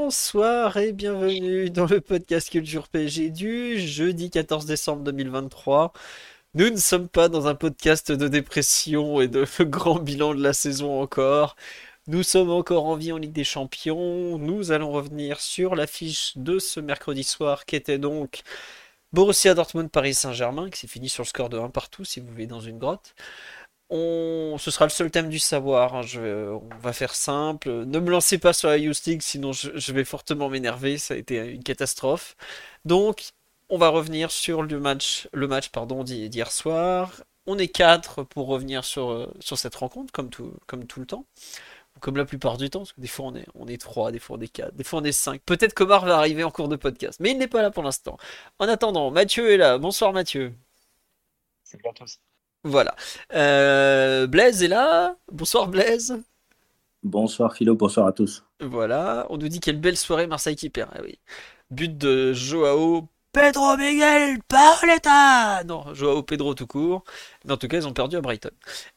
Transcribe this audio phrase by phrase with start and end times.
[0.00, 5.92] Bonsoir et bienvenue dans le podcast Culture PG du jeudi 14 décembre 2023.
[6.54, 10.52] Nous ne sommes pas dans un podcast de dépression et de grand bilan de la
[10.52, 11.56] saison encore.
[12.06, 14.38] Nous sommes encore en vie en Ligue des Champions.
[14.38, 18.42] Nous allons revenir sur l'affiche de ce mercredi soir qui était donc
[19.12, 22.28] Borussia Dortmund Paris Saint-Germain qui s'est fini sur le score de 1 partout si vous
[22.28, 23.16] vivez dans une grotte.
[23.90, 24.56] On...
[24.58, 25.94] Ce sera le seul thème du savoir.
[25.94, 26.02] hein.
[26.02, 27.70] Je On va faire simple.
[27.70, 30.98] Ne me lancez pas sur la League, sinon je, vais fortement m'énerver.
[30.98, 32.36] Ça a été une catastrophe.
[32.84, 33.30] Donc,
[33.70, 37.12] on va revenir sur le match, le match pardon, d'hi- d'hier soir.
[37.46, 41.06] On est quatre pour revenir sur, euh, sur cette rencontre, comme tout, comme tout le
[41.06, 41.24] temps.
[42.00, 44.20] Comme la plupart du temps, parce que des fois on est, on est trois, des
[44.20, 45.42] fois on est quatre, des fois on est cinq.
[45.46, 48.18] Peut-être qu'Omar va arriver en cours de podcast, mais il n'est pas là pour l'instant.
[48.60, 49.78] En attendant, Mathieu est là.
[49.78, 50.54] Bonsoir Mathieu.
[51.62, 52.20] C'est bien tous.
[52.64, 52.94] Voilà.
[53.34, 55.16] Euh, Blaise est là.
[55.30, 56.20] Bonsoir Blaise.
[57.02, 58.44] Bonsoir Philo, bonsoir à tous.
[58.60, 59.26] Voilà.
[59.30, 60.90] On nous dit quelle belle soirée Marseille qui perd.
[60.94, 61.18] Ah oui.
[61.70, 65.62] But de Joao Pedro Miguel Paoletta.
[65.64, 67.04] Non, Joao Pedro tout court.
[67.44, 68.50] Mais en tout cas, ils ont perdu à Brighton.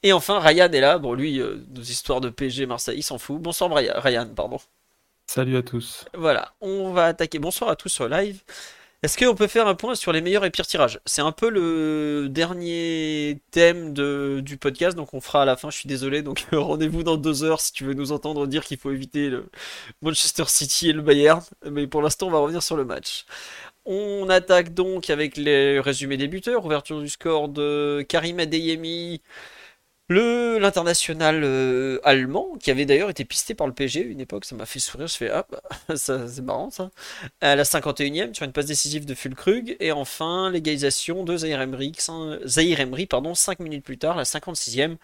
[0.04, 0.98] Et enfin, Ryan est là.
[0.98, 3.40] Bon, lui, euh, nos histoires de PSG Marseille, il s'en fout.
[3.40, 4.58] Bonsoir Brian- Ryan, pardon.
[5.28, 6.06] Salut à tous.
[6.14, 7.40] Voilà, on va attaquer.
[7.40, 8.42] Bonsoir à tous sur live.
[9.04, 11.00] Est-ce qu'on peut faire un point sur les meilleurs et pires tirages?
[11.08, 15.72] C'est un peu le dernier thème de, du podcast, donc on fera à la fin.
[15.72, 18.78] Je suis désolé, donc rendez-vous dans deux heures si tu veux nous entendre dire qu'il
[18.78, 19.50] faut éviter le
[20.04, 21.42] Manchester City et le Bayern.
[21.66, 23.26] Mais pour l'instant, on va revenir sur le match.
[23.86, 26.64] On attaque donc avec les résumés des buteurs.
[26.66, 29.22] Ouverture du score de Karim Adeyemi,
[30.12, 34.46] le l'international euh, allemand, qui avait d'ailleurs été pisté par le PSG à une époque,
[34.46, 35.08] ça m'a fait sourire.
[35.08, 35.62] Je fais ah bah,
[35.96, 36.92] c'est marrant ça.
[37.42, 41.94] À la 51e, sur une passe décisive de Fulkrug, et enfin l'égalisation de Zahir Emery,
[42.46, 44.98] Zahir Emery, pardon, 5 minutes plus tard, la 56e,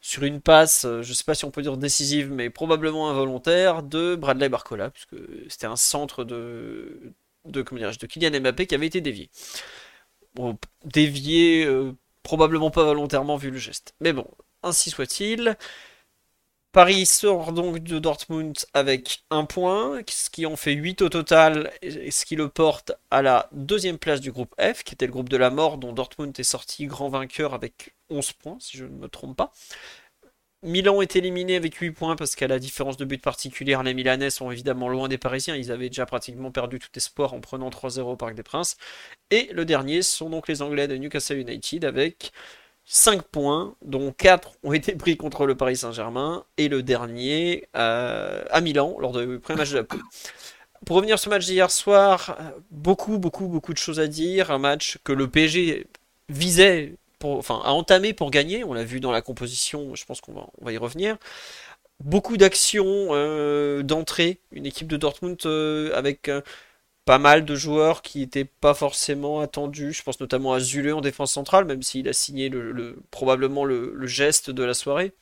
[0.00, 3.82] sur une passe, euh, je sais pas si on peut dire décisive, mais probablement involontaire,
[3.82, 5.16] de Bradley Barcola, puisque
[5.48, 7.12] c'était un centre de,
[7.46, 9.30] de, comment de Kylian Mbappé qui avait été dévié.
[10.34, 11.92] Bon, dévié, euh,
[12.28, 13.94] probablement pas volontairement vu le geste.
[14.00, 14.26] Mais bon,
[14.62, 15.56] ainsi soit-il.
[16.72, 21.72] Paris sort donc de Dortmund avec un point, ce qui en fait 8 au total,
[21.80, 25.12] et ce qui le porte à la deuxième place du groupe F, qui était le
[25.12, 28.84] groupe de la mort, dont Dortmund est sorti grand vainqueur avec 11 points, si je
[28.84, 29.50] ne me trompe pas.
[30.62, 34.30] Milan est éliminé avec 8 points parce qu'à la différence de but particulière, les Milanais
[34.30, 35.54] sont évidemment loin des Parisiens.
[35.54, 38.76] Ils avaient déjà pratiquement perdu tout espoir en prenant 3-0 au Parc des Princes.
[39.30, 42.32] Et le dernier sont donc les Anglais de Newcastle United avec
[42.86, 48.42] 5 points, dont 4 ont été pris contre le Paris Saint-Germain et le dernier euh,
[48.50, 50.02] à Milan lors du premier match de la poule.
[50.86, 54.50] Pour revenir sur ce match d'hier soir, euh, beaucoup, beaucoup, beaucoup de choses à dire.
[54.50, 55.86] Un match que le PSG
[56.28, 58.64] visait, enfin, à entamer pour gagner.
[58.64, 61.16] On l'a vu dans la composition, je pense qu'on va, on va y revenir.
[62.00, 64.40] Beaucoup d'actions euh, d'entrée.
[64.52, 66.42] Une équipe de Dortmund euh, avec euh,
[67.06, 69.92] pas mal de joueurs qui n'étaient pas forcément attendus.
[69.94, 73.64] Je pense notamment à Zule en défense centrale, même s'il a signé le, le- probablement
[73.64, 75.12] le, geste de la soirée.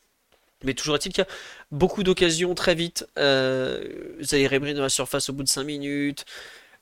[0.64, 1.30] Mais toujours est-il qu'il y a
[1.72, 3.06] beaucoup d'occasions très vite.
[3.18, 6.24] Zahir Emery dans la surface au bout de 5 minutes.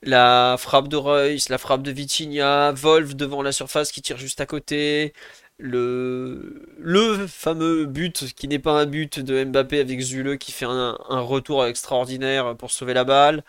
[0.07, 4.39] La frappe de Reus, la frappe de Vitinha, Wolf devant la surface qui tire juste
[4.39, 5.13] à côté.
[5.57, 10.65] Le, le fameux but qui n'est pas un but de Mbappé avec Zule qui fait
[10.65, 13.43] un retour extraordinaire pour sauver la balle.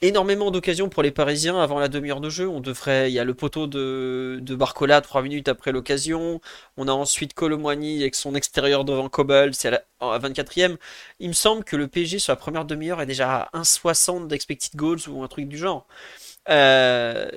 [0.00, 2.48] Énormément d'occasions pour les Parisiens avant la demi-heure de jeu.
[2.48, 6.40] On devrait, il y a le poteau de, Barcola trois minutes après l'occasion.
[6.76, 10.76] On a ensuite Colomwani avec son extérieur devant Kobel, c'est à la à 24e.
[11.18, 14.76] Il me semble que le PSG sur la première demi-heure est déjà à 1,60 d'expected
[14.76, 15.86] goals ou un truc du genre.
[16.48, 17.28] Euh,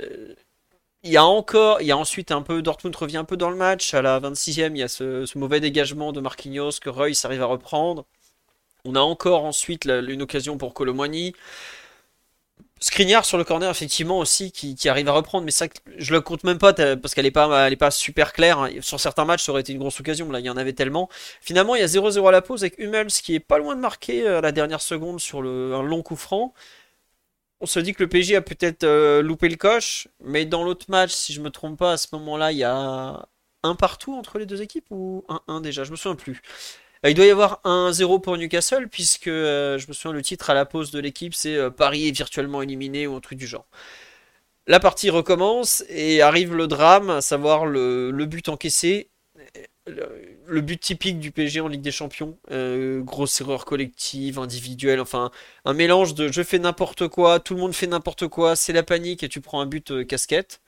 [1.03, 3.49] il y a encore, il y a ensuite un peu, Dortmund revient un peu dans
[3.49, 3.93] le match.
[3.95, 7.45] À la 26e, il y a ce, mauvais dégagement de Marquinhos que Reus arrive à
[7.45, 8.05] reprendre.
[8.85, 11.33] On a encore ensuite une occasion pour Colomwani.
[12.83, 15.67] Skriniar sur le corner, effectivement, aussi, qui, arrive à reprendre, mais ça,
[15.97, 18.57] je le compte même pas, parce qu'elle est pas, super claire.
[18.57, 18.69] hein.
[18.81, 21.07] Sur certains matchs, ça aurait été une grosse occasion, là, il y en avait tellement.
[21.41, 23.81] Finalement, il y a 0-0 à la pause avec Hummels qui est pas loin de
[23.81, 26.53] marquer euh, à la dernière seconde sur un long coup franc.
[27.59, 30.87] On se dit que le PSG a peut-être euh, loupé le coche, mais dans l'autre
[30.89, 33.27] match, si je me trompe pas, à ce moment-là, il y a
[33.63, 36.41] un partout entre les deux équipes ou un 1 déjà, je me souviens plus.
[37.09, 40.53] Il doit y avoir un 0 pour Newcastle, puisque je me souviens le titre à
[40.53, 43.65] la pause de l'équipe, c'est Paris est virtuellement éliminé ou un truc du genre.
[44.67, 49.09] La partie recommence et arrive le drame, à savoir le, but encaissé.
[49.87, 52.37] Le, but typique du PSG en Ligue des Champions.
[52.51, 55.31] Euh, grosse erreur collective, individuelle, enfin
[55.65, 58.83] un mélange de je fais n'importe quoi, tout le monde fait n'importe quoi, c'est la
[58.83, 60.61] panique et tu prends un but euh, casquette.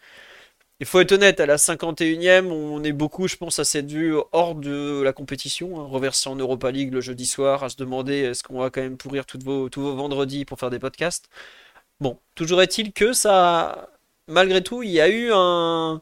[0.84, 4.16] Il faut être honnête, à la 51e, on est beaucoup, je pense, à cette vue
[4.34, 8.16] hors de la compétition, hein, reversé en Europa League le jeudi soir, à se demander
[8.16, 11.30] est-ce qu'on va quand même pourrir tous vos vendredis pour faire des podcasts.
[12.02, 13.92] Bon, toujours est-il que ça,
[14.28, 16.02] malgré tout, il y a eu un,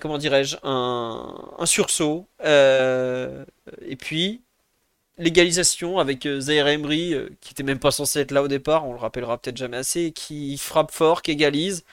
[0.00, 2.26] comment dirais-je, un, sursaut.
[2.42, 3.44] Euh,
[3.86, 4.40] et puis,
[5.18, 8.88] l'égalisation avec euh, Zaire Emery, euh, qui était même pas censé être là au départ,
[8.88, 11.84] on le rappellera peut-être jamais assez, qui frappe fort, qui égalise.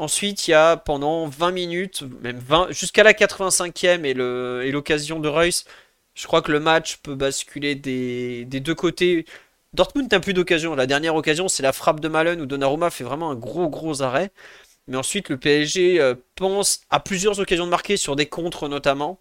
[0.00, 5.28] Ensuite, il y a pendant 20 minutes, même 20, jusqu'à la 85e et l'occasion de
[5.28, 5.66] Reus,
[6.14, 9.26] je crois que le match peut basculer des, deux côtés.
[9.74, 10.74] Dortmund n'a plus d'occasion.
[10.74, 14.00] La dernière occasion, c'est la frappe de Malen où Donnarumma fait vraiment un gros gros
[14.00, 14.30] arrêt.
[14.88, 19.20] Mais ensuite, le PSG euh, pense à plusieurs occasions de marquer sur des contres notamment.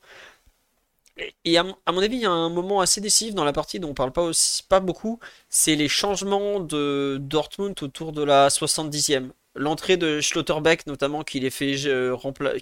[1.44, 3.90] Et, à, mon avis, il y a un moment assez décisif dans la partie dont
[3.90, 5.20] on parle pas aussi pas beaucoup.
[5.50, 9.32] C'est les changements de Dortmund autour de la 70e.
[9.60, 12.16] L'entrée de Schlotterbeck notamment qui les fait, euh,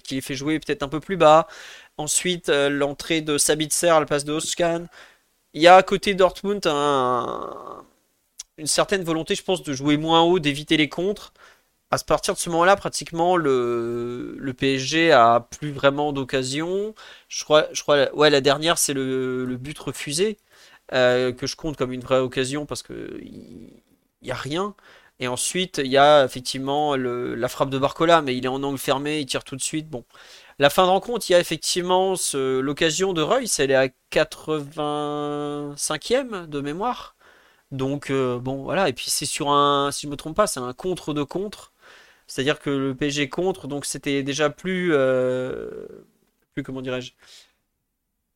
[0.04, 1.46] qui les fait jouer peut-être un peu plus bas.
[1.96, 4.86] Ensuite, euh, l'entrée de Sabitzer à la place de Oscan
[5.54, 6.66] il y a à côté Dortmund
[8.58, 11.32] une certaine volonté, je pense, de jouer moins haut, d'éviter les contres.
[11.90, 16.94] À partir de ce moment-là, pratiquement, le, PSG a plus vraiment d'occasion.
[17.28, 20.38] Je crois, je crois, ouais, la dernière, c'est le, but refusé,
[20.92, 23.82] euh, que je compte comme une vraie occasion parce que il
[24.22, 24.74] y, a rien.
[25.20, 28.78] Et ensuite, il y a effectivement la frappe de Barcola, mais il est en angle
[28.78, 29.88] fermé, il tire tout de suite.
[29.88, 30.04] Bon,
[30.58, 36.46] la fin de rencontre, il y a effectivement l'occasion de Royce, elle est à 85e
[36.46, 37.16] de mémoire.
[37.70, 40.60] Donc euh, bon voilà, et puis c'est sur un, si je me trompe pas, c'est
[40.60, 41.72] un contre de contre.
[42.26, 45.86] C'est-à-dire que le PSG contre, donc c'était déjà plus, euh,
[46.54, 47.12] plus comment dirais-je,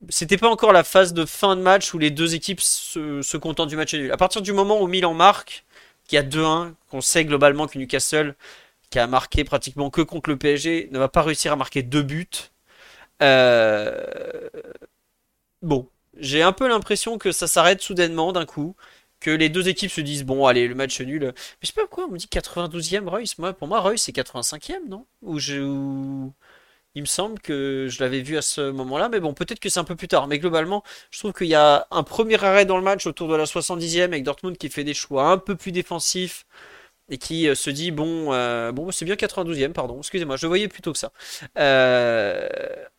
[0.08, 3.69] c'était pas encore la phase de fin de match où les deux équipes se, contentent
[3.69, 4.12] du match nul.
[4.12, 5.64] À partir du moment où Milan marque,
[6.12, 8.35] qu'il y a 2-1, qu'on sait globalement que Newcastle
[8.91, 12.03] qui a marqué pratiquement que contre le PSG, ne va pas réussir à marquer deux
[12.03, 12.29] buts.
[13.23, 14.50] Euh,
[15.62, 15.88] bon,
[16.19, 18.76] j'ai un peu l'impression que ça s'arrête soudainement d'un coup,
[19.20, 21.23] que les deux équipes se disent bon allez le match nul.
[21.23, 21.32] Mais
[21.62, 23.38] je sais pas pourquoi on me dit 92e Royce.
[23.38, 25.06] Moi pour moi Royce c'est 85e non?
[25.23, 26.29] Ou je
[26.94, 29.81] il me semble que je l'avais vu à ce moment-là, mais bon, peut-être que c'est
[29.81, 30.27] un peu plus tard.
[30.29, 33.37] Mais globalement, je trouve qu'il y a un premier arrêt dans le match autour de
[33.37, 36.44] la 70e avec Dortmund qui fait des choix un peu plus défensifs
[37.09, 40.69] et qui euh, se dit bon, euh, bon c'est bien 92e, pardon, excusez-moi, je voyais
[40.69, 41.12] plutôt que ça.
[41.59, 42.49] Euh,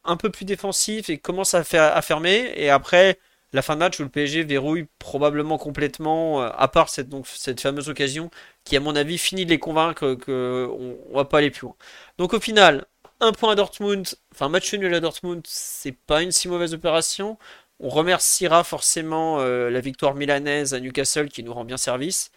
[0.03, 3.19] un peu plus défensif et commence à, fermer, et après
[3.53, 7.89] la fin de match où le PSG verrouille probablement complètement, à part cette, cette fameuse
[7.89, 8.31] occasion
[8.63, 11.75] qui, à mon avis, finit de les convaincre qu'on on va pas aller plus loin.
[12.17, 12.85] Donc au final,
[13.23, 17.37] un point à Dortmund, enfin match nul à Dortmund, c'est pas une si mauvaise opération.
[17.79, 22.31] On remerciera forcément la victoire milanaise à Newcastle qui nous rend bien service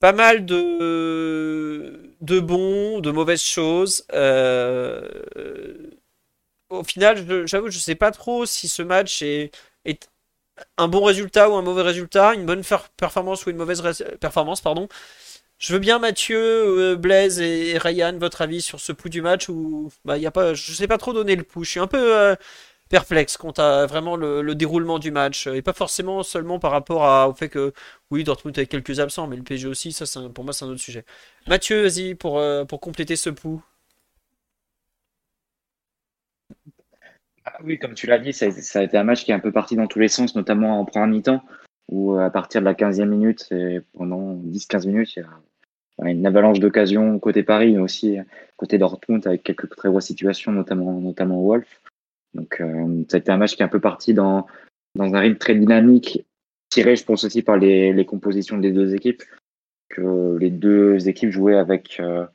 [0.00, 4.04] pas mal de, de bons, de mauvaises choses.
[4.12, 5.08] Euh,
[6.70, 9.52] au final, j'avoue, je sais pas trop si ce match est,
[9.84, 10.08] est,
[10.78, 12.62] un bon résultat ou un mauvais résultat, une bonne
[12.96, 13.82] performance ou une mauvaise
[14.20, 14.88] performance, pardon.
[15.58, 19.48] Je veux bien Mathieu, euh, Blaise et, Ryan, votre avis sur ce pouls du match
[19.48, 21.64] où bah, a pas, je sais pas trop donner le pouls.
[21.64, 22.36] Je suis un peu euh,
[22.88, 25.46] perplexe quant à vraiment le, déroulement du match.
[25.46, 27.72] Et pas forcément seulement par rapport au fait que
[28.10, 30.80] oui Dortmund a quelques absents mais le PSG aussi ça pour moi c'est un autre
[30.80, 31.04] sujet.
[31.46, 33.62] Mathieu vas-y pour, euh, compléter ce pouls
[37.44, 39.52] ah oui comme tu l'as dit ça, a été un match qui est un peu
[39.52, 41.42] parti dans tous les sens notamment en première mi-temps
[41.88, 45.24] où à partir de la 15e minute et pendant 10-15 minutes il
[46.04, 48.18] y a une avalanche d'occasions côté Paris mais aussi
[48.56, 51.80] côté Dortmund avec quelques très grosses situations notamment notamment Wolf
[52.36, 54.46] donc, euh, ça a été un match qui est un peu parti dans,
[54.94, 56.24] dans un rythme très dynamique,
[56.68, 59.22] tiré, je pense aussi par les, les compositions des deux équipes,
[59.88, 62.26] que les deux équipes jouaient avec euh,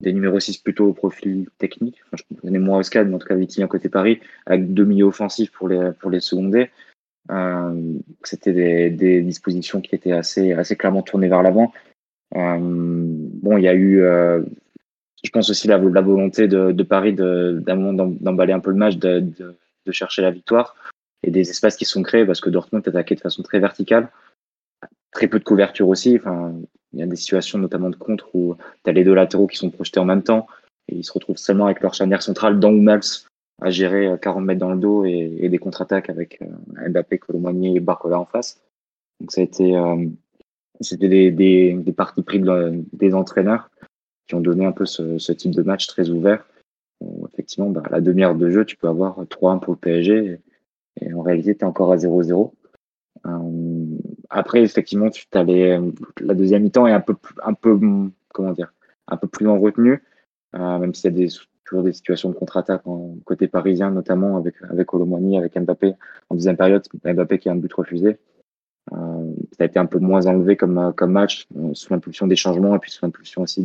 [0.00, 2.02] des numéros 6 plutôt au profil technique.
[2.06, 5.06] Enfin, je connais moins Oscar, mais en tout cas Vitinha côté Paris, avec deux milieux
[5.06, 6.70] offensifs pour les, pour les seconder.
[7.30, 11.72] Euh, C'était des, des, dispositions qui étaient assez, assez clairement tournées vers l'avant.
[12.34, 14.42] Euh, bon, il y a eu euh,
[15.24, 19.20] je pense aussi la, la volonté de, de Paris d'emballer un peu le match, de,
[19.20, 20.76] de, chercher la victoire
[21.22, 24.10] et des espaces qui sont créés parce que Dortmund attaqué de façon très verticale,
[25.12, 26.16] très peu de couverture aussi.
[26.16, 26.54] Enfin,
[26.92, 29.56] il y a des situations notamment de contre où tu as les deux latéraux qui
[29.56, 30.46] sont projetés en même temps
[30.88, 33.00] et ils se retrouvent seulement avec leur charnière centrale dans Hummels
[33.60, 36.40] à gérer 40 mètres dans le dos et, des contre-attaques avec
[36.88, 38.60] Mbappé, Colomani et Barcola en face.
[39.20, 39.74] Donc ça a été,
[40.80, 42.42] c'était des, des, parties pris
[42.92, 43.70] des entraîneurs
[44.26, 46.46] qui ont donné un peu ce, type de match très ouvert.
[47.32, 50.40] effectivement, bah, la demi-heure de jeu, tu peux avoir 3-1 pour le PSG
[51.00, 52.52] et, en réalité, tu es encore à 0-0.
[53.26, 53.98] Euh,
[54.30, 57.78] après, effectivement, tu la deuxième mi-temps est un peu, un peu,
[58.32, 58.72] comment dire,
[59.08, 60.02] un peu plus en retenue,
[60.54, 61.28] euh, même s'il y a des,
[61.82, 62.82] des situations de contre-attaque
[63.24, 65.94] côté parisien, notamment avec avec Olomouani, avec Mbappé
[66.30, 68.18] en deuxième période, Mbappé qui a un but refusé.
[68.92, 72.36] Euh, ça a été un peu moins enlevé comme comme match euh, sous l'impulsion des
[72.36, 73.64] changements et puis sous l'impulsion aussi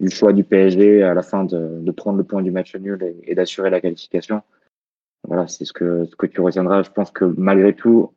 [0.00, 3.14] du, choix du PSG à la fin de, de prendre le point du match nul
[3.24, 4.42] et, d'assurer la qualification.
[5.26, 6.82] Voilà, c'est ce que ce que tu retiendras.
[6.82, 8.12] Je pense que malgré tout,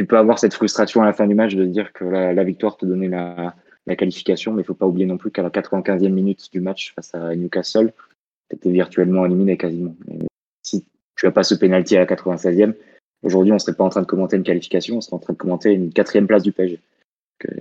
[0.00, 2.78] tu peux avoir cette frustration à la fin du match de dire que la, victoire
[2.78, 3.54] te donnait la,
[3.96, 7.14] qualification, mais il faut pas oublier non plus qu'à la 95e minute du match face
[7.14, 7.92] à Newcastle,
[8.50, 9.94] tu étais virtuellement éliminé quasiment.
[10.62, 10.84] si
[11.16, 12.74] tu as pas ce penalty à la 96e,
[13.22, 15.38] aujourd'hui on serait pas en train de commenter une qualification, on serait en train de
[15.38, 16.80] commenter une quatrième place du PSG.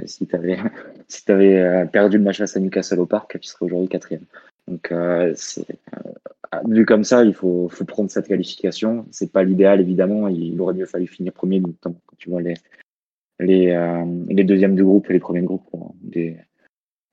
[0.06, 0.60] Si tu avais,
[1.30, 4.26] euh, perdu le match face à Newcastle au parc, tu serais aujourd'hui quatrième.
[4.68, 9.06] Donc euh, euh, vu comme ça, il faut, prendre cette qualification.
[9.12, 10.28] C'est pas l'idéal évidemment.
[10.28, 15.20] Il aurait mieux fallu finir premier, quand tu vois les deuxièmes de groupe et les
[15.20, 15.64] premiers de groupe
[16.02, 16.38] des,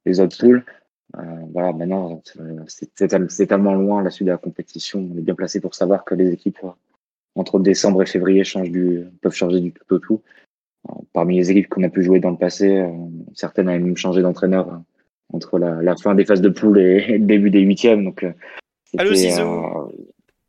[0.04, 0.64] des autres poules.
[1.16, 1.20] Euh,
[1.52, 2.20] voilà, maintenant
[2.66, 5.08] c'est tellement loin la suite de la compétition.
[5.12, 6.58] On est bien placé pour savoir que les équipes
[7.36, 10.22] entre décembre et février changent du, peuvent changer du tout au tout.
[11.12, 12.84] parmi les équipes qu'on a pu jouer dans le passé,
[13.34, 14.80] certaines avaient même changé d'entraîneur
[15.32, 18.04] entre la, la, fin des phases de poule et, le début des huitièmes.
[18.04, 18.32] Donc, euh,
[18.96, 19.88] Allô Zizou euh...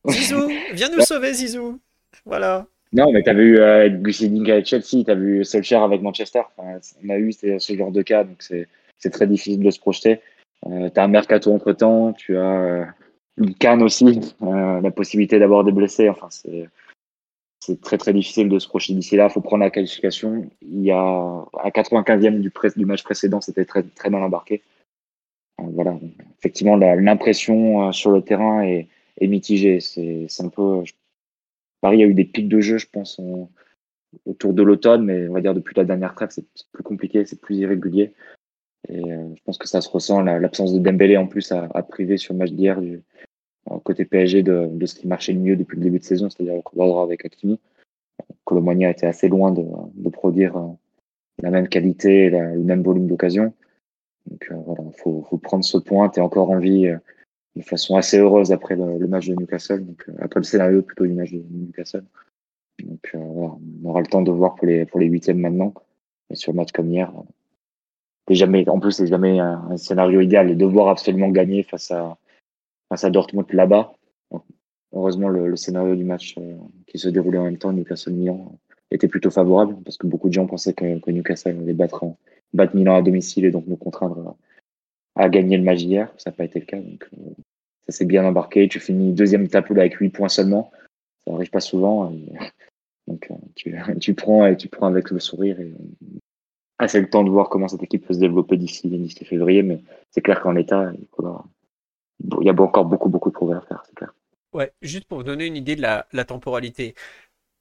[0.12, 1.80] Zizou, viens nous sauver Zizou
[2.26, 2.66] Voilà.
[2.94, 6.42] Non, mais tu as vu euh, Gusidink avec Chelsea, tu as vu Solskjaer avec Manchester.
[6.56, 10.22] Enfin, on a eu ce genre de cas, donc c'est très difficile de se projeter.
[10.66, 12.94] Euh, tu as un mercato entre temps, tu as
[13.38, 16.10] une canne aussi, euh, la possibilité d'avoir des blessés.
[16.10, 19.28] Enfin, c'est très très difficile de se projeter d'ici là.
[19.30, 20.50] Il faut prendre la qualification.
[20.62, 24.64] Il y a à 95e du, du match précédent, c'était très très mal embarqué.
[25.60, 25.98] Euh, voilà,
[26.40, 28.88] effectivement, l'impression sur le terrain est,
[29.20, 29.80] est mitigée.
[29.80, 30.84] C'est un peu.
[31.82, 33.22] Paris a eu des pics de jeu, je pense,
[34.26, 37.40] autour de l'automne, mais on va dire depuis la dernière trêve, c'est plus compliqué, c'est
[37.40, 38.14] plus irrégulier.
[38.90, 40.22] Et euh, je pense que ça se ressent.
[40.22, 43.04] L'absence de Dembélé en plus a, privé sur le match d'hier du,
[43.84, 46.56] côté PSG de, de, ce qui marchait le mieux depuis le début de saison, c'est-à-dire
[46.56, 47.60] le droit avec Hakimi.
[48.46, 50.68] Colomani a été assez loin de, de produire euh,
[51.42, 53.54] la même qualité, la, le même volume d'occasion.
[54.26, 56.10] Donc euh, voilà, faut, faut prendre ce point.
[56.10, 56.98] Tu es encore en vie euh,
[57.56, 61.06] de façon assez heureuse après le, le match de Newcastle, donc après le scénario plutôt
[61.06, 62.06] du match de Newcastle.
[62.84, 65.74] Donc voilà, on aura le temps de voir pour les pour les huitièmes maintenant.
[66.30, 67.12] Mais sur le match comme hier,
[68.36, 72.18] jamais, en plus c'est jamais un, scénario idéal de devoir absolument gagner face à
[72.90, 73.94] face à Dortmund là-bas.
[74.94, 76.56] Heureusement, le, scénario du match euh,
[76.88, 78.58] qui se déroulait en même temps, Newcastle-Milan,
[78.90, 82.06] était plutôt favorable parce que beaucoup de gens pensaient que, Newcastle allait battre,
[82.54, 84.38] battre Milan à domicile et donc nous contraindre
[85.16, 86.14] à, gagner le match hier.
[86.18, 86.80] Ça n'a pas été le cas.
[86.80, 87.32] Donc, euh,
[87.88, 88.68] ça s'est bien embarqué.
[88.70, 90.72] Tu finis deuxième tapoule avec 8 points seulement.
[91.26, 92.12] Ça n'arrive pas souvent.
[93.08, 93.36] donc, euh,
[94.00, 95.58] tu, prends et tu prends avec le sourire.
[96.80, 98.90] Ah, c'est le temps de voir comment cette équipe peut se développer d'ici
[99.26, 99.82] février, mais
[100.12, 101.44] c'est clair qu'en état, il faudra,
[102.42, 104.14] il y a encore beaucoup, beaucoup de progrès à faire, c'est clair.
[104.54, 106.96] Ouais, juste pour vous donner une idée de la, la temporalité.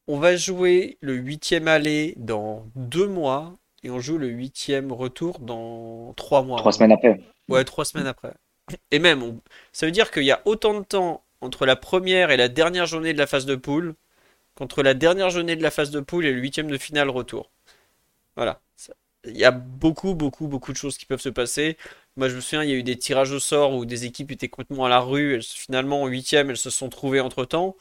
[0.06, 5.38] On va jouer le huitième aller dans deux mois et on joue le huitième retour
[5.40, 6.58] dans trois mois.
[6.58, 7.20] Trois semaines après.
[7.48, 8.34] Ouais, trois semaines après.
[8.90, 9.40] Et même,
[9.72, 12.86] ça veut dire qu'il y a autant de temps entre la première et la dernière
[12.86, 13.94] journée de la phase de poule
[14.54, 17.50] qu'entre la dernière journée de la phase de poule et le huitième de finale retour.
[18.36, 18.60] Voilà.
[19.26, 21.76] Il y a beaucoup, beaucoup, beaucoup de choses qui peuvent se passer.
[22.16, 24.30] Moi, je me souviens, il y a eu des tirages au sort où des équipes
[24.32, 25.40] étaient complètement à la rue.
[25.42, 27.76] Finalement, en huitième, elles se sont trouvées entre temps.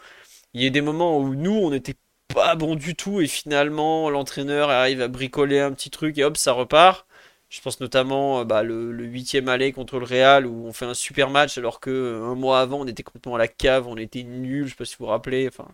[0.54, 1.96] Il y a eu des moments où nous, on n'était
[2.34, 6.38] pas bon du tout et finalement, l'entraîneur arrive à bricoler un petit truc et hop,
[6.38, 7.08] ça repart.
[7.50, 10.94] Je pense notamment euh, bah, le, huitième aller contre le Real où on fait un
[10.94, 13.98] super match alors que euh, un mois avant, on était complètement à la cave, on
[13.98, 14.66] était nul.
[14.66, 15.48] Je sais pas si vous vous rappelez.
[15.48, 15.68] Enfin,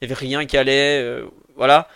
[0.00, 1.02] il n'y avait rien qui allait.
[1.02, 1.88] Euh, voilà.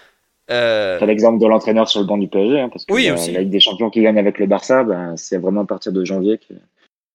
[0.50, 0.98] Euh...
[1.06, 3.60] l'exemple de l'entraîneur sur le banc du PSG, hein, parce que oui, la, Ligue des
[3.60, 6.54] Champions qui gagne avec le Barça, ben, c'est vraiment à partir de janvier que,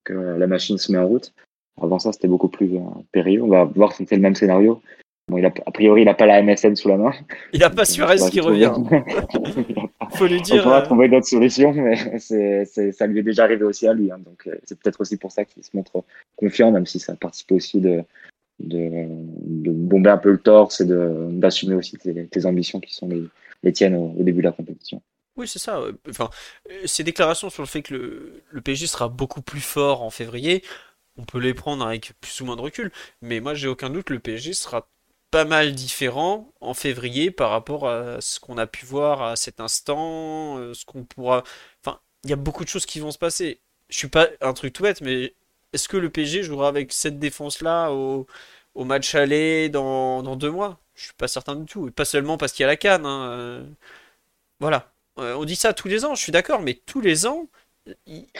[0.06, 1.34] que, la machine se met en route.
[1.82, 2.80] Avant ça, c'était beaucoup plus euh,
[3.12, 3.44] périlleux.
[3.44, 4.82] On va voir si c'est le même scénario.
[5.30, 7.12] Bon, il a, a priori, il n'a pas la MSN sous la main.
[7.52, 8.74] Il n'a pas Suarez qui revient.
[10.12, 10.64] Faut lui dire.
[10.66, 13.94] On va euh, trouver d'autres solutions, mais c'est, ça lui est déjà arrivé aussi à
[13.94, 14.10] lui.
[14.10, 16.04] Hein, donc, euh, c'est peut-être aussi pour ça qu'il se montre
[16.38, 18.04] confiant, même si ça participe aussi de,
[18.60, 19.08] de,
[19.70, 23.24] bomber un peu le torse et d'assumer aussi tes, ambitions qui sont les,
[23.64, 25.02] les tiennes au, au, début de la compétition.
[25.36, 25.82] Oui, c'est ça.
[26.10, 26.30] Enfin,
[26.86, 30.64] ces déclarations sur le fait que le, le PSG sera beaucoup plus fort en février,
[31.18, 34.10] on peut les prendre avec plus ou moins de recul, mais moi j'ai aucun doute
[34.10, 34.88] le PSG sera
[35.32, 39.60] pas mal différent en février par rapport à ce qu'on a pu voir à cet
[39.60, 41.44] instant, euh, ce qu'on pourra.
[41.84, 43.62] Enfin, il y a beaucoup de choses qui vont se passer.
[43.90, 45.34] Je suis pas un truc tout bête, mais
[45.74, 48.28] est-ce que le PSG jouera avec cette défense-là au,
[48.86, 50.80] match aller dans, dans deux mois?
[50.96, 51.88] Je suis pas certain du tout.
[51.88, 53.06] Et pas seulement parce qu'il y a la canne.
[53.06, 53.64] hein, euh,
[54.60, 54.92] Voilà.
[55.20, 57.48] Euh, on dit ça tous les ans, je suis d'accord, mais tous les ans.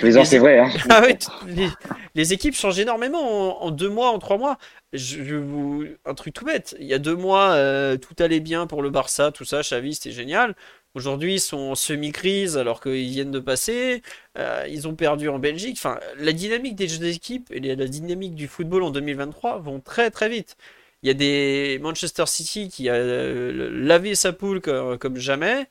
[0.02, 0.60] Les ans, c'est vrai.
[0.60, 0.70] Hein.
[0.90, 1.68] ah ouais, les,
[2.16, 4.58] les équipes changent énormément en, en deux mois, en trois mois.
[4.94, 6.76] Je, je vous, un truc tout bête.
[6.80, 9.96] Il y a deux mois, euh, tout allait bien pour le Barça, tout ça, Xavi,
[9.96, 10.56] c'était génial.
[10.94, 14.02] Aujourd'hui, ils sont en semi-crise alors qu'ils viennent de passer.
[14.38, 15.78] Euh, ils ont perdu en Belgique.
[15.78, 20.10] Enfin, la dynamique des jeux d'équipe et la dynamique du football en 2023 vont très
[20.12, 20.58] très vite.
[21.04, 25.68] Il y a des Manchester City qui a euh, lavé sa poule comme jamais.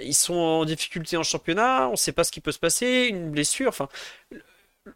[0.00, 1.88] Ils sont en difficulté en championnat.
[1.88, 3.06] On ne sait pas ce qui peut se passer.
[3.10, 3.68] Une blessure.
[3.68, 3.88] Enfin,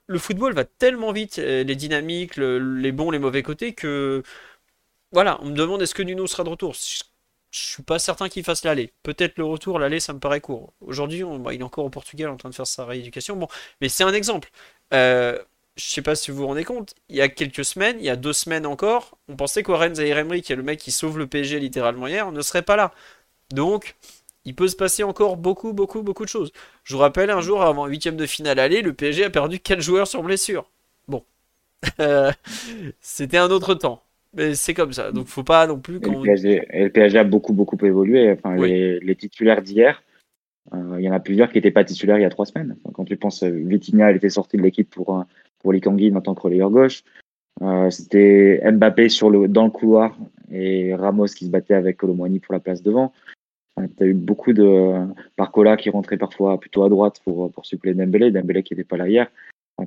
[0.07, 4.23] le football va tellement vite, euh, les dynamiques, le- les bons, les mauvais côtés, que
[5.13, 6.75] voilà, on me demande est-ce que Nuno sera de retour.
[6.75, 7.03] Je,
[7.53, 8.93] je suis pas certain qu'il fasse l'aller.
[9.03, 10.73] Peut-être le retour, l'aller, ça me paraît court.
[10.81, 13.37] Aujourd'hui, bah, il est encore au Portugal en train de faire sa rééducation.
[13.37, 13.49] Bon,
[13.81, 14.51] mais c'est un exemple.
[14.95, 15.39] Euh,
[15.77, 18.11] je sais pas si vous vous rendez compte, il y a quelques semaines, il y
[18.11, 21.27] a deux semaines encore, on pensait qu'Oren Zaïre-Emery, qui est le mec qui sauve le
[21.27, 22.93] PSG littéralement hier, ne serait pas là.
[23.53, 23.97] Donc,
[24.47, 26.53] il peut se passer encore beaucoup, beaucoup, beaucoup de choses.
[26.85, 29.81] Je vous rappelle, un jour, avant huitième de finale aller, le PSG a perdu 4
[29.83, 30.71] joueurs sur blessure.
[31.09, 31.23] Bon.
[32.01, 32.33] Euh,
[33.01, 34.03] C'était un autre temps.
[34.35, 35.13] Mais c'est comme ça.
[35.13, 36.23] Donc, faut pas non plus Et le.
[36.23, 38.33] PSG, et le PSG a beaucoup, beaucoup évolué.
[38.33, 38.71] Enfin, Oui.
[38.71, 40.03] les, les titulaires d'hier,
[40.75, 42.77] euh, il y en a plusieurs qui n'étaient pas titulaires il y a trois semaines.
[42.83, 45.25] Enfin, quand tu penses, euh, Vitinha, il était sorti de l'équipe pour,
[45.61, 47.03] pour les Kanguin en tant que relayeur gauche.
[47.63, 50.17] Euh, C'était Mbappé sur le, dans le couloir
[50.53, 53.13] et Ramos qui se battait avec Colomboigny pour la place devant.
[53.77, 55.07] Tu as eu beaucoup de
[55.37, 58.97] Barcola qui rentrait parfois plutôt à droite pour, pour suppléer Dembélé, Dembélé qui n'était pas
[58.97, 59.31] là hier.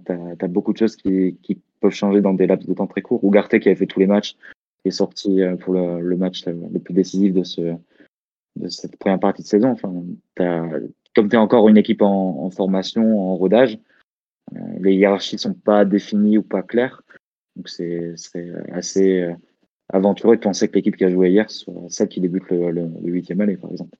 [0.05, 3.01] Tu as, beaucoup de choses qui, qui peuvent changer dans des laps de temps très
[3.01, 3.19] courts.
[3.23, 4.35] Ugarte qui avait fait tous les matchs,
[4.81, 7.75] qui est sorti euh, pour le, match le, le plus décisif de, ce,
[8.55, 9.69] de cette première partie de saison.
[9.71, 9.91] Enfin,
[10.35, 10.69] t'as-
[11.15, 13.79] comme tu es encore une équipe en, en formation, en rodage,
[14.55, 17.01] euh, les hiérarchies sont pas définies ou pas claires.
[17.55, 18.13] Donc c'est
[18.71, 19.33] assez euh,
[19.91, 22.81] aventureux de penser que l'équipe qui a joué hier soit celle qui débute le, le,
[23.01, 23.97] le huitième aller, par exemple.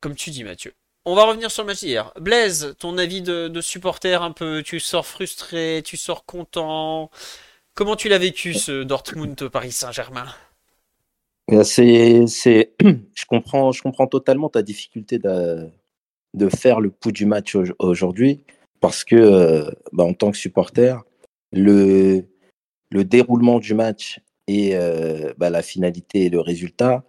[0.00, 0.72] Comme tu dis, Mathieu.
[1.04, 2.12] On va revenir sur le match d'hier.
[2.20, 4.62] Blaise, ton avis de, de supporter un peu.
[4.62, 7.10] Tu sors frustré, tu sors content.
[7.74, 10.26] Comment tu l'as vécu ce Dortmund Paris Saint-Germain?
[11.50, 12.74] Euh, C'est, c'est,
[13.14, 15.68] je comprends, je comprends totalement ta difficulté de,
[16.34, 18.42] de faire le pouls du match au- aujourd'hui
[18.80, 21.02] parce que, euh, bah, en tant que supporter,
[21.52, 22.22] le,
[22.90, 27.04] le déroulement du match et euh, bah, la finalité et le résultat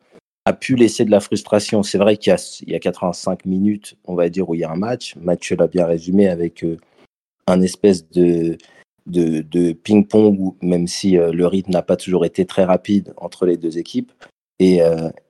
[0.46, 1.82] a pu laisser de la frustration.
[1.82, 4.62] C'est vrai qu'il y a, il y a 85 minutes, on va dire, où il
[4.62, 5.16] y a un match.
[5.16, 6.78] Mathieu l'a bien résumé avec euh,
[7.48, 8.58] un espèce de,
[9.84, 13.78] ping-pong, même si euh, le rythme n'a pas toujours été très rapide entre les deux
[13.78, 14.12] équipes.
[14.62, 14.82] Et,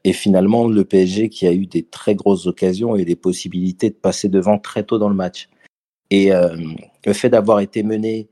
[0.04, 3.96] et finalement, le PSG qui a eu des très grosses occasions et des possibilités de
[3.96, 5.50] passer devant très tôt dans le match.
[6.10, 8.28] Et le fait d'avoir été mené,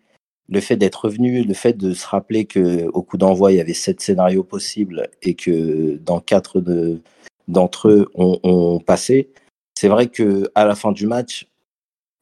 [0.49, 3.61] le fait d'être revenu, le fait de se rappeler que au coup d'envoi, il y
[3.61, 7.01] avait sept scénarios possibles et que dans quatre de-
[7.47, 9.29] d'entre eux, on, on passait,
[9.75, 11.47] c'est vrai que à la fin du match,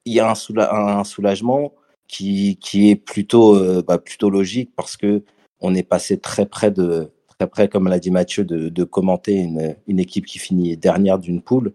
[0.05, 1.73] il y a un soulagement
[2.07, 5.23] qui, qui est plutôt, euh, bah, plutôt logique parce que
[5.61, 7.09] on est passé très près de,
[7.39, 11.17] très près, comme l'a dit Mathieu, de, de commenter une, une équipe qui finit dernière
[11.17, 11.73] d'une poule.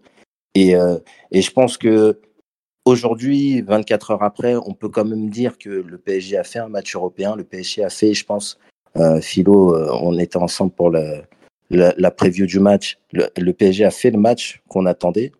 [0.55, 0.97] Et, euh,
[1.31, 2.19] et je pense que
[2.85, 6.69] aujourd'hui, 24 heures après, on peut quand même dire que le PSG a fait un
[6.69, 7.35] match européen.
[7.35, 8.57] Le PSG a fait, je pense,
[8.97, 11.21] euh, Philo, euh, on était ensemble pour la,
[11.69, 12.97] la, la preview du match.
[13.11, 15.31] Le, le PSG a fait le match qu'on attendait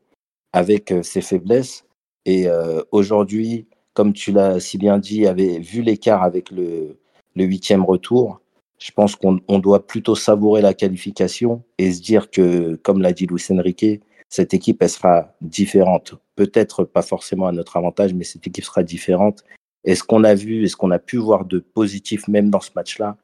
[0.53, 1.85] avec euh, ses faiblesses.
[2.25, 6.97] Et euh, aujourd'hui, comme tu l'as si bien dit, avait vu l'écart avec le,
[7.35, 8.39] le huitième retour.
[8.79, 13.13] Je pense qu'on on doit plutôt savourer la qualification et se dire que, comme l'a
[13.13, 16.15] dit Luis Enrique, cette équipe, elle sera différente.
[16.35, 19.43] Peut-être pas forcément à notre avantage, mais cette équipe sera différente.
[19.83, 22.61] Et ce qu'on a vu et ce qu'on a pu voir de positif même dans
[22.61, 23.17] ce match-là,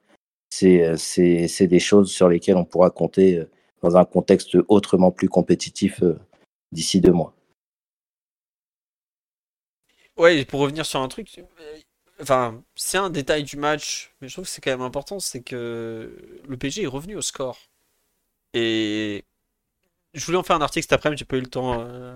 [0.49, 3.49] c'est c'est des choses sur lesquelles on pourra compter euh,
[3.81, 6.19] dans un contexte autrement plus compétitif euh,
[6.73, 7.33] d'ici deux mois.
[10.17, 11.77] Ouais, pour revenir sur un truc, euh,
[12.21, 15.41] enfin, c'est un détail du match, mais je trouve que c'est quand même important, c'est
[15.41, 17.59] que le PSG est revenu au score.
[18.53, 19.23] Et
[20.17, 21.82] je voulais en faire un article cet après-midi, j'ai pas eu le temps.
[21.88, 22.15] euh,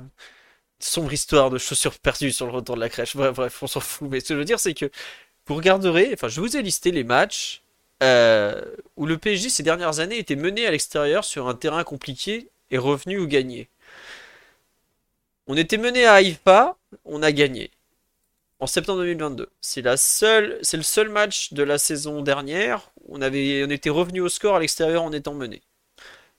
[0.79, 3.15] Sombre histoire de chaussures perdues sur le retour de la crèche.
[3.15, 4.09] Bref, bref, on s'en fout.
[4.11, 4.91] Mais ce que je veux dire, c'est que
[5.47, 7.63] vous regarderez, enfin, je vous ai listé les matchs
[8.03, 8.61] euh,
[8.97, 12.77] où le PSG ces dernières années était mené à l'extérieur sur un terrain compliqué et
[12.79, 13.69] revenu ou gagné.
[15.47, 17.69] On était mené à Haïfa, on a gagné.
[18.59, 19.49] en septembre 2022.
[19.61, 24.21] C'est c'est le seul match de la saison dernière où on avait, on était revenu
[24.21, 25.61] au score à l'extérieur en étant mené.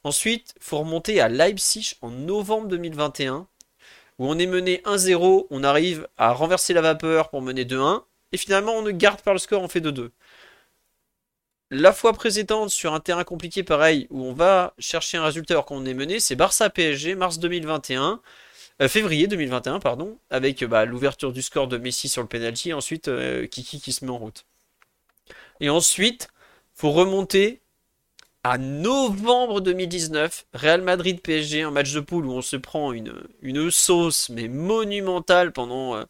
[0.04, 3.46] Ensuite, faut remonter à Leipzig en novembre 2021
[4.18, 8.36] où on est mené 1-0, on arrive à renverser la vapeur pour mener 2-1 et
[8.36, 10.10] finalement on ne garde pas le score, on fait 2-2.
[11.70, 15.64] La fois précédente sur un terrain compliqué pareil où on va chercher un résultat alors
[15.64, 18.20] qu'on est mené, c'est Barça PSG mars 2021.
[18.82, 23.08] Euh, février 2021, pardon, avec bah, l'ouverture du score de Messi sur le penalty, ensuite
[23.08, 24.44] euh, Kiki qui se met en route.
[25.60, 26.28] Et ensuite,
[26.74, 27.61] faut remonter
[28.44, 33.70] à novembre 2019, Real Madrid PSG, un match de poule où on se prend une,
[33.70, 36.04] sauce mais monumentale pendant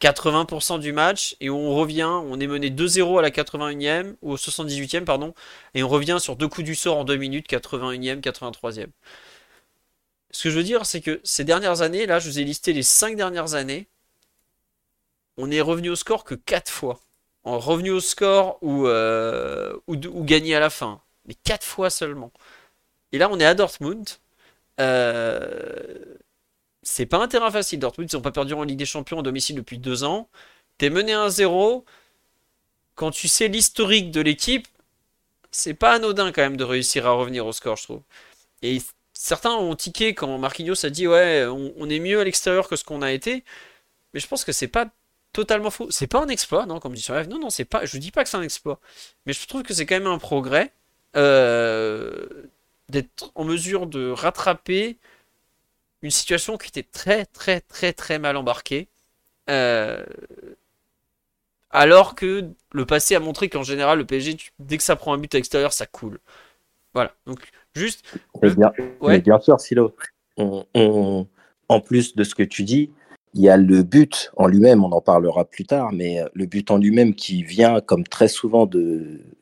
[0.00, 4.16] 80% euh, du match et où on revient, on est mené 2-0 à la 81e
[4.22, 5.34] ou au 78e pardon
[5.74, 8.88] et on revient sur deux coups du sort en deux minutes, 81e, 83e.
[10.32, 12.72] Ce que je veux dire, c'est que ces dernières années, là, je vous ai listé
[12.72, 13.88] les 5 dernières années,
[15.36, 17.00] on est revenu au score que 4 fois.
[17.44, 21.00] En revenu au score ou, euh, ou, gagné à la fin.
[21.26, 22.32] Mais 4 fois seulement.
[23.12, 24.08] Et là, on est à Dortmund.
[24.80, 26.16] Euh,
[26.82, 27.78] c'est pas un terrain facile.
[27.78, 30.28] Dortmund, ils n'ont pas perdu en Ligue des Champions à domicile depuis 2 ans.
[30.78, 31.84] T'es mené 1-0.
[32.94, 34.66] Quand tu sais l'historique de l'équipe,
[35.50, 38.02] c'est pas anodin quand même de réussir à revenir au score, je trouve.
[38.62, 38.80] Et
[39.14, 42.84] certains ont tiqué quand Marquinhos a dit ouais, on, est mieux à l'extérieur que ce
[42.84, 43.44] qu'on a été.
[44.14, 44.88] Mais je pense que c'est pas
[45.32, 45.90] totalement faux.
[45.90, 47.84] C'est pas un exploit, non, comme dit sur Non, non, c'est pas.
[47.84, 48.80] Je dis pas que c'est un exploit,
[49.26, 50.72] mais je trouve que c'est quand même un progrès
[51.16, 52.26] euh,
[52.88, 54.98] d'être en mesure de rattraper
[56.02, 58.88] une situation qui était très, très, très, très mal embarquée.
[59.48, 60.04] Euh,
[61.70, 65.18] alors que le passé a montré qu'en général, le PSG, dès que ça prend un
[65.18, 66.18] but à l'extérieur, ça coule.
[66.94, 67.14] Voilà.
[67.26, 67.40] Donc,
[67.74, 68.04] Juste.
[68.42, 69.94] bien, sûr, Silo.
[70.36, 72.90] en plus de ce que tu dis,
[73.34, 76.46] il y a le but en lui-même, on en parlera plus tard, mais euh, le
[76.46, 78.68] but en lui-même qui vient, comme très souvent,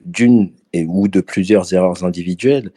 [0.05, 2.71] d'une ou de plusieurs erreurs individuelles.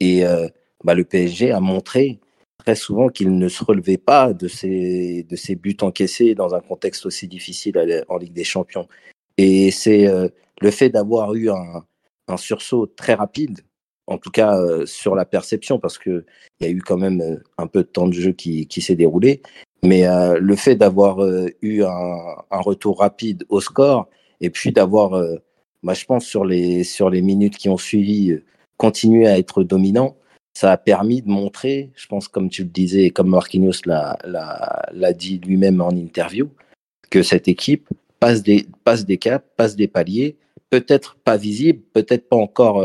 [0.00, 0.48] Et euh,
[0.84, 2.18] bah, le PSG a montré
[2.58, 7.06] très souvent qu'il ne se relevait pas de ces, de buts encaissés dans un contexte
[7.06, 8.88] aussi difficile en Ligue des Champions.
[9.38, 10.28] Et c'est euh,
[10.60, 11.84] le fait d'avoir eu un,
[12.28, 13.60] un sursaut très rapide
[14.06, 16.24] en tout cas euh, sur la perception, parce qu'il
[16.60, 18.94] y a eu quand même euh, un peu de temps de jeu qui, qui s'est
[18.94, 19.42] déroulé.
[19.82, 21.18] Mais euh, le fait d'avoir
[21.62, 22.16] eu un,
[22.50, 24.08] un, retour rapide au score,
[24.40, 25.22] et puis d'avoir,
[25.82, 28.36] moi je pense, sur les, sur les minutes qui ont suivi,
[28.76, 30.16] continué à être dominant,
[30.54, 35.12] ça a permis de montrer, je pense, comme tu le disais, et comme Marquinhos l'a
[35.12, 36.48] dit lui-même en interview,
[37.10, 37.88] que cette équipe
[38.18, 40.36] passe des, passe des caps, passe des paliers,
[40.70, 42.84] peut-être pas visible, peut-être pas encore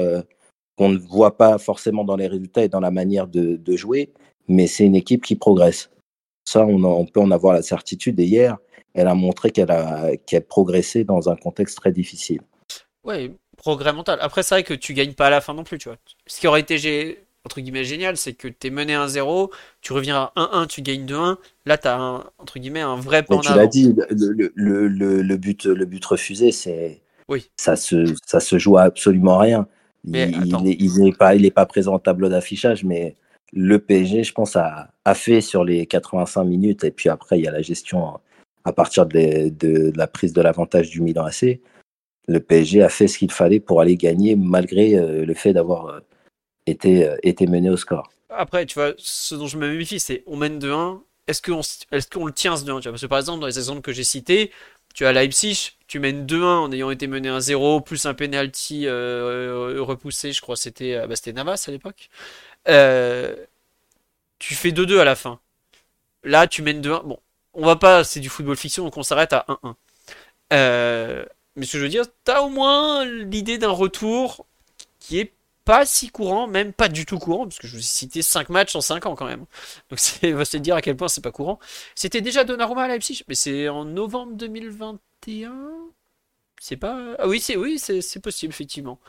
[0.77, 4.11] qu'on ne voit pas forcément dans les résultats et dans la manière de, jouer,
[4.47, 5.89] mais c'est une équipe qui progresse.
[6.45, 8.19] Ça, on, peut en avoir la certitude.
[8.19, 8.57] Et hier,
[8.93, 12.41] elle a montré qu'elle a, qu'elle progressé dans un contexte très difficile.
[13.03, 14.19] Oui, progrès mental.
[14.21, 15.97] Après, c'est vrai que tu gagnes pas à la fin non plus, tu vois.
[16.25, 19.49] Ce qui aurait été entre guillemets génial, c'est que tu es mené 1-0,
[19.81, 21.37] tu reviens à 1-1, tu gagnes 2-1.
[21.65, 24.51] Là, tu as un, entre guillemets un vrai point Tu l'as dit, le,
[24.87, 27.49] le, le, but, le but refusé, c'est oui.
[27.57, 29.67] ça, se, ça se joue à absolument rien
[30.05, 33.15] il n'est pas, il pas présent au tableau d'affichage, mais
[33.53, 36.83] le PSG, je pense, a, a, fait sur les 85 minutes.
[36.83, 38.19] Et puis après, il y a la gestion
[38.63, 41.59] à partir de, de, la prise de l'avantage du Milan AC.
[42.27, 45.87] Le PSG a fait ce qu'il fallait pour aller gagner, malgré euh, le fait d'avoir
[45.87, 45.99] euh,
[46.67, 48.09] été, euh, été mené au score.
[48.29, 51.01] Après, tu vois, ce dont je me méfie, c'est on mène 2-1.
[51.27, 53.91] Est-ce qu'on est le tient ce 2-1 Parce que par exemple, dans les exemples que
[53.91, 54.51] j'ai cités,
[54.93, 59.75] tu as Leipzig, tu mènes 2-1 en ayant été mené 1-0, plus un penalty euh,
[59.75, 62.09] euh, repoussé, je crois c'était euh, bah, c'était Navas à l'époque.
[64.39, 65.39] tu fais 2-2 à la fin.
[66.23, 67.03] Là, tu mènes 2-1.
[67.05, 67.19] Bon,
[67.53, 69.75] on va pas, c'est du football fiction, donc on s'arrête à 1-1.
[71.55, 74.45] mais ce que je veux dire, tu as au moins l'idée d'un retour
[74.99, 75.33] qui est
[75.71, 78.49] pas si courant, même pas du tout courant, parce que je vous ai cité 5
[78.49, 79.45] matchs en 5 ans quand même.
[79.89, 81.59] Donc c'est va se dire à quel point c'est pas courant.
[81.95, 85.53] C'était déjà Donnarumma à Leipzig, mais c'est en novembre 2021.
[86.59, 87.15] C'est pas.
[87.19, 88.99] Ah oui, c'est oui, c'est possible effectivement.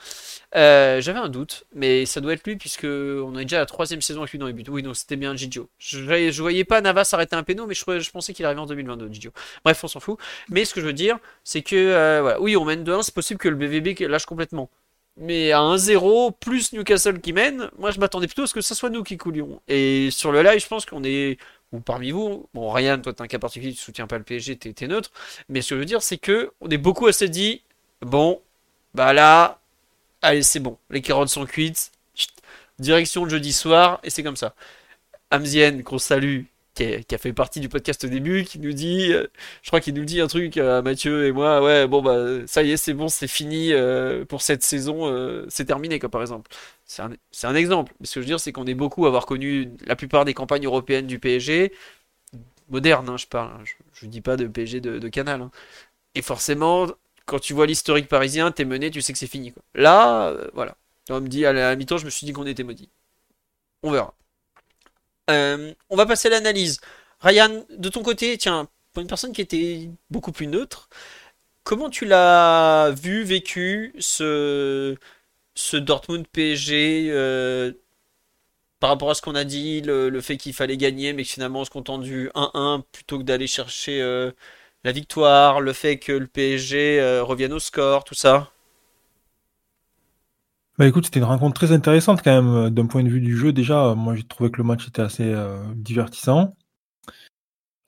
[0.55, 4.01] Euh, j'avais un doute, mais ça doit être lui puisque on a déjà la troisième
[4.01, 4.65] saison avec lui dans les buts.
[4.69, 5.69] Oui, donc c'était bien Gigio.
[5.79, 9.13] Je, je voyais pas Navas arrêter un péno, mais je, pensais qu'il arrivait en 2022,
[9.13, 9.33] Gigio.
[9.65, 10.17] Bref, on s'en fout.
[10.49, 13.41] Mais ce que je veux dire, c'est que euh, oui, on mène 2-1, c'est possible
[13.41, 14.71] que le BVB lâche complètement.
[15.17, 18.75] Mais à 1-0 plus Newcastle qui mène, moi je m'attendais plutôt à ce que ce
[18.75, 19.61] soit nous qui coulions.
[19.69, 21.39] Et sur le live, je pense qu'on est,
[21.73, 24.57] ou parmi vous, bon Ryan, toi t'es un cas particulier, tu soutiens pas le PSG,
[24.57, 25.11] t'es neutre.
[25.49, 27.63] Mais ce que je veux dire, c'est que on est beaucoup assez dit,
[28.01, 28.41] bon,
[28.95, 29.61] bah là,
[30.23, 31.93] allez c'est bon, les carottes sont cuites,
[32.79, 34.55] direction le jeudi soir, et c'est comme ça.
[35.31, 39.27] Amzien, gros salut, qui, a fait partie du podcast au début, qui nous dit, euh,
[39.63, 42.63] je crois qu'il nous dit un truc à Mathieu et moi, ouais, bon bah ça
[42.63, 46.23] y est, c'est bon, c'est fini euh, pour cette saison, euh, c'est terminé quoi par
[46.23, 46.51] exemple.
[46.87, 47.13] C'est un,
[47.45, 47.93] un, exemple.
[48.03, 50.35] Ce que je veux dire, c'est qu'on est beaucoup à avoir connu la plupart des
[50.35, 51.73] campagnes européennes du PSG,
[52.69, 55.43] moderne, hein, je parle, hein, je, ne dis pas de PSG de, Canal.
[55.43, 55.51] Hein.
[56.15, 56.87] Et forcément,
[57.27, 59.53] quand tu vois l'historique parisien, t'es mené, tu sais que c'est fini.
[59.53, 59.63] Quoi.
[59.75, 60.77] Là, voilà.
[61.11, 62.89] On me dit à la mi-temps, je me suis dit qu'on était maudit.
[63.83, 64.15] On verra.
[65.31, 66.81] Euh, on va passer à l'analyse.
[67.21, 70.89] Ryan, de ton côté, tiens, pour une personne qui était beaucoup plus neutre,
[71.65, 74.97] comment tu l'as vu, vécu ce,
[75.75, 77.73] Dortmund PSG euh,
[78.81, 81.61] par rapport à ce qu'on a dit, le, fait qu'il fallait gagner, mais que finalement
[81.61, 84.33] on se contente du 1-1 plutôt que d'aller chercher euh,
[84.85, 88.52] la victoire, le fait que le PSG revienne au score, tout ça?
[90.79, 93.37] Bah écoute, c'était une rencontre très intéressante quand même, euh, d'un point de vue du
[93.37, 93.53] jeu.
[93.53, 96.55] Déjà, euh, moi j'ai trouvé que le match était assez euh, divertissant.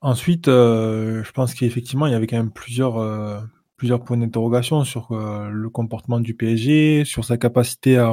[0.01, 5.69] Ensuite, je pense qu'effectivement, il y avait quand même plusieurs, plusieurs points d'interrogation sur le
[5.69, 8.11] comportement du PSG, sur sa capacité à,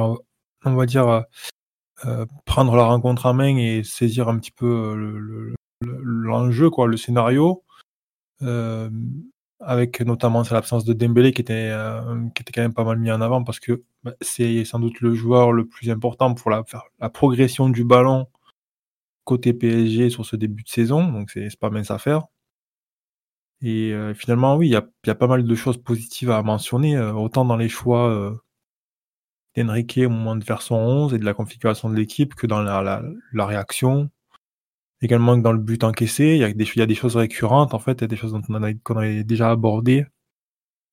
[0.65, 1.25] on va dire,
[2.45, 5.37] prendre la rencontre en main et saisir un petit peu
[5.81, 7.63] l'enjeu, quoi, le scénario
[9.65, 13.11] avec notamment l'absence de Dembélé qui était, euh, qui était quand même pas mal mis
[13.11, 16.63] en avant parce que bah, c'est sans doute le joueur le plus important pour la,
[16.99, 18.27] la progression du ballon
[19.25, 22.23] côté PSG sur ce début de saison, donc c'est pas mince à faire.
[23.61, 26.43] Et euh, finalement, oui, il y a, y a, pas mal de choses positives à
[26.43, 28.33] mentionner, euh, autant dans les choix
[29.55, 32.61] d'Enrique au moment de faire son 11 et de la configuration de l'équipe que dans
[32.61, 34.09] la, la, la réaction,
[35.03, 37.73] également dans le but encaissé, il y a des, il y a des choses récurrentes,
[37.73, 40.05] en fait, il y a des choses dont on a, qu'on avait déjà abordées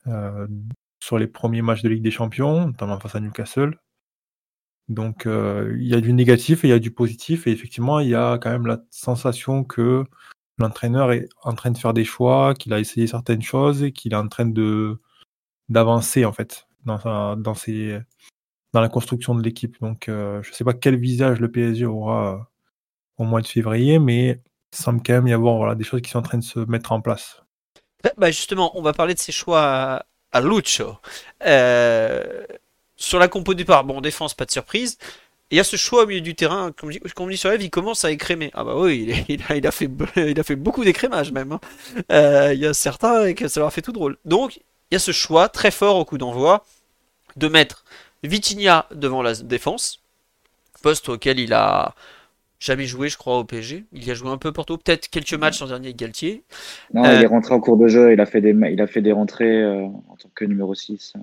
[0.07, 0.47] euh,
[1.03, 3.79] sur les premiers matchs de Ligue des Champions, notamment face à Newcastle.
[4.89, 8.01] Donc euh, il y a du négatif et il y a du positif, et effectivement,
[8.01, 10.05] il y a quand même la sensation que
[10.59, 14.13] l'entraîneur est en train de faire des choix, qu'il a essayé certaines choses et qu'il
[14.13, 15.01] est en train de
[15.69, 18.01] d'avancer en fait dans dans ses
[18.73, 19.81] dans la construction de l'équipe.
[19.81, 22.50] Donc euh, je ne sais pas quel visage le PSG aura
[23.21, 24.41] au mois de février, mais
[24.73, 26.61] il semble quand même y avoir voilà, des choses qui sont en train de se
[26.61, 27.43] mettre en place.
[28.17, 30.97] Bah, justement, on va parler de ces choix à, Lucho.
[31.47, 32.45] Euh,
[32.97, 34.97] sur la compo départ, bon, défense, pas de surprise.
[35.51, 37.71] Il y a ce choix au milieu du terrain, comme, on dit sur Eve, il
[37.71, 38.51] commence à écrémer.
[38.55, 41.53] Ah bah oui, il, a, il a, fait, il a fait beaucoup d'écrémage même.
[41.53, 41.61] Hein.
[42.13, 44.17] Euh, il y a certains que ça leur a fait tout drôle.
[44.25, 44.59] Donc,
[44.91, 46.65] il y a ce choix très fort au coup d'envoi
[47.37, 47.85] de mettre
[48.23, 50.01] Vitinha devant la défense,
[50.83, 51.95] poste auquel il a,
[52.61, 53.85] jamais joué, je crois, au PSG.
[53.93, 56.45] Il y a joué un peu Porto, peut-être quelques matchs en dernier avec Galtier.
[56.95, 58.87] Non, il est euh, rentré en cours de jeu, il a fait des, il a
[58.87, 61.15] fait des rentrées euh, en tant que numéro 6,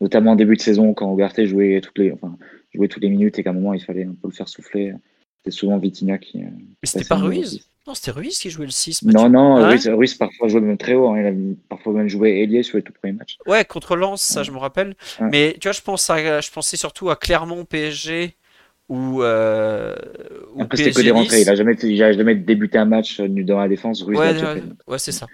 [0.00, 2.36] notamment en début de saison quand Ugarte jouait toutes les, enfin,
[2.74, 4.92] jouait toutes les minutes et qu'à un moment il fallait un peu le faire souffler.
[5.38, 6.42] C'était souvent Vitinha qui.
[6.42, 6.48] Euh,
[6.82, 9.04] Mais c'était pas Ruiz Non, c'était Ruiz qui jouait le 6.
[9.04, 11.08] Non, non, ah Ruiz, parfois jouait même très haut.
[11.08, 11.20] Hein.
[11.20, 13.38] il a parfois même joué ailier sur les tout premiers matchs.
[13.46, 14.96] Ouais, contre Lens, ça je me rappelle.
[15.20, 18.36] Mais tu vois, je, pense à, je pensais surtout à Clermont PSG
[18.90, 19.94] ou, euh,
[20.58, 21.42] Après, c'était que des rentrées.
[21.42, 24.02] Il a jamais, il a jamais débuté un match dans la défense.
[24.02, 25.28] Russe ouais, c'est ça.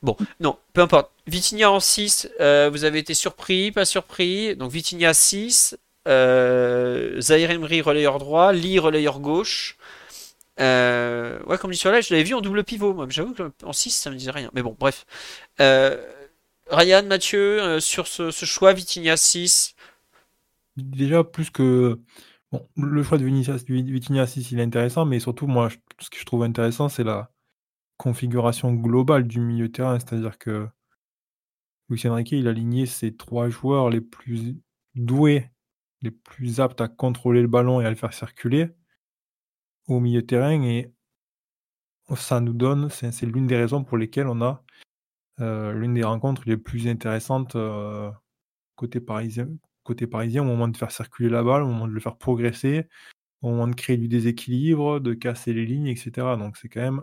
[0.00, 1.10] Bon, non, peu importe.
[1.26, 4.54] Vitinha en 6, euh, vous avez été surpris, pas surpris.
[4.54, 9.76] Donc Vitinha 6, euh, Zahir Emery relayeur droit, Lee relayeur gauche.
[10.60, 12.94] Euh, ouais, comme dit sur là, je l'avais vu en double pivot.
[12.94, 14.52] Moi, j'avoue qu'en 6, ça me disait rien.
[14.54, 15.04] Mais bon, bref.
[15.60, 15.96] Euh,
[16.70, 19.74] Ryan, Mathieu, euh, sur ce, ce choix, Vitinha 6.
[20.76, 21.98] Déjà, plus que
[22.76, 25.68] Le choix de Vitinha 6, il est intéressant, mais surtout, moi,
[26.00, 27.30] ce que je trouve intéressant, c'est la
[27.96, 29.98] configuration globale du milieu de terrain.
[29.98, 30.68] C'est-à-dire que
[31.88, 34.56] Luis Enrique, a aligné ses trois joueurs les plus
[34.94, 35.50] doués,
[36.02, 38.70] les plus aptes à contrôler le ballon et à le faire circuler
[39.86, 40.62] au milieu de terrain.
[40.62, 40.92] Et
[42.16, 44.64] ça nous donne, c'est l'une des raisons pour lesquelles on a
[45.40, 48.10] euh, l'une des rencontres les plus intéressantes euh,
[48.76, 49.48] côté parisien,
[49.90, 52.86] côté parisien au moment de faire circuler la balle, au moment de le faire progresser,
[53.42, 56.10] au moment de créer du déséquilibre, de casser les lignes, etc.
[56.38, 57.02] Donc c'est quand même.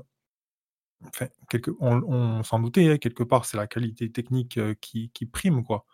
[1.06, 1.72] Enfin, quelque...
[1.80, 5.86] on, s'en doutait, hein, quelque part, c'est la qualité technique euh, qui, prime quoi,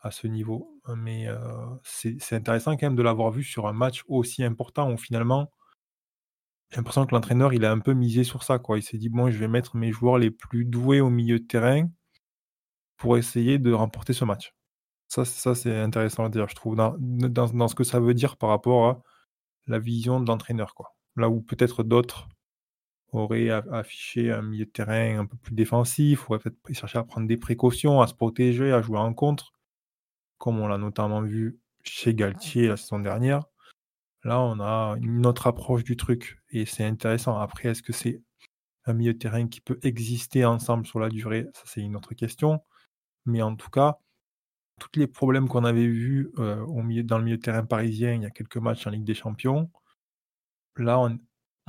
[0.00, 0.80] à ce niveau.
[0.96, 1.38] Mais euh,
[1.82, 5.50] c'est intéressant quand même de l'avoir vu sur un match aussi important où finalement,
[6.70, 8.58] j'ai l'impression que l'entraîneur, il a un peu misé sur ça.
[8.58, 8.78] Quoi.
[8.78, 11.46] Il s'est dit, bon, je vais mettre mes joueurs les plus doués au milieu de
[11.46, 11.88] terrain
[12.96, 14.54] pour essayer de remporter ce match.
[15.08, 18.36] Ça, ça c'est intéressant à dire, je trouve, dans, dans, ce que ça veut dire
[18.36, 19.02] par rapport à
[19.66, 20.74] la vision de l'entraîneur.
[20.74, 20.94] Quoi.
[21.16, 22.28] Là où peut-être d'autres
[23.12, 27.28] auraient affiché un milieu de terrain un peu plus défensif, auraient peut-être cherché à prendre
[27.28, 29.52] des précautions, à se protéger, à jouer en contre,
[30.38, 33.44] comme on l'a notamment vu chez Galtier la saison dernière.
[34.24, 37.38] Là, on a une autre approche du truc et c'est intéressant.
[37.38, 38.22] Après, est-ce que c'est
[38.86, 42.14] un milieu de terrain qui peut exister ensemble sur la durée, ça c'est une autre
[42.14, 42.60] question.
[43.26, 43.98] Mais en tout cas,
[44.80, 48.22] tous les problèmes qu'on avait vus euh, au dans le milieu de terrain parisien il
[48.22, 49.70] y a quelques matchs en Ligue des Champions,
[50.76, 51.08] là, on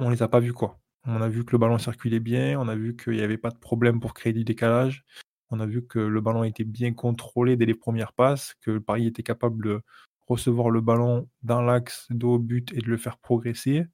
[0.05, 0.53] ne les a pas vus.
[0.53, 0.79] quoi.
[1.05, 3.51] On a vu que le ballon circulait bien, on a vu qu'il n'y avait pas
[3.51, 5.05] de problème pour créer du décalage,
[5.51, 9.07] on a vu que le ballon était bien contrôlé dès les premières passes, que Paris
[9.07, 9.81] était capable de
[10.27, 13.85] recevoir le ballon dans l'axe de haut but et de le faire progresser.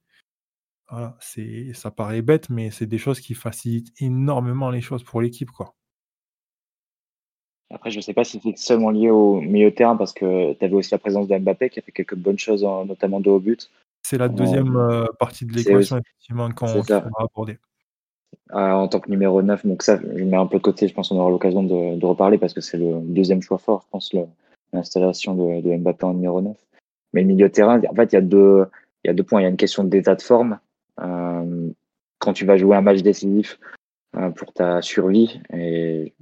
[0.90, 1.16] Voilà,
[1.74, 5.74] ça paraît bête, mais c'est des choses qui facilitent énormément les choses pour l'équipe, quoi.
[7.72, 10.52] Après, je ne sais pas si c'est seulement lié au milieu de terrain, parce que
[10.52, 13.40] tu avais aussi la présence d'Mbappé qui a fait quelques bonnes choses, notamment de haut
[13.40, 13.70] but.
[14.02, 17.58] C'est la deuxième euh, partie de l'équation, effectivement, qu'on va aborder.
[18.50, 20.94] Ah, en tant que numéro 9, donc ça, je mets un peu de côté, je
[20.94, 24.14] pense qu'on aura l'occasion de, reparler, parce que c'est le deuxième choix fort, je pense,
[24.72, 26.56] l'installation de, Mbappé en numéro 9.
[27.14, 28.66] Mais le milieu de terrain, en fait, il y a deux,
[29.04, 29.40] il y a deux points.
[29.40, 30.58] Il y a une question d'état de forme.
[31.00, 31.70] Euh,
[32.18, 33.58] quand tu vas jouer un match décisif
[34.16, 36.12] euh, pour ta survie, et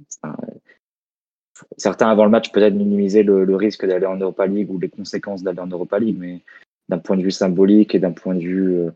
[1.77, 5.43] certains avant le match peut-être minimiser le, risque d'aller en Europa League ou les conséquences
[5.43, 6.41] d'aller en Europa League, mais
[6.89, 8.91] d'un point de vue symbolique et d'un point de vue euh,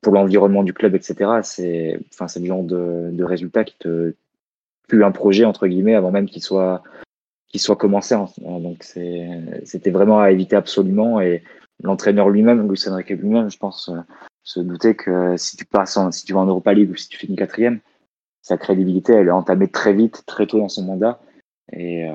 [0.00, 4.14] pour l'environnement du club, etc., c'est enfin, le genre de, résultat qui te
[4.88, 6.82] tue un projet, entre guillemets, avant même qu'il soit,
[7.78, 8.14] commencé.
[8.14, 8.26] Hein.
[8.38, 11.20] Donc c'était vraiment à éviter absolument.
[11.20, 11.42] Et
[11.82, 14.00] l'entraîneur lui-même, Luis Enrique lui-même, je pense, euh,
[14.42, 17.18] se doutait que si tu passes si tu vas en Europa League ou si tu
[17.18, 17.80] finis quatrième,
[18.42, 21.20] sa crédibilité, elle est entamée très vite, très tôt dans son mandat
[21.72, 22.12] et euh,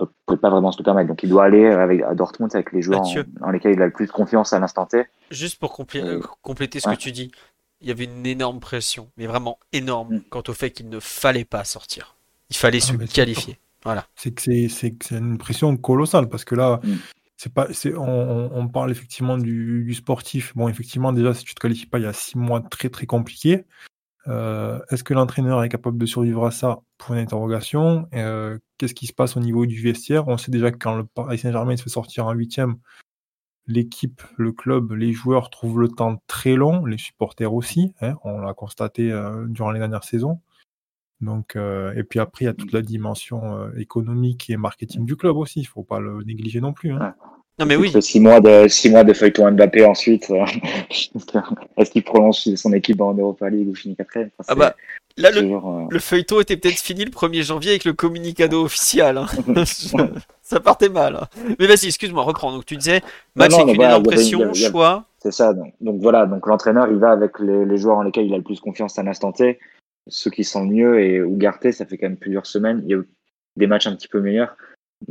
[0.00, 1.08] ne peut pas vraiment se le permettre.
[1.08, 3.02] Donc il doit aller avec, à Dortmund avec les joueurs
[3.40, 5.04] en, lesquels il a le plus de confiance à l'instant T.
[5.30, 7.30] Juste pour euh, compléter ce que tu dis,
[7.80, 10.22] il y avait une énorme pression, mais vraiment énorme, mm.
[10.30, 12.16] quant au fait qu'il ne fallait pas sortir.
[12.50, 13.58] Il fallait ah, se qualifier.
[13.84, 14.06] Voilà.
[14.16, 16.94] C'est que c'est une pression colossale parce que là, mm.
[17.36, 20.56] c'est pas, on, on, parle effectivement du, du, sportif.
[20.56, 23.06] Bon, effectivement, déjà, si tu te qualifies pas, il y a six mois très très
[23.06, 23.64] compliqués.
[24.28, 26.80] Euh, est-ce que l'entraîneur est capable de survivre à ça?
[27.10, 30.28] Euh, qu'est-ce qui se passe au niveau du vestiaire?
[30.28, 32.76] On sait déjà que quand le Paris Saint-Germain se fait sortir en huitième,
[33.66, 37.94] l'équipe, le club, les joueurs trouvent le temps très long, les supporters aussi.
[38.00, 40.40] Hein, on l'a constaté euh, durant les dernières saisons.
[41.20, 45.36] Donc, et puis après, il y a toute la dimension économique et marketing du club
[45.36, 45.58] aussi.
[45.58, 46.92] Il ne faut pas le négliger non plus.
[46.92, 47.16] Hein.
[47.58, 47.92] Non, mais oui.
[48.00, 50.30] Six mois de, six mois de feuilleton Mbappé ensuite.
[50.30, 50.44] Euh,
[51.76, 54.30] est-ce qu'il prolonge son équipe en Europa League ou finit quatrième?
[54.46, 54.76] Ah bah,
[55.16, 59.18] là, le, euh, le, feuilleton était peut-être fini le 1er janvier avec le communicado officiel.
[59.18, 59.26] Hein.
[60.42, 61.16] ça partait mal.
[61.16, 61.26] Hein.
[61.58, 62.52] Mais vas-y, excuse-moi, reprends.
[62.52, 63.02] Donc tu disais,
[63.34, 65.06] match avec une énorme pression, choix.
[65.20, 65.52] C'est ça.
[65.52, 68.44] Donc, voilà, donc l'entraîneur, il va avec les, les, joueurs en lesquels il a le
[68.44, 69.58] plus confiance à l'instant T,
[70.06, 71.00] ceux qui sont mieux.
[71.00, 72.82] Et Ougarté, ça fait quand même plusieurs semaines.
[72.84, 73.08] Il y a eu
[73.56, 74.54] des matchs un petit peu meilleurs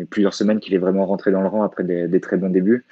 [0.10, 2.86] plusieurs semaines qu'il est vraiment rentré dans le rang après des, très bons débuts.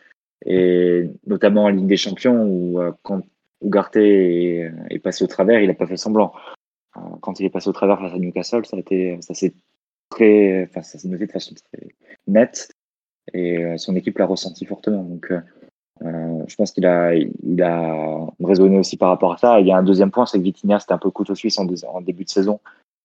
[0.46, 3.22] Et notamment en Ligue des Champions, où euh, quand
[3.64, 6.34] Ugarte est, passé au travers, il n'a pas fait semblant.
[6.98, 8.78] Euh, quand il est passé au travers face à Newcastle, ça
[9.22, 9.54] ça s'est
[10.12, 11.88] enfin, noté de façon très
[12.28, 12.72] nette
[13.34, 15.04] et euh, son équipe l'a ressenti fortement.
[15.04, 15.32] Donc,
[16.02, 19.60] je pense qu'il a, il a raisonné aussi par rapport à ça.
[19.60, 21.66] il y a un deuxième point, c'est que Vitinha, c'était un peu couteau suisse en,
[22.02, 22.60] début de saison,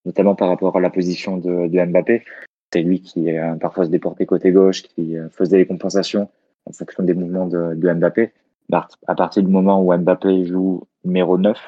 [0.05, 2.24] notamment par rapport à la position de Mbappé.
[2.72, 6.28] C'est lui qui euh, parfois se déportait côté gauche, qui euh, faisait les compensations
[6.66, 8.33] en fonction des mouvements de, Mbappé.
[8.68, 11.59] Bah, à partir du moment où Mbappé joue numéro 9,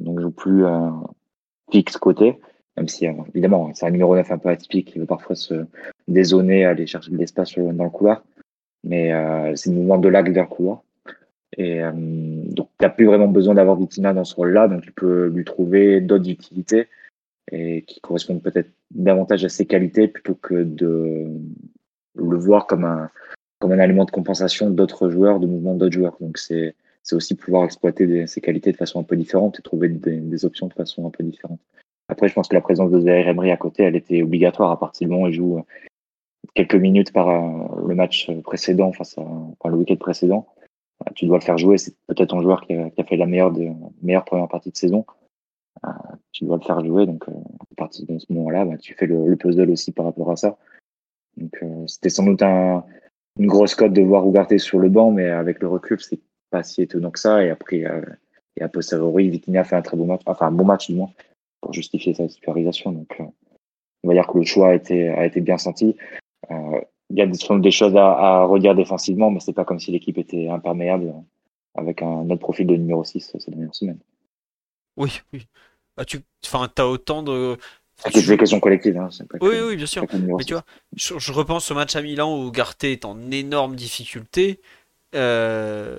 [0.00, 0.90] donc joue plus euh,
[1.72, 2.38] fixe côté,
[2.76, 5.64] même si évidemment c'est un numéro 9 un peu atypique qui veut parfois se
[6.06, 8.22] dézoner, aller chercher de l'espace dans le couloir,
[8.84, 9.10] mais
[9.56, 10.82] c'est le mouvement de l'axe vers le couloir.
[11.56, 15.28] Et donc tu n'as plus vraiment besoin d'avoir Vitina dans ce rôle-là, donc tu peux
[15.28, 16.86] lui trouver d'autres utilités
[17.52, 21.26] et qui correspondent peut-être davantage à ses qualités plutôt que de
[22.14, 23.10] le voir comme un,
[23.58, 26.16] comme un élément de compensation d'autres joueurs, de mouvement d'autres joueurs.
[26.20, 26.74] Donc c'est
[27.12, 30.72] aussi pouvoir exploiter ses qualités de façon un peu différente et trouver des, options de
[30.72, 31.60] façon un peu différente.
[32.08, 34.78] Après, je pense que la présence de Zaire Emery à côté, elle était obligatoire à
[34.78, 35.64] partir du moment où il joue
[36.54, 39.04] quelques minutes par euh, le match précédent, enfin,
[39.64, 40.46] le week-end précédent.
[41.14, 41.78] Tu dois le faire jouer.
[41.78, 43.52] C'est peut-être un joueur qui a, fait la meilleure,
[44.02, 45.04] meilleure première partie de saison.
[45.86, 45.90] Euh,
[46.32, 47.06] tu dois le faire jouer.
[47.06, 50.30] Donc, euh, à partir de ce moment-là, bah, tu fais le, puzzle aussi par rapport
[50.30, 50.58] à ça.
[51.36, 52.84] Donc, euh, c'était sans doute un,
[53.38, 56.20] une grosse cote de voir Ugarte sur le banc, mais avec le recul, c'est
[56.50, 57.44] pas si étonnant que ça.
[57.44, 57.84] Et après,
[58.56, 61.10] et a posteriori, Vitinha fait un très bon match, enfin un bon match du moins,
[61.60, 62.92] pour justifier sa titularisation.
[62.92, 65.96] Donc, on va dire que le choix a été, bien senti.
[66.50, 69.90] Il y a des, des choses à, à, redire défensivement, mais c'est pas comme si
[69.90, 71.12] l'équipe était imperméable
[71.74, 74.00] avec un autre profil de numéro 6 ces dernières semaines.
[74.96, 75.46] Oui, oui.
[75.96, 77.56] Bah, tu enfin, as autant de.
[77.98, 78.98] C'est des questions collectives.
[78.98, 79.08] Hein,
[79.40, 80.04] oui, oui, bien sûr.
[80.12, 84.60] Mais tu vois, je, repense au match à Milan où Garté est en énorme difficulté.
[85.14, 85.98] Euh,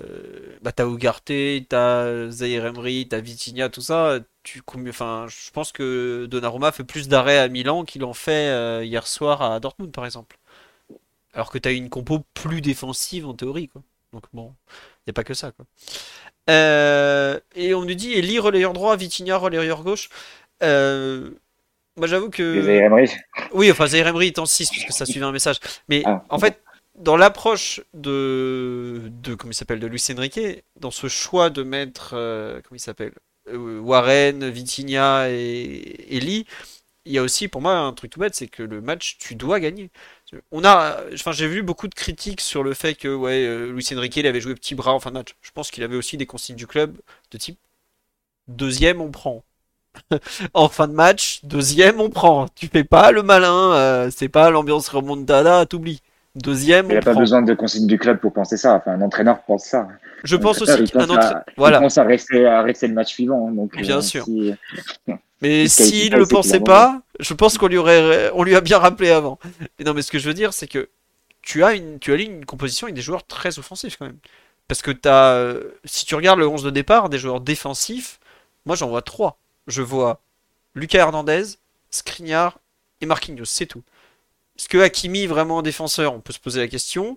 [0.62, 1.32] bah, t'as Ugarte,
[1.68, 4.20] t'as Zaire Emery, t'as Vitinha, tout ça.
[4.44, 8.84] tu, enfin, je pense que Donnarumma fait plus d'arrêts à Milan qu'il en fait euh,
[8.84, 10.38] hier soir à Dortmund, par exemple.
[11.32, 13.82] Alors que tu as une compo plus défensive en théorie, quoi.
[14.12, 15.66] Donc bon, il n'y a pas que ça, quoi.
[16.48, 20.08] Euh, et on nous dit Eli relayeur droit, Vitinha relayeur gauche.
[20.62, 21.30] Euh,
[21.96, 22.42] moi j'avoue que.
[23.52, 25.58] Oui, enfin Zaire Emery est en 6 parce que ça suivait un message.
[25.88, 26.60] Mais ah, en fait,
[26.98, 30.40] dans l'approche de, de comment il s'appelle de Luis Enrique,
[30.76, 33.12] dans ce choix de mettre euh, comment il s'appelle
[33.48, 36.46] euh, Warren, Vitinha et Eli,
[37.04, 39.34] il y a aussi pour moi un truc tout bête, c'est que le match tu
[39.34, 39.90] dois gagner.
[40.52, 43.86] On a, enfin j'ai vu beaucoup de critiques sur le fait que ouais euh, Luis
[43.94, 45.34] Enrique il avait joué petit bras en fin de match.
[45.40, 46.98] Je pense qu'il avait aussi des consignes du club
[47.30, 47.58] de type
[48.48, 49.44] deuxième on prend.
[50.54, 52.48] en fin de match, deuxième on prend.
[52.54, 56.02] Tu fais pas le malin, c'est pas l'ambiance remontada, t'oublies.
[56.38, 56.86] Deuxième.
[56.86, 58.74] Il n'y a pas besoin de consigne du club pour penser ça.
[58.74, 59.88] Enfin, un entraîneur pense ça.
[60.24, 61.42] Je pense aussi qu'un entraîneur.
[61.56, 61.78] Voilà.
[61.78, 63.48] Il pense à rester, à rester le match suivant.
[63.48, 64.26] Hein, donc, Bien euh, sûr.
[65.42, 68.30] Mais s'il ne le pensait pas, je pense qu'on lui, aurait...
[68.34, 69.38] on lui a bien rappelé avant.
[69.78, 70.88] Mais non, mais ce que je veux dire, c'est que
[71.42, 74.18] tu as une, tu as une composition avec des joueurs très offensifs quand même.
[74.66, 78.18] Parce que as, euh, si tu regardes le 11 de départ, des joueurs défensifs,
[78.66, 79.38] moi j'en vois trois.
[79.66, 80.20] Je vois
[80.74, 81.44] Lucas Hernandez,
[81.90, 82.58] Skriniar
[83.00, 83.82] et Marquinhos, c'est tout.
[84.58, 87.16] Est-ce que Hakimi vraiment défenseur On peut se poser la question.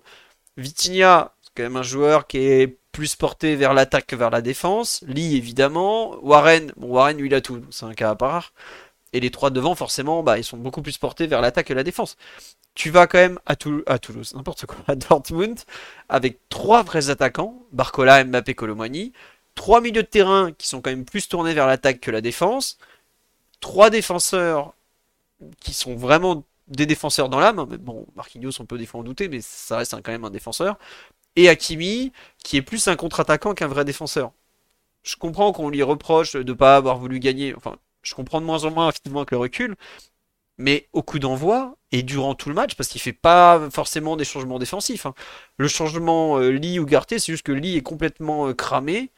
[0.56, 4.42] Vitinha, c'est quand même un joueur qui est plus porté vers l'attaque que vers la
[4.42, 5.02] défense.
[5.06, 6.16] Lee, évidemment.
[6.22, 8.52] Warren, bon, Warren, lui, il a tout, c'est un cas à part.
[9.12, 11.84] Et les trois devant, forcément, bah, ils sont beaucoup plus portés vers l'attaque que la
[11.84, 12.16] défense.
[12.74, 13.54] Tu vas quand même à,
[13.86, 15.60] à Toulouse, n'importe quoi, à Dortmund,
[16.08, 19.12] avec trois vrais attaquants, Barcola, Mbappé, Colomani,
[19.54, 22.78] trois milieux de terrain qui sont quand même plus tournés vers l'attaque que la défense,
[23.60, 24.74] trois défenseurs
[25.60, 27.64] qui sont vraiment des défenseurs dans l'âme.
[27.80, 30.78] Bon, Marquinhos, on peut des fois en douter, mais ça reste quand même un défenseur.
[31.36, 32.12] Et Hakimi,
[32.44, 34.32] qui est plus un contre-attaquant qu'un vrai défenseur.
[35.02, 37.54] Je comprends qu'on lui reproche de ne pas avoir voulu gagner.
[37.56, 39.76] Enfin, je comprends de moins en moins effectivement avec le recul.
[40.58, 44.24] Mais au coup d'envoi, et durant tout le match, parce qu'il fait pas forcément des
[44.24, 45.06] changements défensifs.
[45.06, 45.14] Hein.
[45.56, 49.10] Le changement euh, Lee ou Garté, c'est juste que Lee est complètement euh, cramé.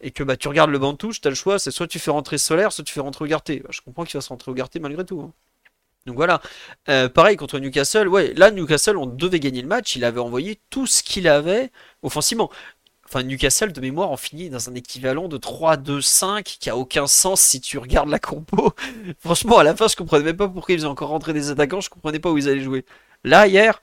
[0.00, 1.98] Et que bah, tu regardes le banc de tu as le choix, c'est soit tu
[1.98, 3.60] fais rentrer Solaire, soit tu fais rentrer Ougarté.
[3.60, 5.20] Bah, je comprends qu'il va se rentrer Ougarté malgré tout.
[5.20, 5.32] Hein.
[6.08, 6.40] Donc voilà.
[6.88, 8.08] Euh, pareil contre Newcastle.
[8.08, 9.94] Ouais, là, Newcastle, on devait gagner le match.
[9.94, 11.70] Il avait envoyé tout ce qu'il avait
[12.02, 12.50] offensivement.
[13.04, 17.40] Enfin, Newcastle, de mémoire, en finit dans un équivalent de 3-2-5 qui a aucun sens
[17.40, 18.74] si tu regardes la compo.
[19.20, 21.80] Franchement, à la fin, je comprenais même pas pourquoi ils ont encore rentré des attaquants.
[21.80, 22.84] Je comprenais pas où ils allaient jouer.
[23.24, 23.82] Là, hier,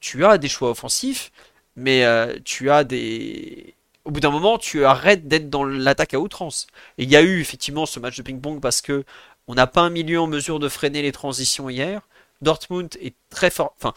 [0.00, 1.32] tu as des choix offensifs,
[1.74, 3.74] mais euh, tu as des.
[4.04, 6.66] Au bout d'un moment, tu arrêtes d'être dans l'attaque à outrance.
[6.98, 9.04] Et il y a eu effectivement ce match de ping-pong parce que
[9.48, 12.02] on n'a pas un milieu en mesure de freiner les transitions hier.
[12.42, 13.74] Dortmund est très fort.
[13.78, 13.94] Enfin,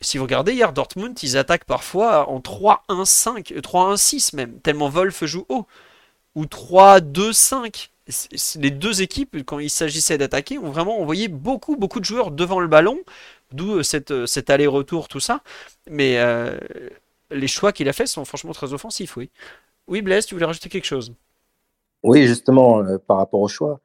[0.00, 5.46] si vous regardez hier, Dortmund, ils attaquent parfois en 3-1-5, 3-1-6 même, tellement Wolf joue
[5.48, 5.66] haut.
[6.34, 7.88] Ou 3-2-5.
[8.56, 12.58] Les deux équipes, quand il s'agissait d'attaquer, ont vraiment envoyé beaucoup, beaucoup de joueurs devant
[12.58, 12.98] le ballon.
[13.52, 15.40] D'où euh, euh, cet aller-retour, tout ça.
[15.88, 16.58] Mais euh,
[17.30, 19.30] les choix qu'il a fait sont franchement très offensifs, oui.
[19.88, 21.12] Oui, Blaise, tu voulais rajouter quelque chose?
[22.02, 23.78] Oui, justement, par rapport au choix.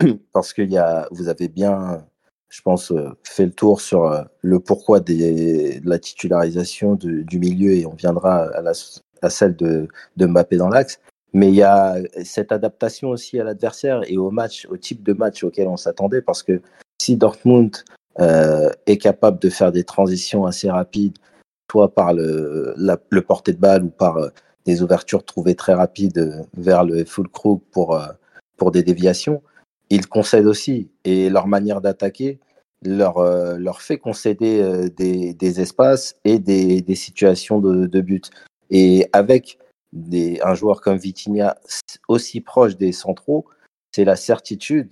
[0.32, 2.04] parce que y a, vous avez bien,
[2.48, 7.72] je pense, euh, fait le tour sur euh, le pourquoi de la titularisation du milieu
[7.72, 8.50] et on viendra
[9.22, 11.00] à, celle de, de Mbappé dans l'axe.
[11.32, 15.12] Mais il y a cette adaptation aussi à l'adversaire et au match, au type de
[15.12, 16.60] match auquel on s'attendait, parce que
[17.00, 17.76] si Dortmund
[18.20, 21.18] euh, est capable de faire des transitions assez rapides,
[21.70, 24.30] soit par le, la, porté de balle ou par
[24.64, 28.00] des ouvertures trouvées très rapides vers le full crook pour,
[28.56, 29.42] pour des déviations,
[29.90, 30.90] ils concèdent aussi.
[31.04, 32.38] Et leur manière d'attaquer
[32.84, 38.00] leur, euh, leur fait concéder euh, des, des, espaces et des, des situations de, de,
[38.00, 38.30] but.
[38.70, 39.58] Et avec
[39.92, 41.56] des, un joueur comme Vitinha
[42.08, 43.46] aussi proche des centraux,
[43.92, 44.90] c'est la certitude,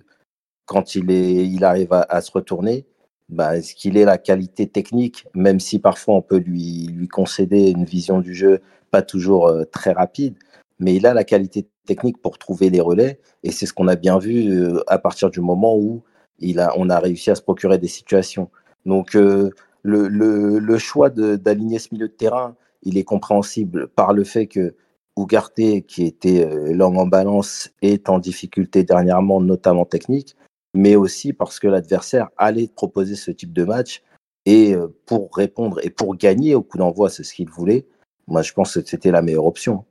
[0.66, 2.86] quand il, est, il arrive à, se retourner,
[3.28, 7.70] bah, est-ce qu'il est la qualité technique, même si parfois on peut lui, lui concéder
[7.70, 10.36] une vision du jeu pas toujours euh, très rapide,
[10.82, 13.20] mais il a la qualité technique pour trouver les relais.
[13.44, 16.02] Et c'est ce qu'on a bien vu euh, à partir du moment où
[16.40, 18.50] il a, on a réussi à se procurer des situations.
[18.84, 19.50] Donc, euh,
[19.84, 24.74] le, choix d'aligner ce milieu de terrain, il est compréhensible par le fait que
[25.16, 30.36] Ugarte, qui était euh, l'homme en balance, est en difficulté dernièrement, notamment technique,
[30.74, 34.02] mais aussi parce que l'adversaire allait proposer ce type de match.
[34.46, 34.74] Et
[35.06, 37.86] pour répondre et pour gagner au coup d'envoi, c'est ce qu'il voulait.
[38.26, 39.84] Moi, je pense que c'était la meilleure option.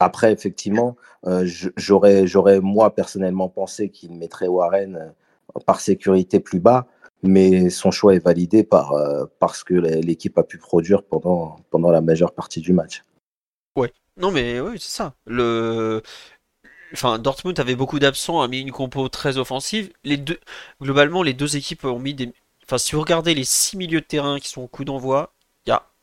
[0.00, 0.96] Après, effectivement,
[1.26, 1.46] euh,
[1.76, 6.86] j'aurais, moi personnellement pensé qu'il mettrait Warren euh, par sécurité plus bas,
[7.22, 11.90] mais son choix est validé par, euh, parce que l'équipe a pu produire pendant, pendant
[11.90, 13.04] la majeure partie du match.
[13.76, 15.14] Ouais, non mais oui, c'est ça.
[15.26, 16.02] Le...
[16.94, 19.92] enfin, Dortmund avait beaucoup d'absents, a mis une compo très offensive.
[20.02, 20.40] Les deux,
[20.80, 22.32] globalement, les deux équipes ont mis des.
[22.64, 25.34] Enfin, si vous regardez les six milieux de terrain qui sont au coup d'envoi,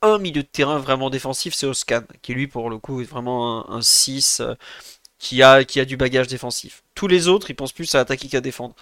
[0.01, 3.69] un milieu de terrain vraiment défensif, c'est Oscan, qui lui, pour le coup, est vraiment
[3.69, 4.55] un, 6 euh,
[5.19, 6.83] qui, a, qui a du bagage défensif.
[6.95, 8.75] Tous les autres, ils pensent plus à attaquer qu'à défendre.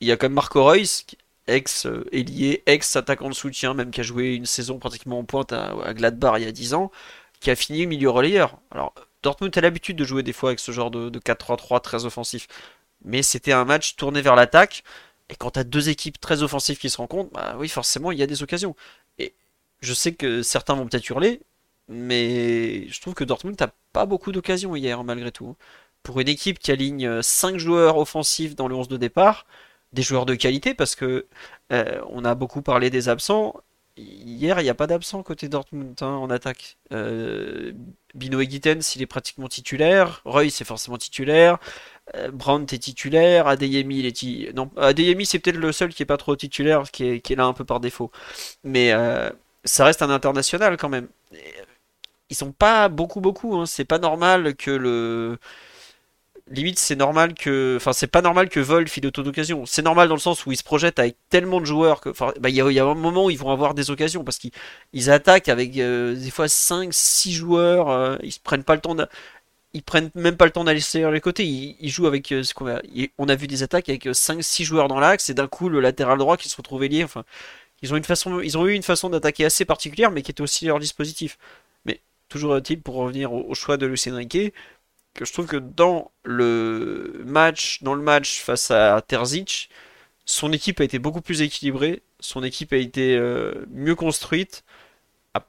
[0.00, 1.04] Il y a même Marco Reus,
[1.46, 6.34] ex-ailier, ex-attaquant de soutien, même qui a joué une saison pratiquement en pointe à, Gladbach
[6.38, 6.90] il y a 10 ans,
[7.40, 8.58] qui a fini milieu relayeur.
[8.70, 12.48] Alors, Dortmund a l'habitude de jouer des fois avec ce genre de, 4-3-3 très offensif.
[13.04, 14.84] Mais c'était un match tourné vers l'attaque.
[15.28, 18.18] Et quand tu as deux équipes très offensives qui se rencontrent, bah oui, forcément, il
[18.18, 18.76] y a des occasions.
[19.82, 21.40] Je sais que certains vont peut-être hurler,
[21.88, 25.56] mais je trouve que Dortmund n'a pas beaucoup d'occasions hier, malgré tout.
[26.02, 29.46] Pour une équipe qui aligne 5 joueurs offensifs dans le 11 de départ,
[29.92, 31.26] des joueurs de qualité, parce que
[31.72, 33.54] euh, on a beaucoup parlé des absents.
[33.96, 36.78] Hier, il n'y a pas d'absent côté Dortmund hein, en attaque.
[36.92, 37.72] Euh,
[38.14, 40.22] Bino Egitens, il est pratiquement titulaire.
[40.24, 41.58] Roy, c'est forcément titulaire.
[42.14, 43.48] Euh, Brandt est titulaire.
[43.48, 44.12] Adeyemi,
[45.26, 47.52] c'est peut-être le seul qui est pas trop titulaire, qui est, qui est là un
[47.52, 48.10] peu par défaut.
[48.64, 49.30] Mais euh,
[49.64, 51.08] ça reste un international quand même.
[52.30, 53.56] Ils sont pas beaucoup, beaucoup.
[53.56, 53.66] Hein.
[53.66, 55.38] C'est pas normal que le
[56.50, 60.08] limite c'est normal que enfin c'est pas normal que Vol file autant d'occasions c'est normal
[60.08, 62.10] dans le sens où ils se projettent avec tellement de joueurs que
[62.40, 65.48] bah, il y, a un moment où ils vont avoir des occasions parce qu'ils attaquent
[65.48, 69.06] avec euh, des fois 5 6 joueurs euh, ils se prennent pas le temps de,
[69.72, 72.54] ils prennent même pas le temps d'aller sur les côtés ils, jouent avec euh, ce
[72.54, 72.80] qu'on a,
[73.18, 75.80] on a vu des attaques avec 5 6 joueurs dans l'axe et d'un coup le
[75.80, 77.24] latéral droit qui se retrouve lié enfin
[77.82, 77.92] ils
[78.58, 81.38] ont eu une façon d'attaquer assez particulière mais qui était aussi leur dispositif
[81.84, 84.52] mais toujours est-il pour revenir au, choix de Lucien Riquet
[85.14, 89.68] que je trouve que dans le match, dans le match face à Terzic,
[90.24, 94.64] son équipe a été beaucoup plus équilibrée, son équipe a été euh, mieux construite,
[95.34, 95.44] a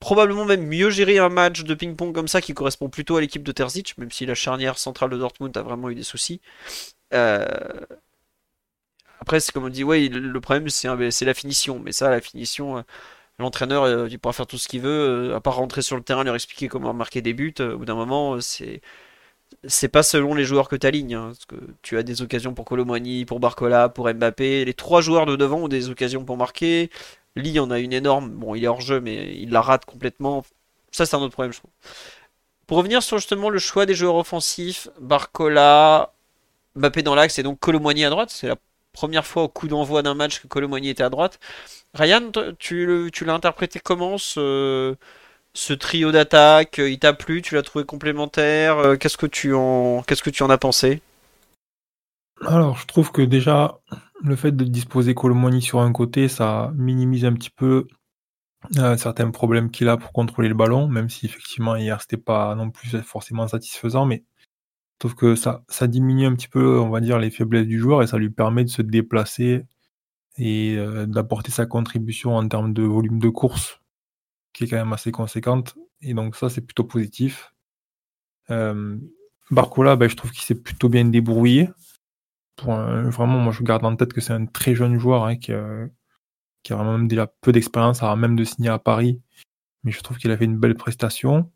[0.00, 3.42] probablement même mieux géré un match de ping-pong comme ça qui correspond plutôt à l'équipe
[3.42, 6.40] de Terzic, même si la charnière centrale de Dortmund a vraiment eu des soucis.
[7.12, 7.46] Euh,
[9.22, 12.78] après, c'est comme on dit, ouais, le problème c'est la finition, mais ça, la finition,
[12.78, 12.82] euh,
[13.38, 16.34] l'entraîneur, il pourra faire tout ce qu'il veut, à part rentrer sur le terrain, leur
[16.34, 17.54] expliquer comment marquer des buts.
[17.60, 18.82] Au bout d'un moment, c'est
[19.66, 21.14] c'est pas selon les joueurs que tu alignes.
[21.14, 24.64] Hein, parce que tu as des occasions pour Colomani, pour Barcola, pour Mbappé.
[24.64, 26.90] Les trois joueurs de devant ont des occasions pour marquer.
[27.36, 28.30] Lee en a une énorme.
[28.30, 30.44] Bon, il est hors jeu, mais il la rate complètement.
[30.90, 31.70] Ça, c'est un autre problème, je trouve.
[32.66, 36.12] Pour revenir sur justement le choix des joueurs offensifs, Barcola,
[36.76, 38.30] Mbappé dans l'axe et donc Colomani à droite.
[38.30, 38.56] C'est la
[38.92, 41.38] première fois au coup d'envoi d'un match que Colomani était à droite.
[41.94, 44.96] Ryan, tu, l'as interprété comment ce
[45.78, 50.58] trio d'attaque, il t'a plu, tu l'as trouvé complémentaire, euh, qu'est-ce que tu en as
[50.58, 51.02] pensé?
[52.46, 53.78] Alors, je trouve que déjà
[54.22, 57.86] le fait de disposer Colomoni sur un côté, ça minimise un petit peu
[58.78, 62.54] euh, certains problèmes qu'il a pour contrôler le ballon, même si effectivement hier c'était pas
[62.54, 64.24] non plus forcément satisfaisant, mais
[65.02, 68.06] trouve que ça, diminue un petit peu, on va dire, les faiblesses du joueur et
[68.06, 69.64] ça lui permet de se déplacer
[70.38, 70.76] et
[71.08, 73.82] d'apporter sa contribution en termes de volume de course
[74.52, 75.76] qui est quand même assez conséquente.
[76.00, 77.52] Et donc ça, c'est plutôt positif.
[78.50, 78.96] Euh,
[79.50, 81.68] Barcola, ben, je trouve qu'il s'est plutôt bien débrouillé.
[82.56, 85.52] Pour vraiment, moi, je garde en tête que c'est un très jeune joueur hein, qui,
[85.52, 85.86] a,
[86.62, 89.20] qui, a, vraiment déjà peu d'expérience, a même de signer à Paris.
[89.84, 91.50] Mais je trouve qu'il a fait une belle prestation.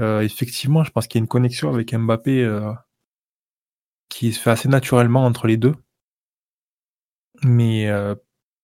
[0.00, 2.72] Euh, effectivement, je pense qu'il y a une connexion avec Mbappé euh,
[4.08, 5.74] qui se fait assez naturellement entre les deux.
[7.42, 8.14] Mais euh,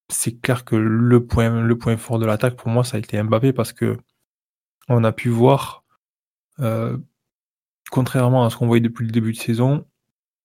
[0.08, 3.22] c'est clair que le point, le point fort de l'attaque pour moi, ça a été
[3.22, 3.98] Mbappé parce que
[4.88, 5.84] on a pu voir,
[7.92, 9.86] contrairement à ce qu'on voyait depuis le début de saison,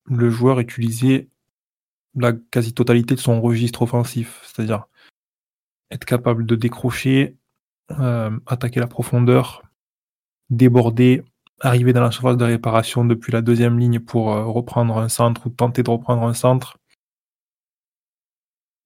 [0.06, 1.30] le joueur utiliser
[2.16, 4.86] la quasi-totalité de son registre offensif, c'est-à-dire
[5.90, 7.38] être capable de décrocher,
[7.90, 9.64] attaquer la profondeur,
[10.50, 11.24] déborder,
[11.62, 15.48] arriver dans la surface de réparation depuis la deuxième ligne pour euh, reprendre un centre
[15.48, 16.78] ou tenter de reprendre un centre,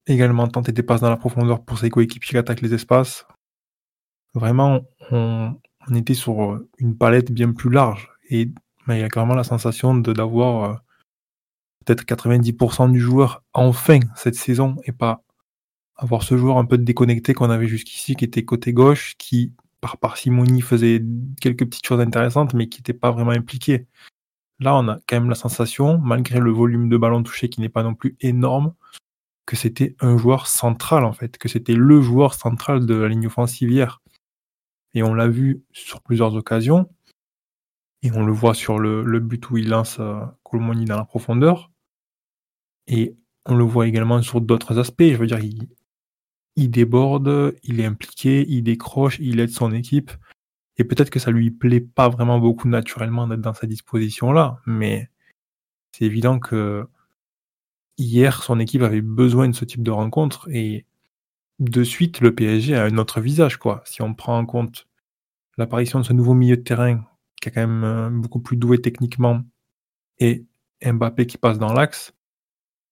[0.07, 3.25] également tenter des passes dans la profondeur pour ses coéquipiers qui attaquent les espaces.
[4.33, 4.81] Vraiment,
[5.11, 5.55] on,
[5.95, 8.11] était sur une palette bien plus large.
[8.29, 8.51] Et
[8.87, 10.75] il y a carrément la sensation d'avoir euh,
[11.85, 15.23] peut-être 90% du joueur enfin cette saison et pas
[15.95, 19.97] avoir ce joueur un peu déconnecté qu'on avait jusqu'ici, qui était côté gauche, qui par
[19.97, 21.03] parcimonie faisait
[21.41, 23.87] quelques petites choses intéressantes, mais qui n'était pas vraiment impliqué.
[24.59, 27.69] Là, on a quand même la sensation, malgré le volume de ballons touchés qui n'est
[27.69, 28.73] pas non plus énorme,
[29.45, 33.27] que c'était un joueur central en fait, que c'était le joueur central de la ligne
[33.27, 34.01] offensive hier.
[34.93, 36.89] Et on l'a vu sur plusieurs occasions,
[38.01, 41.71] et on le voit sur le, but où il lance euh, Colmoni dans la profondeur,
[42.87, 43.15] et
[43.45, 45.03] on le voit également sur d'autres aspects.
[45.03, 45.39] Je veux dire,
[46.67, 50.11] déborde, il est impliqué, il décroche, il aide son équipe.
[50.77, 55.09] Et peut-être que ça lui plaît pas vraiment beaucoup naturellement d'être dans cette disposition-là, mais
[55.91, 56.87] c'est évident que
[57.97, 60.85] hier, son équipe avait besoin de ce type de rencontre et
[61.59, 63.81] de suite, le PSG a un autre visage, quoi.
[63.85, 64.87] Si on prend en compte
[65.57, 67.05] l'apparition de ce nouveau milieu de terrain
[67.41, 69.41] qui est quand même euh, beaucoup plus doué techniquement
[70.19, 70.45] et
[70.83, 72.13] Mbappé qui passe dans l'axe,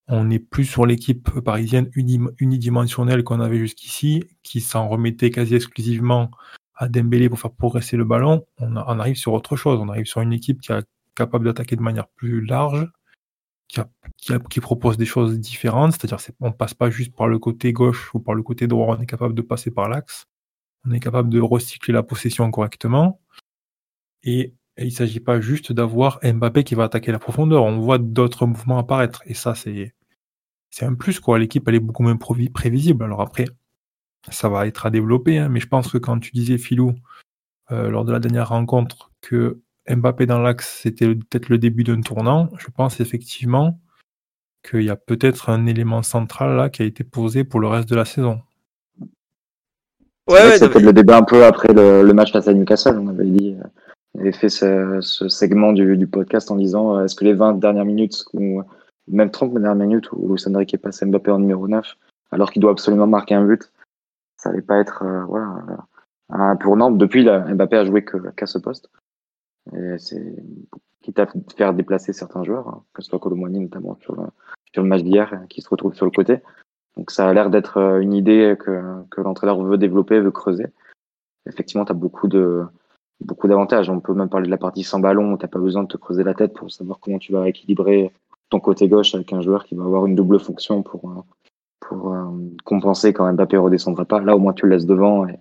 [0.07, 6.31] on n'est plus sur l'équipe parisienne unidimensionnelle qu'on avait jusqu'ici, qui s'en remettait quasi exclusivement
[6.75, 8.45] à Dembélé pour faire progresser le ballon.
[8.59, 9.79] On, arrive sur autre chose.
[9.81, 10.85] On arrive sur une équipe qui est
[11.15, 12.87] capable d'attaquer de manière plus large,
[13.67, 15.93] qui, propose des choses différentes.
[15.93, 18.95] C'est-à-dire on passe pas juste par le côté gauche ou par le côté droit.
[18.97, 20.25] On est capable de passer par l'axe.
[20.85, 23.19] On est capable de recycler la possession correctement.
[24.23, 27.63] Et et il ne s'agit pas juste d'avoir Mbappé qui va attaquer la profondeur.
[27.63, 29.23] On voit d'autres mouvements apparaître.
[29.25, 29.95] Et ça, c'est,
[30.77, 31.39] c'est un plus, quoi.
[31.39, 33.03] L'équipe, elle est beaucoup moins prévisible.
[33.03, 33.45] Alors après,
[34.29, 35.39] ça va être à développer.
[35.39, 35.49] Hein.
[35.49, 36.93] mais je pense que quand tu disais, Philou,
[37.71, 39.59] euh, lors de la dernière rencontre, que
[39.89, 43.79] Mbappé dans l'axe, c'était peut-être le début d'un tournant, je pense effectivement
[44.69, 47.89] qu'il y a peut-être un élément central là qui a été posé pour le reste
[47.89, 48.41] de la saison.
[50.29, 52.99] Ouais, c'était le débat un peu après le, le, match face à Newcastle.
[52.99, 57.05] On avait dit, euh, avait fait ce, ce segment du, du, podcast en disant euh,
[57.05, 58.61] est-ce que les 20 dernières minutes ou
[59.07, 61.95] même 30 dernières minutes où Luis Enrique passe Mbappé en numéro 9
[62.31, 63.71] alors qu'il doit absolument marquer un but,
[64.35, 65.63] ça allait pas être euh, voilà,
[66.29, 66.91] un tournant.
[66.91, 68.89] Depuis, Mbappé a joué qu'à ce poste.
[69.73, 70.35] Et c'est
[71.01, 75.03] quitte à faire déplacer certains joueurs, hein, que ce soit Colomboigny notamment sur le, match
[75.03, 76.41] d'hier, euh, qui se retrouve sur le côté.
[76.97, 80.67] Donc ça a l'air d'être une idée que, que l'entraîneur veut développer, veut creuser.
[81.47, 82.65] Effectivement, tu as beaucoup de,
[83.21, 83.89] beaucoup d'avantages.
[83.89, 85.97] On peut même parler de la partie sans ballon, tu n'as pas besoin de te
[85.97, 88.11] creuser la tête pour savoir comment tu vas équilibrer
[88.49, 91.21] ton côté gauche avec un joueur qui va avoir une double fonction pour, euh,
[91.79, 92.25] pour euh,
[92.63, 94.21] compenser quand Mbappé redescendra pas.
[94.21, 95.39] Là, au moins, tu le laisses devant et,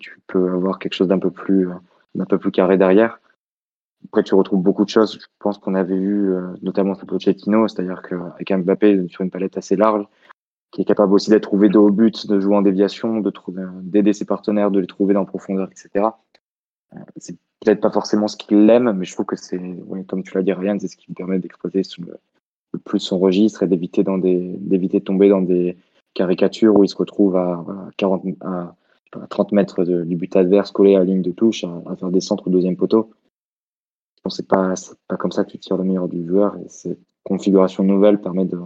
[0.00, 1.74] tu peux avoir quelque chose d'un peu plus, euh,
[2.14, 3.20] d'un peu plus carré derrière.
[4.06, 5.18] Après, tu retrouves beaucoup de choses.
[5.20, 9.76] Je pense qu'on avait vu, notamment sur Pochettino, c'est-à-dire qu'avec Mbappé sur une palette assez
[9.76, 10.06] large,
[10.72, 13.32] qui est capable aussi d'être trouvé de haut but, de jouer en déviation, de
[13.82, 16.10] d'aider ses partenaires, de les trouver dans profondeur, etc
[17.16, 19.60] c'est peut-être pas forcément ce qu'il aime, mais je trouve que c'est,
[20.08, 21.82] comme tu l'as dit, Ryan, c'est ce qui lui permet d'exploiter
[22.78, 25.76] plus son registre et d'éviter dans d'éviter de tomber dans des
[26.14, 27.64] caricatures où il se retrouve à,
[27.96, 28.74] 40, à,
[29.28, 32.48] 30 mètres du but adverse, collé à la ligne de touche, à, faire des centres
[32.48, 33.10] au deuxième poteau.
[34.24, 34.74] Que c'est pas,
[35.08, 38.46] pas comme ça que tu tires le meilleur du joueur et cette configuration nouvelle permet
[38.46, 38.58] de,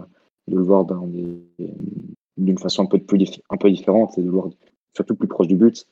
[0.47, 4.49] le voir d'une façon un peu, plus, un peu différente et de le voir
[4.95, 5.85] surtout plus proche du but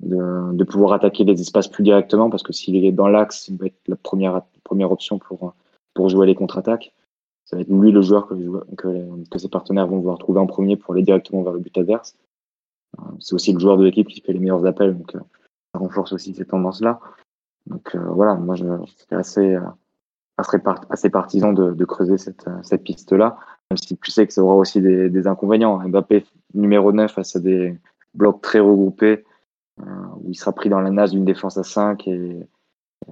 [0.00, 3.56] de, de, pouvoir attaquer les espaces plus directement parce que s'il est dans l'axe, il
[3.56, 5.54] va être la première, première option pour,
[5.94, 6.92] pour jouer les contre-attaques.
[7.44, 10.94] Ça va être lui le joueur que, ses partenaires vont vouloir trouver en premier pour
[10.94, 12.16] aller directement vers le but adverse.
[12.98, 15.20] Euh, c'est aussi le joueur de l'équipe qui fait les meilleurs appels, donc euh,
[15.72, 17.00] ça renforce aussi ces tendances-là.
[17.66, 19.58] Donc euh, voilà, moi je, suis assez,
[20.36, 23.36] assez, partisan de, creuser cette, cette piste-là,
[23.70, 25.78] même si tu sais que ça aura aussi des, inconvénients.
[25.88, 26.24] Mbappé
[26.54, 27.78] numéro 9 face à des
[28.14, 29.24] blocs très regroupés,
[29.78, 32.46] où il sera pris dans la nasse d'une défense à 5 et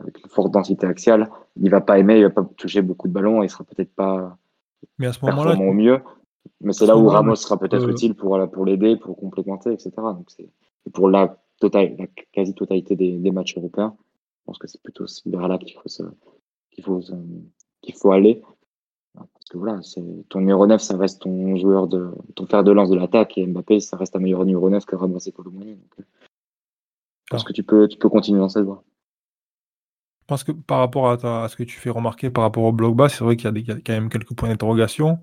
[0.00, 3.12] avec une forte densité axiale, il va pas aimer, il va pas toucher beaucoup de
[3.12, 4.36] ballons, et il sera peut-être pas
[4.98, 6.00] mais à ce moment-là, au mieux.
[6.60, 9.90] Mais c'est là où Ramos sera peut-être utile pour, pour l'aider, pour complémenter, etc.
[9.96, 10.48] Donc c'est
[10.92, 13.94] pour la, totale, la quasi-totalité des, des, matchs européens.
[14.40, 15.88] Je pense que c'est plutôt vers là qu'il faut,
[16.70, 17.00] qu'il faut,
[17.82, 18.42] qu'il faut aller.
[19.14, 19.80] Parce que voilà,
[20.28, 23.46] ton numéro 9, ça reste ton joueur de ton fer de lance de l'attaque et
[23.46, 25.74] Mbappé, ça reste un meilleur numéro 9 que Ramos et Colomani.
[25.74, 26.06] Donc,
[27.30, 28.84] pense que tu peux, tu peux continuer dans cette voie.
[30.30, 32.94] Je pense que par rapport à, ce que tu fais remarquer par rapport au bloc
[32.94, 35.18] bas, c'est vrai qu'il y, a quand même quelques points d'interrogation.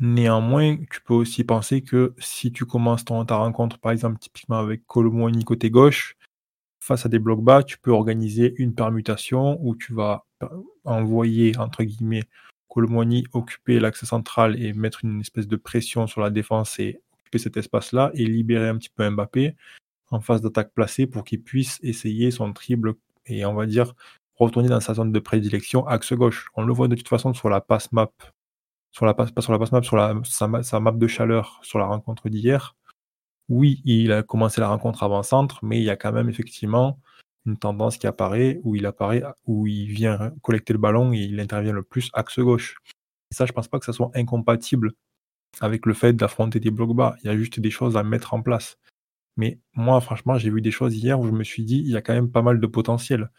[0.00, 4.58] Néanmoins, tu peux aussi penser que si tu commences ton, ta rencontre, par exemple, typiquement
[4.58, 6.16] avec Colomboigny côté gauche,
[6.80, 10.26] face à des blocs bas, tu peux organiser une permutation où tu vas
[10.84, 12.24] envoyer, entre guillemets,
[12.68, 17.38] Colomboigny occuper l'axe central et mettre une espèce de pression sur la défense et occuper
[17.38, 19.54] cet espace-là et libérer un petit peu Mbappé
[20.10, 22.94] en phase d'attaque placée pour qu'il puisse essayer son triple
[23.28, 23.94] et on va dire
[24.38, 26.48] retourner dans sa zone de prédilection axe gauche.
[26.54, 28.10] On le voit de toute façon sur la passe map,
[28.90, 31.86] sur la passe, pas sur la passe map, sur sa, map de chaleur sur la
[31.86, 32.76] rencontre d'hier.
[33.48, 37.00] Oui, il a commencé la rencontre avant-centre, mais il y a quand même effectivement
[37.46, 41.40] une tendance qui apparaît où il apparaît, où il vient collecter le ballon et il
[41.40, 42.76] intervient le plus axe gauche.
[43.30, 44.92] Et ça, je pense pas que ça soit incompatible
[45.60, 47.16] avec le fait d'affronter des blocs bas.
[47.22, 48.78] Il y a juste des choses à mettre en place.
[49.36, 51.96] Mais moi, franchement, j'ai vu des choses hier où je me suis dit, il y
[51.96, 53.30] a quand même pas mal de potentiel.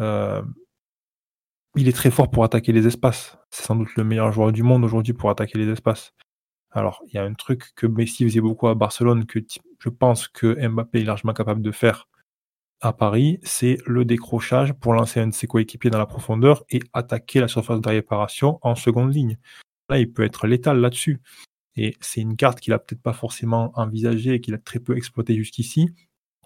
[0.00, 0.42] Euh,
[1.76, 3.38] il est très fort pour attaquer les espaces.
[3.50, 6.14] C'est sans doute le meilleur joueur du monde aujourd'hui pour attaquer les espaces.
[6.70, 9.40] Alors, il y a un truc que Messi faisait beaucoup à Barcelone, que
[9.78, 12.08] je pense que Mbappé est largement capable de faire,
[12.80, 16.80] à Paris, c'est le décrochage pour lancer un de ses coéquipiers dans la profondeur et
[16.92, 19.38] attaquer la surface de réparation en seconde ligne.
[19.88, 21.20] Là, il peut être létal là-dessus.
[21.76, 24.96] Et c'est une carte qu'il a peut-être pas forcément envisagée et qu'il a très peu
[24.96, 25.90] exploité jusqu'ici,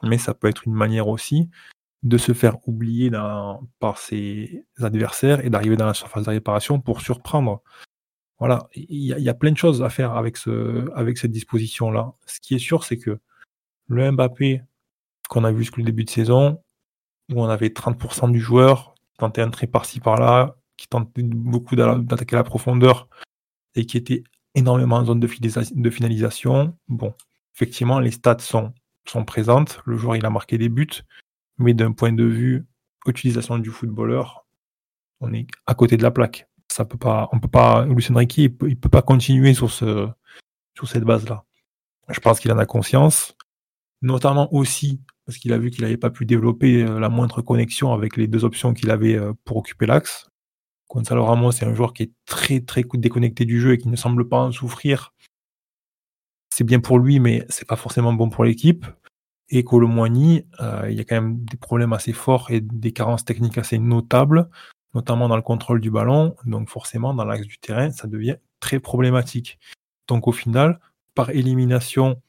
[0.03, 1.49] mais ça peut être une manière aussi
[2.03, 3.11] de se faire oublier
[3.79, 7.63] par ses adversaires et d'arriver dans la surface de réparation pour surprendre.
[8.39, 12.15] Voilà, il y, a plein de choses à faire avec, ce, avec cette disposition-là.
[12.25, 13.19] Ce qui est sûr, c'est que
[13.87, 14.63] le Mbappé
[15.29, 16.63] qu'on a vu jusqu'au début de saison,
[17.33, 21.77] où on avait 30% du joueur qui tentait un trait par-ci par-là, qui tentait beaucoup
[21.77, 23.09] d'attaquer la profondeur
[23.75, 24.25] et qui était
[24.55, 25.27] énormément en zone de,
[25.91, 26.77] finalisation.
[26.89, 27.15] Bon,
[27.55, 28.73] effectivement, les stats sont,
[29.07, 29.81] sont présentes.
[29.85, 31.05] Le joueur, il a marqué des buts,
[31.61, 32.67] mais d'un point de vue
[33.07, 34.47] utilisation du footballeur,
[35.21, 36.49] on est à côté de la plaque.
[36.69, 41.05] Ça peut pas, on peut pas, Lucien Riquet, il peut, peut pas continuer sur cette
[41.05, 41.45] base-là.
[42.09, 43.37] Je pense qu'il en a conscience,
[44.03, 45.01] notamment aussi
[45.31, 48.27] parce qu'il a vu qu'il n'avait pas pu développer euh, la moindre connexion avec les
[48.27, 50.29] deux options qu'il avait euh, pour occuper l'axe.
[50.89, 53.95] Gonzalo Ramos, c'est un joueur qui est très très déconnecté du jeu et qui ne
[53.95, 55.15] semble pas en souffrir.
[56.53, 58.85] C'est bien pour lui, mais c'est pas forcément bon pour l'équipe.
[59.51, 63.25] Et Colomwani, euh, il y a quand même des problèmes assez forts et des carences
[63.25, 64.49] techniques assez notables,
[64.95, 66.37] notamment dans le contrôle du ballon.
[66.47, 69.59] Donc forcément, dans l'axe du terrain, ça devient très problématique.
[70.07, 70.79] Donc au final,
[71.15, 72.23] par élimination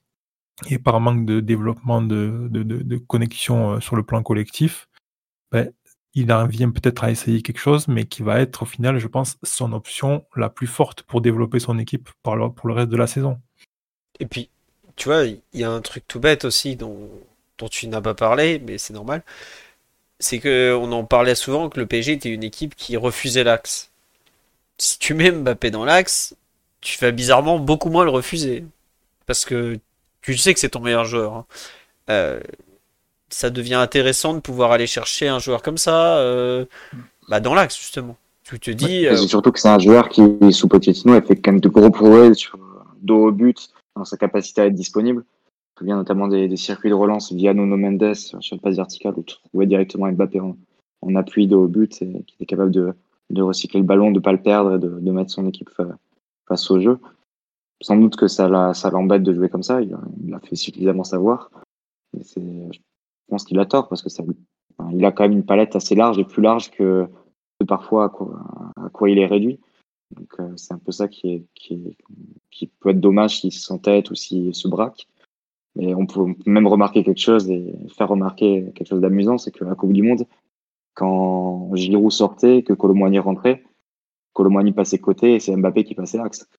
[0.69, 4.87] et par manque de développement de, de, connexion euh, sur le plan collectif,
[5.51, 5.71] ben,
[6.13, 9.07] il en vient peut-être à essayer quelque chose, mais qui va être au final, je
[9.07, 13.07] pense, son option la plus forte pour développer son équipe pour le, reste de la
[13.07, 13.39] saison.
[14.19, 14.49] Et puis,
[14.95, 17.09] tu vois, il y a un truc tout bête aussi dont,
[17.57, 19.23] dont tu n'as pas parlé, mais c'est normal.
[20.19, 23.91] C'est qu'on en parlait souvent que le PSG était une équipe qui refusait l'axe.
[24.77, 26.35] Si tu mets Mbappé dans l'axe,
[26.81, 28.65] tu vas bizarrement beaucoup moins le refuser.
[29.25, 29.79] Parce que
[30.21, 31.33] tu sais que c'est ton meilleur joueur.
[31.33, 31.45] Hein.
[32.09, 32.39] Euh,
[33.29, 36.65] ça devient intéressant de pouvoir aller chercher un joueur comme ça euh,
[37.29, 38.17] bah dans l'axe justement.
[38.43, 39.07] Tu te dis.
[39.07, 41.89] Euh, surtout que c'est un joueur qui sous Pochettino a fait quand même de gros
[41.89, 42.57] progrès sur
[43.01, 45.23] dos au but dans sa capacité à être disponible.
[45.79, 49.23] Je me notamment des, circuits de relance via Nuno Mendes sur le passe vertical où
[49.23, 50.55] tu trouvais directement Mbappé en,
[51.01, 52.93] en appui dos au but et qui était capable de,
[53.31, 55.69] de recycler le ballon, de pas le perdre et de, de mettre son équipe
[56.47, 56.99] face au jeu.
[57.81, 61.49] Sans doute que ça l'embête de jouer comme ça, il, il a fait suffisamment savoir.
[62.13, 62.79] Je
[63.27, 64.09] pense qu'il a tort parce que
[64.93, 67.07] il a quand même une palette assez large et plus large que,
[67.67, 69.59] parfois à quoi, il est réduit.
[70.15, 71.97] Donc euh, c'est un peu ça qui, est, qui,
[72.49, 75.07] qui peut être dommage s'il s'entête ou s'il se braque.
[75.75, 79.63] Mais on peut même remarquer quelque chose et faire remarquer quelque chose d'amusant, c'est que
[79.63, 80.25] la Coupe du Monde,
[80.95, 83.63] quand Giroud sortait, que Colomboigny rentrait,
[84.33, 86.49] Colomboigny passait côté et c'est Mbappé qui passait l'axe.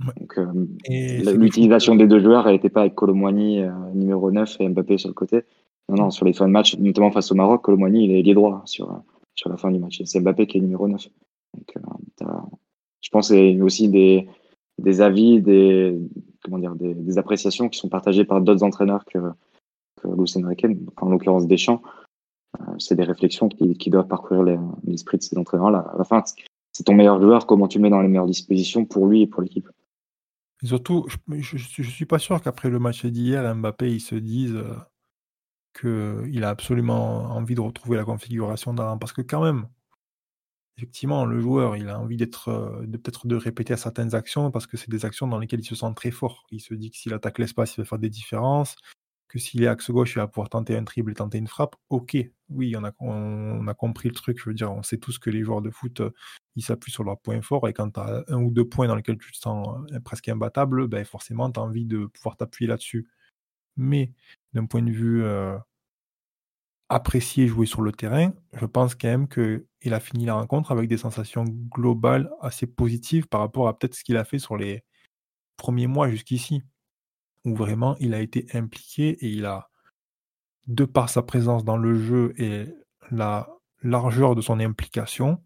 [0.00, 4.68] Donc, euh, l'utilisation des deux joueurs, elle n'était pas avec Colomboigny euh, numéro 9 et
[4.68, 5.44] Mbappé sur le côté.
[5.88, 8.34] Non, non, sur les fins de match, notamment face au Maroc, Colomboigny, il est ailier
[8.34, 9.02] droit sur,
[9.34, 10.02] sur la fin du match.
[10.04, 11.08] C'est Mbappé qui est numéro 9.
[11.54, 11.76] Donc,
[12.22, 12.26] euh,
[13.06, 15.96] je pense qu'il y a aussi des, avis, des,
[16.42, 19.18] comment dire, des, appréciations qui sont partagées par d'autres entraîneurs que,
[20.02, 20.42] que Lucien
[20.96, 21.82] en l'occurrence Deschamps.
[22.78, 25.88] c'est des réflexions qui, doivent parcourir l'esprit de ces entraîneurs-là.
[25.94, 26.24] À la fin,
[26.72, 29.40] c'est ton meilleur joueur, comment tu mets dans les meilleures dispositions pour lui et pour
[29.40, 29.68] l'équipe?
[30.64, 34.74] Je ne suis pas sûr qu'après le match d'hier, Mbappé, il se dise euh,
[35.80, 38.98] qu'il a absolument envie de retrouver la configuration d'avant.
[38.98, 39.68] Parce que quand même,
[40.76, 44.66] effectivement, le joueur, il a envie d'être, euh, de peut-être de répéter certaines actions parce
[44.66, 46.46] que c'est des actions dans lesquelles il se sent très fort.
[46.50, 48.76] Il se dit que s'il attaque l'espace, il va faire des différences
[49.28, 51.76] que s'il est axe gauche, il va pouvoir tenter un triple et tenter une frappe.
[51.90, 52.16] Ok,
[52.48, 54.38] oui, on a, compris le truc.
[54.38, 56.02] Je veux dire, on sait tous que les joueurs de foot,
[56.54, 58.94] ils s'appuient sur leurs points forts et quand tu as un ou deux points dans
[58.94, 62.68] lesquels tu te sens euh, presque imbattable, ben forcément, tu as envie de pouvoir t'appuyer
[62.68, 63.08] là-dessus.
[63.76, 64.12] Mais
[64.54, 65.58] d'un point de vue euh,
[66.88, 70.88] apprécié jouer sur le terrain, je pense quand même qu'il a fini la rencontre avec
[70.88, 74.84] des sensations globales assez positives par rapport à peut-être ce qu'il a fait sur les
[75.56, 76.62] premiers mois jusqu'ici
[77.46, 79.70] où vraiment il a été impliqué et il a,
[80.66, 82.66] de par sa présence dans le jeu et
[83.10, 83.48] la
[83.82, 85.42] largeur de son implication,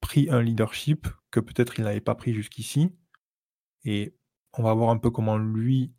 [0.00, 2.90] pris un leadership que peut-être il n'avait pas pris jusqu'ici.
[3.84, 4.14] Et
[4.52, 5.94] on va voir un peu comment lui,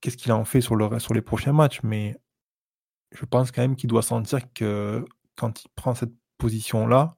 [0.00, 1.80] qu'est-ce qu'il en fait sur, le, sur les prochains matchs.
[1.82, 2.16] Mais
[3.12, 5.04] je pense quand même qu'il doit sentir que
[5.36, 7.16] quand il prend cette position-là,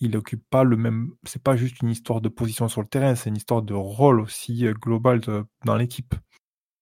[0.00, 1.12] il occupe pas le même.
[1.24, 4.20] C'est pas juste une histoire de position sur le terrain, c'est une histoire de rôle
[4.20, 5.20] aussi euh, global
[5.64, 6.14] dans l'équipe.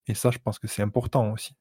[0.07, 1.55] Et ça, je pense que c'est important aussi.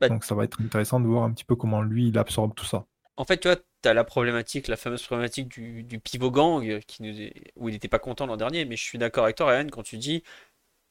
[0.00, 2.54] Bah Donc ça va être intéressant de voir un petit peu comment lui, il absorbe
[2.54, 2.86] tout ça.
[3.16, 7.02] En fait, tu vois, tu as la problématique, la fameuse problématique du, pivot gang, qui
[7.02, 7.12] nous
[7.56, 9.82] où il n'était pas content l'an dernier, mais je suis d'accord avec toi, Ryan, quand
[9.82, 10.22] tu dis,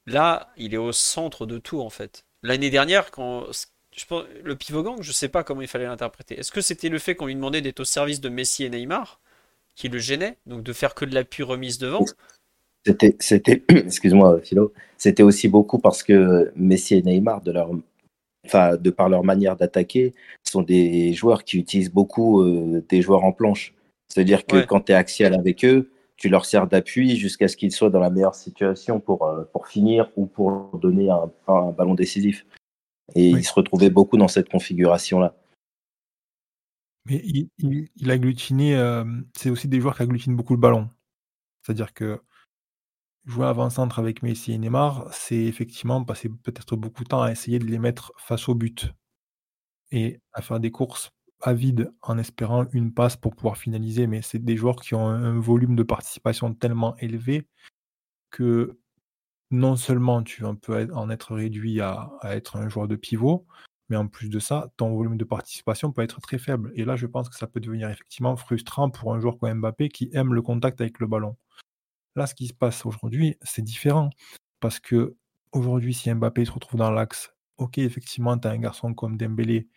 [0.08, 2.24] là, il est au centre de tout, en fait.
[2.42, 3.46] l'année dernière, quand
[3.96, 6.38] je pense, le pivot gang, je sais pas comment il fallait l'interpréter.
[6.38, 9.20] Est-ce que c'était le fait qu'on lui demandait d'être au service de Messi et Neymar
[9.74, 12.04] qui le gênait, donc de faire que de l'appui remise devant?
[12.86, 17.70] C'était, c'était, excuse-moi Philo, c'était aussi beaucoup parce que Messi et Neymar, de leur,
[18.46, 23.24] enfin, de par leur manière d'attaquer, sont des joueurs qui utilisent beaucoup euh, des joueurs
[23.24, 23.74] en planche.
[24.08, 24.66] C'est-à-dire que Ouais.
[24.66, 28.00] quand tu es axial avec eux, tu leur sers d'appui jusqu'à ce qu'ils soient dans
[28.00, 32.44] la meilleure situation pour, euh, pour finir ou pour donner un, un ballon décisif.
[33.14, 33.40] Et Oui.
[33.40, 35.34] ils se retrouvaient beaucoup dans cette configuration-là.
[37.06, 39.04] Mais il, il, il agglutinait, euh,
[39.36, 40.90] c'est aussi des joueurs qui agglutinent beaucoup le ballon.
[41.62, 42.20] C'est-à-dire que
[43.24, 47.58] jouer avant-centre avec Messi et Neymar, c'est effectivement passer peut-être beaucoup de temps à essayer
[47.58, 48.92] de les mettre face au but
[49.92, 51.10] et à faire des courses
[51.40, 54.06] à vide en espérant une passe pour pouvoir finaliser.
[54.06, 57.46] Mais c'est des joueurs qui ont un, volume de participation tellement élevé
[58.30, 58.78] que
[59.50, 63.46] non seulement tu peux en être réduit à, à être un joueur de pivot,
[63.88, 66.72] mais en plus de ça, ton volume de participation peut être très faible.
[66.74, 69.88] Et là, je pense que ça peut devenir effectivement frustrant pour un joueur comme Mbappé
[69.88, 71.36] qui aime le contact avec le ballon.
[72.16, 74.10] Là, ce qui se passe aujourd'hui, c'est différent.
[74.60, 75.16] Parce que
[75.52, 79.68] aujourd'hui, si Mbappé se retrouve dans l'axe, ok, effectivement, tu as un garçon comme Dembélé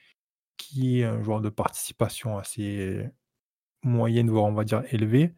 [0.57, 3.05] qui est un joueur de participation assez
[3.83, 5.33] moyenne, voire on va dire élevée,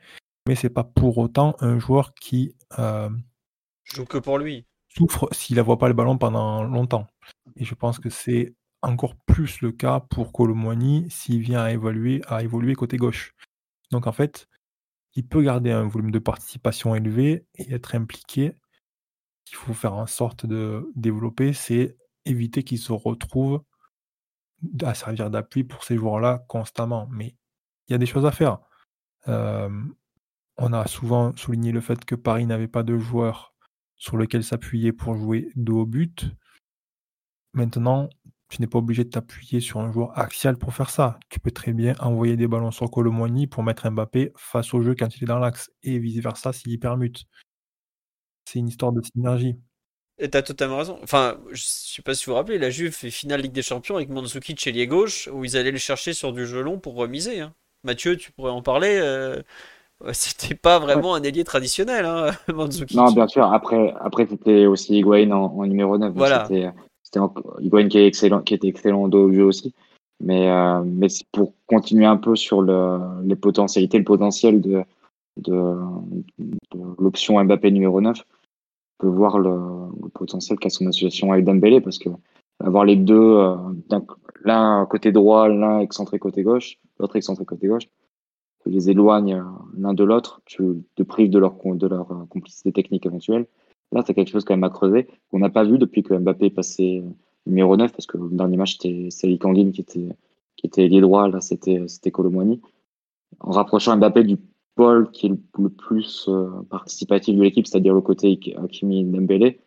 [0.47, 3.09] mais c'est pas pour autant un joueur qui euh,
[3.83, 4.65] Je joue que pour lui.
[4.89, 7.07] souffre s'il ne voit pas le ballon pendant longtemps.
[7.55, 12.21] Et je pense que c'est encore plus le cas pour Colomboigny s'il vient à évoluer,
[12.27, 13.33] à évoluer côté gauche.
[13.91, 14.49] Donc en fait,
[15.15, 18.53] il peut garder un volume de participation élevé et être impliqué.
[19.45, 23.61] Qu'il faut faire en sorte de développer, c'est éviter qu'il se retrouve
[24.83, 27.07] à servir d'appui pour ces joueurs-là constamment.
[27.11, 27.35] Mais
[27.87, 28.59] il y a des choses à faire.
[29.27, 33.53] On a souvent souligné le fait que Paris n'avait pas de joueurs
[33.95, 36.25] sur lequel s'appuyer pour jouer dos au but.
[37.53, 38.09] Maintenant,
[38.49, 41.19] tu n'es pas obligé de t'appuyer sur un joueur axial pour faire ça.
[41.29, 44.93] Tu peux très bien envoyer des ballons sur Colomboigny pour mettre Mbappé face au jeu
[44.93, 47.25] quand il est dans l'axe et vice-versa s'il permute.
[48.45, 49.59] C'est une histoire de synergie.
[50.19, 50.99] Et t'as totalement raison.
[51.03, 53.95] Enfin, je sais pas si vous vous rappelez, la Juve fait finale Ligue des Champions
[53.95, 57.41] avec Mandzukic ailier gauche, où ils allaient le chercher sur du jeu long pour remiser.
[57.41, 57.53] hein.
[57.83, 58.99] Mathieu, tu pourrais en parler.
[59.01, 59.41] euh,
[60.11, 62.95] C'était pas vraiment un ailier traditionnel, hein, Mandzukic.
[62.95, 63.45] Non, bien sûr.
[63.51, 66.09] Après, après c'était aussi Higuain en, en numéro 9.
[66.09, 66.45] donc Voilà.
[66.45, 66.69] C'était,
[67.61, 69.73] Higuain qui, est excellent, qui était excellent au jeu aussi.
[70.19, 74.83] Mais, euh, mais pour continuer un peu sur le, les potentialités, le potentiel de,
[75.37, 75.75] de,
[76.39, 78.23] de l'option Mbappé numéro 9, on
[78.97, 79.59] peut voir le,
[80.13, 82.09] potentiel qu'a son association avec Dembélé parce que
[82.59, 83.55] avoir les deux, euh,
[84.43, 87.89] l'un côté droit, l'un excentré côté gauche, l'autre excentré côté gauche,
[88.63, 89.43] tu les éloignes euh,
[89.77, 93.47] l'un de l'autre, tu te prives de leur, de leur euh, complicité technique éventuelle.
[93.91, 96.47] Là, c'est quelque chose quand même à creuser qu'on n'a pas vu depuis que Mbappé
[96.47, 97.03] est passé
[97.45, 100.09] numéro 9 parce que le dernier match, c'était Sally Kangin qui était,
[100.55, 102.61] qui était ailier droit, là, c'était c'était Colomboigny.
[103.39, 104.37] En rapprochant Mbappé du
[104.75, 109.59] pôle qui est le, le plus euh, participatif de l'équipe, c'est-à-dire le côté Hakimi Dembélé,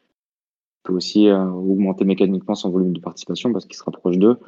[0.83, 4.39] peut aussi euh, augmenter mécaniquement son volume de participation parce qu'il se rapproche d'eux.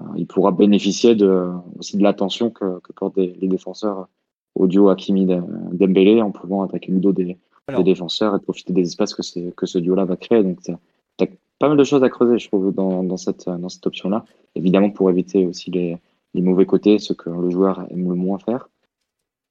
[0.00, 1.48] Euh, il pourra bénéficier de,
[1.78, 4.08] aussi de l'attention que, que portent les défenseurs
[4.54, 5.26] au duo Hakimi
[5.72, 7.36] Dembélé en pouvant attaquer le dos des,
[7.76, 10.42] des défenseurs et profiter des espaces que, que ce duo-là va créer.
[10.42, 11.26] Donc, tu as
[11.58, 14.24] pas mal de choses à creuser, je trouve, dans, dans cette, dans cette option-là.
[14.54, 15.98] Évidemment, pour éviter aussi les,
[16.32, 18.69] les mauvais côtés, ce que le joueur aime le moins faire.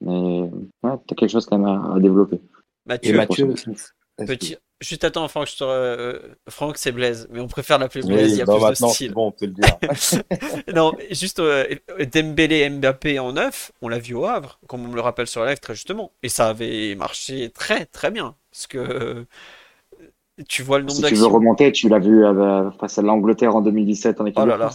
[0.01, 0.11] Mais
[0.83, 2.39] ouais, tu as quelque chose quand même à, à développer.
[3.01, 3.53] Et Mathieu, Mathieu,
[4.25, 4.57] petit...
[4.81, 5.63] Juste attends, Franck, je te...
[5.65, 8.61] euh, Franck, c'est Blaise, mais on préfère l'appeler Oui, Blaise, il y a non, plus
[8.63, 9.13] de maintenant, style.
[9.13, 9.77] bon, on peut le dire.
[10.73, 11.65] Non, juste euh,
[12.13, 15.43] Dembélé Mbappé en neuf, on l'a vu au Havre, comme on me le rappelle sur
[15.43, 16.13] la live très justement.
[16.23, 18.35] Et ça avait marché très très bien.
[18.51, 19.25] Parce que euh,
[20.47, 21.29] tu vois le nombre Si tu veux d'actions.
[21.29, 24.69] remonter, tu l'as vu euh, face à l'Angleterre en 2017 en équipe Oh là là,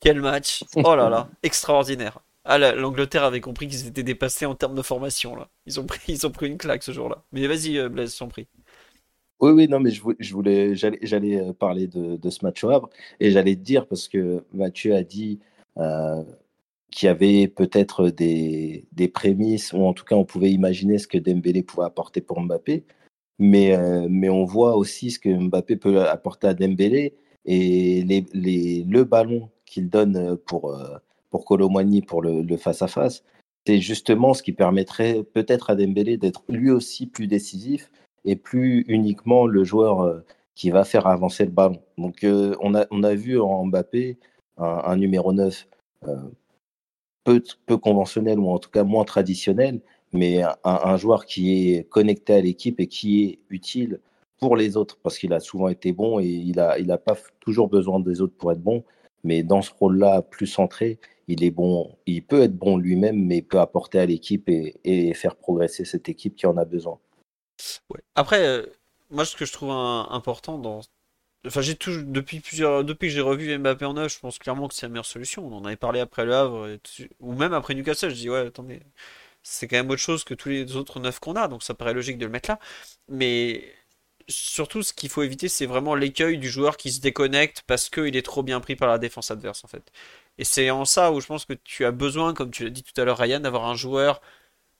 [0.00, 0.62] quel match!
[0.84, 2.20] Oh là là, extraordinaire.
[2.50, 5.50] Ah, la- l'Angleterre avait compris qu'ils étaient dépassés en termes de formation là.
[5.66, 7.22] Ils ont pris, ils ont pris une claque ce jour-là.
[7.30, 8.48] Mais vas-y, euh, Blaise, t'en prie.
[9.40, 12.70] Oui, oui, non, mais je, vou- je voulais, j'allais, euh, parler de, ce match au
[12.70, 12.88] Havre
[13.20, 15.40] et j'allais te dire parce que Mathieu a dit
[15.76, 16.22] euh,
[16.90, 21.06] qu'il y avait peut-être des, des prémices ou en tout cas on pouvait imaginer ce
[21.06, 22.84] que Dembélé pouvait apporter pour Mbappé,
[23.38, 23.76] mais,
[24.08, 29.04] mais on voit aussi ce que Mbappé peut apporter à Dembélé et les, les, le
[29.04, 30.74] ballon qu'il donne pour,
[31.30, 33.24] pour Colomboigny pour le, face-à-face,
[33.66, 37.90] c'est justement ce qui permettrait peut-être à Dembélé d'être lui aussi plus décisif
[38.24, 40.20] et plus uniquement le joueur euh,
[40.54, 41.80] qui va faire avancer le ballon.
[41.98, 44.18] Donc euh, on, a, on a vu en Mbappé
[44.56, 45.68] un, numéro 9
[46.08, 46.16] euh,
[47.24, 49.80] peu, peu conventionnel ou en tout cas moins traditionnel,
[50.12, 54.00] mais un, un joueur qui est connecté à l'équipe et qui est utile
[54.38, 57.16] pour les autres, parce qu'il a souvent été bon et il n'a il a pas
[57.40, 58.84] toujours besoin des autres pour être bon.
[59.24, 60.98] Mais dans ce rôle-là, plus centré,
[61.28, 65.14] il est bon, il peut être bon lui-même, mais il peut apporter à l'équipe et,
[65.14, 66.98] faire progresser cette équipe qui en a besoin.
[68.14, 68.66] Après, euh,
[69.10, 70.80] moi, ce que je trouve important dans.
[71.46, 74.74] Enfin, j'ai depuis plusieurs, depuis que j'ai revu Mbappé en neuf, je pense clairement que
[74.74, 75.46] c'est la meilleure solution.
[75.46, 76.76] On en avait parlé après le Havre,
[77.20, 78.10] ou même après Newcastle.
[78.10, 78.80] Je dis ouais, attendez,
[79.42, 81.94] c'est quand même autre chose que tous les autres neufs qu'on a, donc ça paraît
[81.94, 82.58] logique de le mettre là.
[83.08, 83.64] Mais
[84.28, 88.16] surtout, ce qu'il faut éviter, c'est vraiment l'écueil du joueur qui se déconnecte parce qu'il
[88.16, 89.92] est trop bien pris par la défense adverse, en fait.
[90.38, 92.82] Et c'est en ça où je pense que tu as besoin, comme tu l'as dit
[92.82, 94.20] tout à l'heure, Ryan, d'avoir un joueur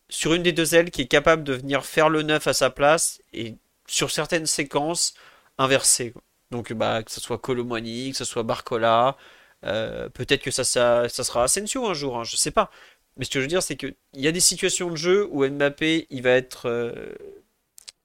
[0.09, 2.71] sur une des deux ailes qui est capable de venir faire le neuf à sa
[2.71, 3.57] place et
[3.87, 5.15] sur certaines séquences
[5.59, 6.15] inverser.
[6.51, 9.17] Donc, bah, que ce soit Colomani, que ce soit Barcola,
[9.65, 12.71] euh, peut-être que ça, ça, sera Asensio un jour, hein, je sais pas.
[13.17, 15.47] Mais ce que je veux dire, c'est qu'il y a des situations de jeu où
[15.47, 16.67] Mbappé, il va être.
[16.67, 17.13] Euh,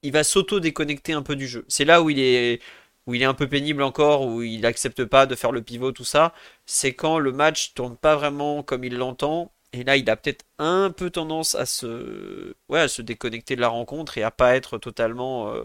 [0.02, 1.64] il va s'auto-déconnecter un peu du jeu.
[1.68, 2.60] C'est là où il est
[3.06, 5.92] où il est un peu pénible encore, où il n'accepte pas de faire le pivot,
[5.92, 6.32] tout ça,
[6.66, 9.52] c'est quand le match tourne pas vraiment comme il l'entend.
[9.72, 13.60] Et là, il a peut-être un peu tendance à se, ouais, à se déconnecter de
[13.60, 15.64] la rencontre et à pas être totalement, euh,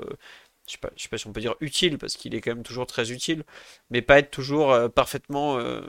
[0.68, 2.64] je sais pas, sais pas si on peut dire utile parce qu'il est quand même
[2.64, 3.44] toujours très utile,
[3.92, 5.82] mais pas être toujours euh, parfaitement euh,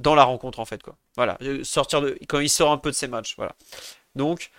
[0.00, 0.96] dans la rencontre en fait quoi.
[1.16, 3.54] Voilà, sortir de quand il sort un peu de ses matchs, voilà.
[4.14, 4.50] Donc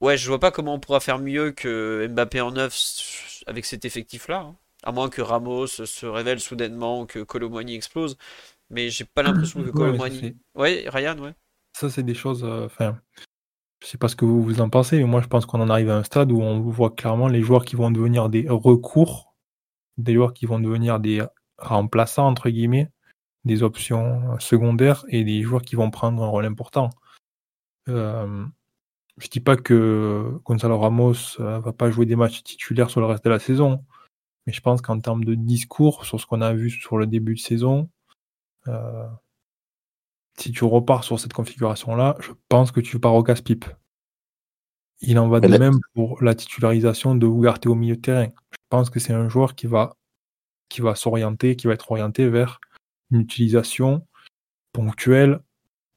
[0.00, 3.84] Ouais, je vois pas comment on pourra faire mieux que Mbappé en neuf avec cet
[3.84, 4.40] effectif-là.
[4.40, 4.56] Hein.
[4.84, 8.16] À moins que Ramos se révèle soudainement, que Colomboigny explose.
[8.70, 10.36] Mais j'ai pas l'impression que Colomboigny.
[10.54, 11.34] Ouais, Ryan, ouais.
[11.76, 12.44] Ça, c'est des choses.
[12.44, 12.68] Euh,
[13.80, 15.70] je sais pas ce que vous, vous en pensez, mais moi, je pense qu'on en
[15.70, 19.34] arrive à un stade où on voit clairement les joueurs qui vont devenir des recours,
[19.96, 21.22] des joueurs qui vont devenir des
[21.58, 22.90] remplaçants, entre guillemets,
[23.44, 26.90] des options secondaires et des joueurs qui vont prendre un rôle important.
[27.88, 28.44] Euh,
[29.18, 33.06] je dis pas que Gonzalo Ramos euh, va pas jouer des matchs titulaires sur le
[33.06, 33.84] reste de la saison,
[34.46, 37.34] mais je pense qu'en termes de discours sur ce qu'on a vu sur le début
[37.34, 37.90] de saison,
[38.68, 39.06] euh,
[40.38, 43.64] si tu repars sur cette configuration-là, je pense que tu pars au casse-pipe.
[45.00, 48.28] Il en va de même pour la titularisation de Ugarte au milieu de terrain.
[48.52, 49.96] Je pense que c'est un joueur qui va,
[50.68, 52.60] qui va s'orienter, qui va être orienté vers
[53.10, 54.06] une utilisation
[54.72, 55.40] ponctuelle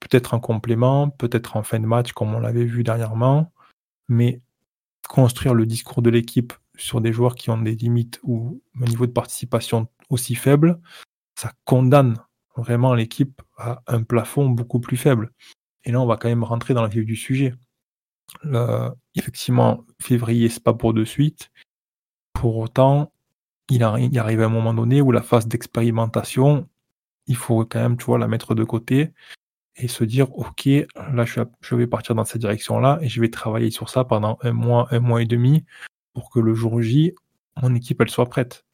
[0.01, 3.53] peut-être en complément, peut-être en fin de match comme on l'avait vu dernièrement,
[4.09, 4.41] mais
[5.07, 9.05] construire le discours de l'équipe sur des joueurs qui ont des limites ou un niveau
[9.05, 10.79] de participation aussi faible,
[11.35, 12.17] ça condamne
[12.57, 15.31] vraiment l'équipe à un plafond beaucoup plus faible.
[15.83, 17.53] Et là, on va quand même rentrer dans le vif du sujet.
[19.15, 21.51] effectivement, février, c'est pas pour de suite.
[22.33, 23.11] Pour autant,
[23.69, 26.67] il, arrive à un moment donné où la phase d'expérimentation,
[27.27, 29.13] il faut quand même, tu vois, la mettre de côté
[29.75, 30.67] et se dire ok
[31.13, 34.37] là je, vais partir dans cette direction là et je vais travailler sur ça pendant
[34.41, 35.65] un mois un mois et demi
[36.13, 37.13] pour que le jour J
[37.61, 38.65] mon équipe elle soit prête.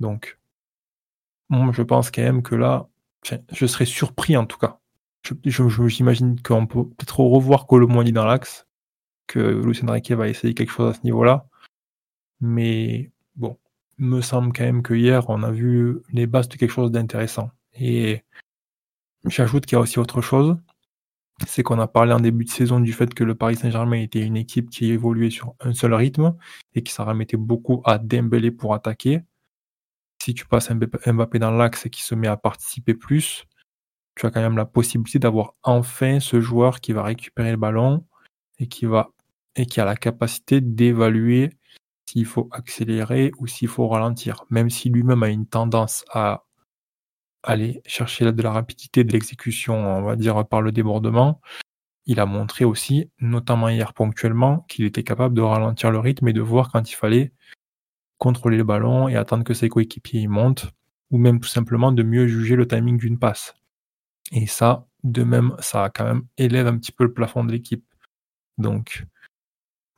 [0.00, 0.38] Donc
[1.48, 2.88] moi je pense quand même que là
[3.52, 4.78] je serais surpris en tout cas.
[5.44, 7.66] J'imagine qu'on peut peut-être revoir
[8.04, 8.66] dit dans l'axe
[9.28, 11.46] que Lucien Riquet va essayer quelque chose à ce niveau là
[12.40, 13.56] mais bon
[13.98, 17.50] me semble quand même que hier on a vu les bases de quelque chose d'intéressant.
[17.74, 18.22] Et
[19.26, 20.56] J'ajoute qu'il y a aussi autre chose,
[21.46, 24.20] c'est qu'on a parlé en début de saison du fait que le Paris Saint-Germain était
[24.20, 26.36] une équipe qui évoluait sur un seul rythme
[26.74, 29.22] et qui s'en remettait beaucoup à Dembélé pour attaquer.
[30.22, 33.44] Si tu passes Mbappé dans l'axe et qui se met à participer plus,
[34.14, 38.04] tu as quand même la possibilité d'avoir enfin ce joueur qui va récupérer le ballon
[38.58, 39.10] et qui va
[39.56, 41.50] et qui a la capacité d'évaluer
[42.06, 46.44] s'il faut accélérer ou s'il faut ralentir, même si lui-même a une tendance à
[47.42, 51.40] aller chercher de la rapidité de l'exécution, on va dire, par le débordement,
[52.06, 56.32] il a montré aussi, notamment hier ponctuellement, qu'il était capable de ralentir le rythme et
[56.32, 57.32] de voir quand il fallait
[58.18, 60.66] contrôler le ballon et attendre que ses coéquipiers y montent,
[61.10, 63.54] ou même tout simplement de mieux juger le timing d'une passe.
[64.32, 67.84] Et ça, de même, ça quand même élève un petit peu le plafond de l'équipe.
[68.58, 69.04] Donc,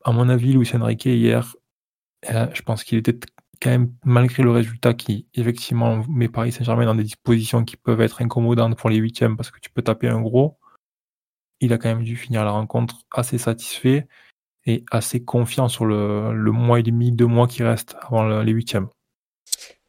[0.05, 1.55] à mon avis, Luis Enrique hier,
[2.31, 3.19] euh, je pense qu'il était
[3.61, 8.01] quand même, malgré le résultat qui, effectivement, met Paris Saint-Germain dans des dispositions qui peuvent
[8.01, 10.59] être incommodantes pour les huitièmes parce que tu peux taper un gros,
[11.61, 14.07] il a quand même dû finir la rencontre assez satisfait
[14.67, 18.89] et assez confiant sur le, mois et demi, deux mois qui restent avant les huitièmes.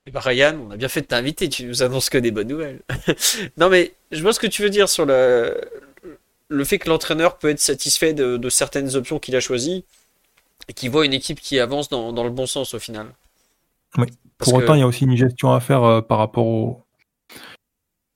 [0.07, 2.49] Et bah Ryan, on a bien fait de t'inviter, tu nous annonces que des bonnes
[2.49, 2.82] nouvelles.
[3.57, 5.59] non mais je vois ce que tu veux dire sur le,
[6.49, 9.84] le fait que l'entraîneur peut être satisfait de, certaines options qu'il a choisies
[10.68, 13.07] et qu'il voit une équipe qui avance dans le bon sens au final.
[13.97, 14.07] Oui.
[14.37, 16.85] Pour autant, il y a aussi une gestion à faire euh, par rapport au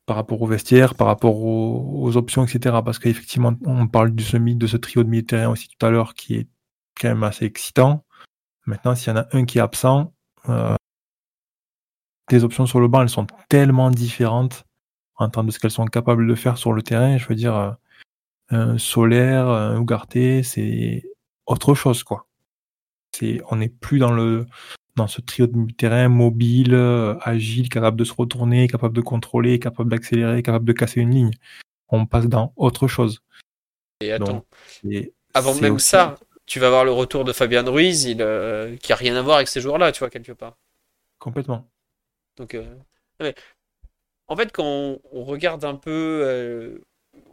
[0.06, 2.78] par rapport au vestiaire, par rapport aux, options, etc.
[2.84, 5.92] Parce qu'effectivement, on parle du semi, de ce trio de milieu terrain aussi tout à
[5.92, 6.48] l'heure qui est
[7.00, 8.04] quand même assez excitant.
[8.66, 10.12] Maintenant, s'il y en a un qui est absent,
[10.50, 10.76] euh,
[12.26, 14.66] tes options sur le banc, elles sont tellement différentes
[15.18, 17.18] en termes de ce qu'elles sont capables de faire sur le terrain.
[17.18, 17.72] Je veux dire, euh,
[18.50, 21.04] un Solaire, un Ugarte, c'est
[21.46, 22.26] autre chose, quoi.
[23.12, 24.48] C'est, on n'est plus dans le
[25.00, 29.58] dans ce trio de terrain mobile, euh, agile, capable de se retourner, capable de contrôler,
[29.58, 31.32] capable d'accélérer, capable de casser une ligne.
[31.88, 33.22] On passe dans autre chose.
[34.02, 34.46] Et attends,
[35.34, 38.96] avant même ça, tu vas voir le retour de Fabian Ruiz, il, euh, qui a
[38.96, 40.58] rien à voir avec ces joueurs-là, tu vois, quelque part.
[41.18, 41.70] Complètement.
[42.36, 42.76] Donc, euh,
[44.28, 46.82] en fait, quand on, regarde un peu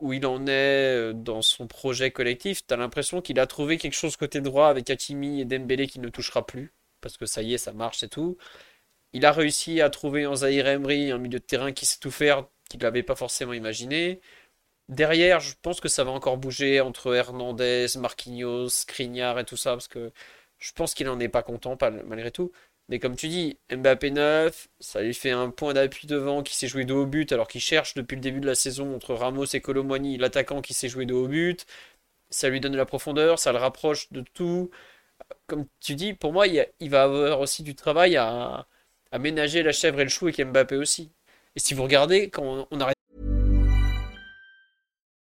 [0.01, 3.95] où il en est dans son projet collectif, tu as l'impression qu'il a trouvé quelque
[3.95, 6.76] chose côté droit avec Hakimi et Dembélé qui ne touchera plus
[7.07, 8.37] parce que ça y est, ça marche, c'est tout.
[9.13, 12.11] Il a réussi à trouver en Zahir Emery un milieu de terrain qui sait tout
[12.11, 14.21] faire, qu'il n'avait pas forcément imaginé.
[14.89, 19.73] Derrière, je pense que ça va encore bouger entre Hernandez, Marquinhos, Skriniar et tout ça,
[19.73, 20.13] parce que
[20.59, 21.77] je pense qu'il n'en est pas content
[22.07, 22.53] malgré tout.
[22.89, 26.69] Mais comme tu dis, Mbappé 9, ça lui fait un point d'appui devant qui s'est
[26.69, 29.47] joué de haut but, alors qu'il cherche depuis le début de la saison entre Ramos
[29.47, 31.67] et Colomani l'attaquant qui s'est joué de haut but.
[32.31, 34.71] Ça lui donne de la profondeur, ça le rapproche de tout
[35.47, 38.67] comme tu dis, pour moi, il, il va avoir aussi du travail à,
[39.19, 41.11] ménager la chèvre et le chou avec Mbappé aussi.
[41.55, 42.97] Et si vous regardez, quand on arrête.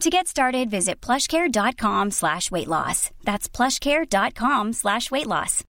[0.00, 3.10] To get started, visit plushcare.com slash weight loss.
[3.22, 5.62] That's plushcare.com slash weight loss.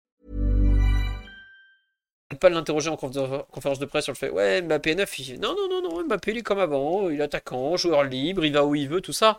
[2.40, 5.40] Pas l'interroger en conférence de presse sur le fait Ouais, Mbappé 9, il...
[5.42, 8.54] non, non, non, non, Mbappé il est comme avant, il est attaquant, joueur libre, il
[8.54, 9.38] va où il veut, tout ça.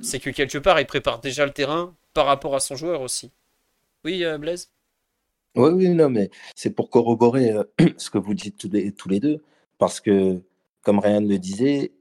[0.00, 3.30] C'est que quelque part, il prépare déjà le terrain par rapport à son joueur aussi.
[4.06, 4.70] Oui, euh, Blaise?
[5.54, 7.64] Oui, oui, non, mais c'est pour corroborer euh,
[7.98, 9.42] ce que vous dites tous les, tous les deux.
[9.76, 10.40] Parce que,
[10.80, 11.92] comme Ryan le disait,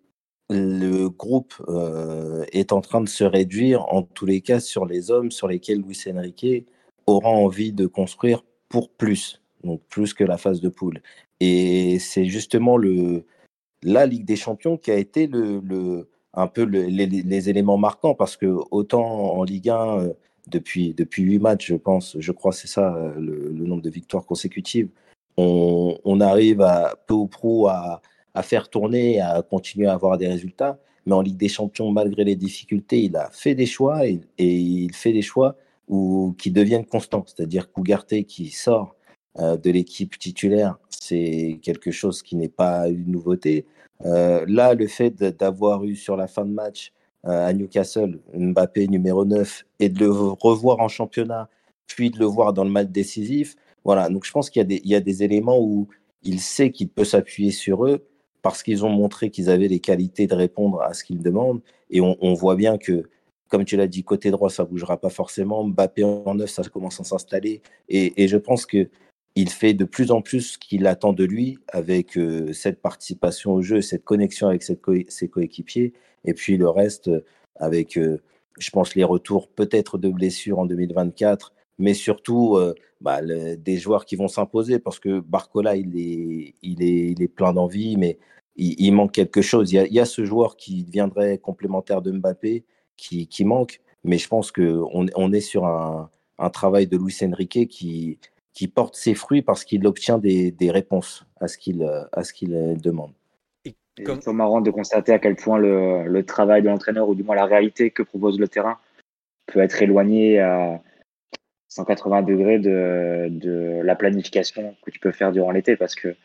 [0.49, 5.11] le groupe euh, est en train de se réduire, en tous les cas, sur les
[5.11, 6.67] hommes sur lesquels Luis Enrique
[7.07, 11.01] aura envie de construire pour plus, donc plus que la phase de poule.
[11.39, 13.25] Et c'est justement le,
[13.83, 18.15] la Ligue des Champions qui a été le, le un peu le, les, éléments marquants,
[18.15, 20.13] parce que autant en Ligue 1, euh,
[20.47, 23.89] depuis, depuis 8 matchs, je pense, je crois c'est ça euh, le, le, nombre de
[23.89, 24.89] victoires consécutives,
[25.37, 28.01] on, on arrive à peu ou prou à
[28.33, 30.79] à faire tourner, à continuer à avoir des résultats.
[31.05, 34.93] Mais en Ligue des Champions, malgré les difficultés, il a fait des choix et, il
[34.93, 35.55] fait des choix
[35.87, 37.25] où, qui deviennent constants.
[37.27, 38.95] C'est-à-dire qu'Ougarté qui sort
[39.39, 43.65] euh, de l'équipe titulaire, c'est quelque chose qui n'est pas une nouveauté.
[44.05, 46.93] Euh, là, le fait d'avoir eu sur la fin de match
[47.25, 51.49] euh, à Newcastle Mbappé numéro 9 et de le revoir en championnat,
[51.87, 54.09] puis de le voir dans le match décisif, voilà.
[54.09, 55.87] Donc je pense qu'il y, a des éléments où
[56.23, 58.05] il sait qu'il peut s'appuyer sur eux
[58.43, 61.61] parce qu'ils ont montré qu'ils avaient les qualités de répondre à ce qu'ils demandent.
[61.89, 63.09] Et on, voit bien que,
[63.47, 65.63] comme tu l'as dit, côté droit, ça bougera pas forcément.
[65.63, 67.61] Mbappé en neuf, ça commence à s'installer.
[67.87, 68.89] Et, je pense que
[69.35, 73.53] il fait de plus en plus ce qu'il attend de lui avec euh, cette participation
[73.53, 75.93] au jeu, cette connexion avec ses coéquipiers.
[76.25, 77.09] Et puis le reste,
[77.55, 78.21] avec, euh,
[78.59, 84.05] je pense, les retours peut-être de blessures en 2024 mais surtout euh, bah, des joueurs
[84.05, 88.17] qui vont s'imposer parce que Barcola, il est, il est, il est plein d'envie, mais
[88.55, 89.71] il, manque quelque chose.
[89.71, 92.63] Il y, a, ce joueur qui deviendrait complémentaire de Mbappé
[92.97, 97.17] qui, qui manque, mais je pense qu'on on est sur un, un, travail de Luis
[97.23, 98.19] Enrique qui,
[98.53, 101.83] qui porte ses fruits parce qu'il obtient des, des, réponses à ce qu'il
[102.35, 103.11] qu'il demande.
[103.97, 107.35] C'est marrant de constater à quel point le, le travail de l'entraîneur, ou du moins
[107.35, 108.77] la réalité que propose le terrain,
[109.47, 110.81] peut être éloigné à,
[111.73, 116.15] 180 degrés de, la planification que tu peux faire durant l'été parce que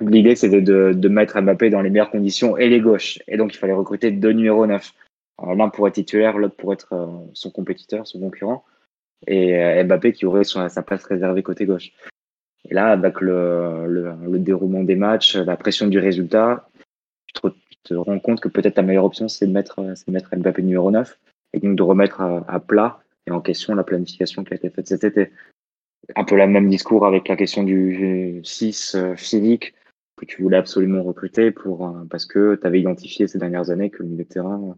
[0.00, 3.18] l'idée c'était de, de, mettre Mbappé dans les meilleures conditions et les gauches.
[3.26, 4.92] Et donc il fallait recruter deux numéros 9.
[5.56, 8.64] L'un pour être titulaire, l'autre pour être euh, son compétiteur, son concurrent.
[9.26, 11.92] Et euh, Mbappé qui aurait sa place réservée côté gauche.
[12.68, 16.68] Et là, avec le, le, déroulement des matchs, la pression du résultat,
[17.34, 17.50] tu
[17.82, 20.62] te, rends compte que peut-être ta meilleure option, c'est de mettre, c'est de mettre Mbappé
[20.62, 21.18] numéro 9
[21.54, 24.88] et donc de remettre à, plat et en question la planification qui a été faite
[24.88, 25.30] cet été.
[26.16, 29.74] Un peu le même discours avec la question du 6 euh, physique
[30.16, 33.90] que tu voulais absolument recruter pour, euh, parce que tu avais identifié ces dernières années
[33.90, 34.76] que le milieu de terrain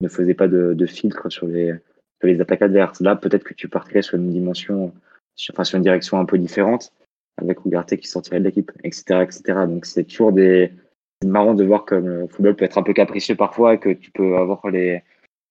[0.00, 1.72] ne faisait pas de, filtre sur les,
[2.20, 3.00] sur les attaques adverses.
[3.00, 4.92] Là, peut-être que tu partirais sur une dimension,
[5.36, 6.92] sur, enfin, sur une direction un peu différente
[7.36, 9.42] avec Ougarté qui sortirait de l'équipe, etc., etc.
[9.66, 10.72] Donc c'est toujours des,
[11.24, 14.10] marrant de voir comme le football peut être un peu capricieux parfois et que tu
[14.10, 15.02] peux avoir les,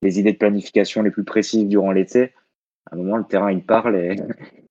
[0.03, 2.31] les idées de planification les plus précises durant l'été.
[2.91, 4.17] À un moment, le terrain, il parle et,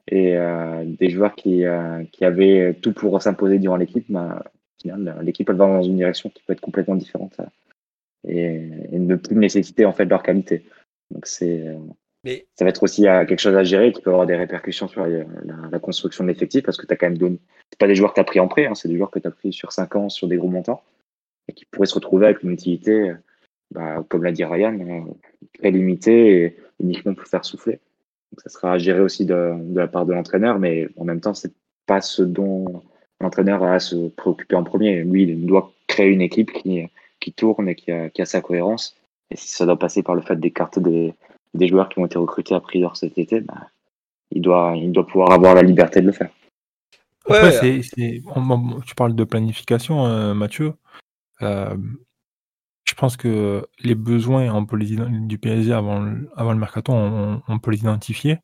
[0.09, 4.45] et euh, des joueurs qui, euh, qui avaient tout pour s'imposer durant l'équipe, bah,
[5.23, 9.17] l'équipe elle va dans une direction qui peut être complètement différente euh, et, et ne
[9.17, 10.65] plus nécessiter en fait leur qualité.
[11.11, 11.65] Donc c'est
[12.25, 12.47] mais...
[12.55, 15.79] ça va être aussi quelque chose à gérer qui peut avoir des répercussions sur la,
[15.79, 17.39] construction de l'effectif parce que tu as quand même donné.
[17.71, 19.19] C'est pas des joueurs que tu as pris en prêt, hein, c'est des joueurs que
[19.19, 20.83] tu as pris sur 5 ans sur des gros montants
[21.49, 23.13] et qui pourraient se retrouver avec une utilité
[23.73, 25.13] bah, comme l'a dit Ryan, euh,
[25.59, 27.81] très limité et uniquement pour faire souffler.
[28.33, 31.35] Donc ça sera à gérer aussi de, la part de l'entraîneur, mais en même temps,
[31.35, 31.53] c'est
[31.87, 32.83] pas ce dont
[33.21, 35.03] l'entraîneur a à se préoccuper en premier.
[35.03, 36.87] Lui, il doit créer une équipe qui,
[37.21, 38.97] qui tourne et qui a, qui a sa cohérence.
[39.31, 41.15] Et si ça doit passer par le fait d'écarter des,
[41.55, 43.69] des joueurs qui ont été recrutés à prix d'or cet été, bah,
[44.31, 46.31] il, doit, il doit pouvoir avoir la liberté de le faire.
[47.29, 47.81] Ouais,
[48.85, 50.73] tu parles de planification, euh, Mathieu.
[51.43, 51.77] Euh,
[52.85, 56.93] je pense que les besoins on peut les du PSG avant le, avant le mercato,
[56.93, 58.39] on, peut les identifier.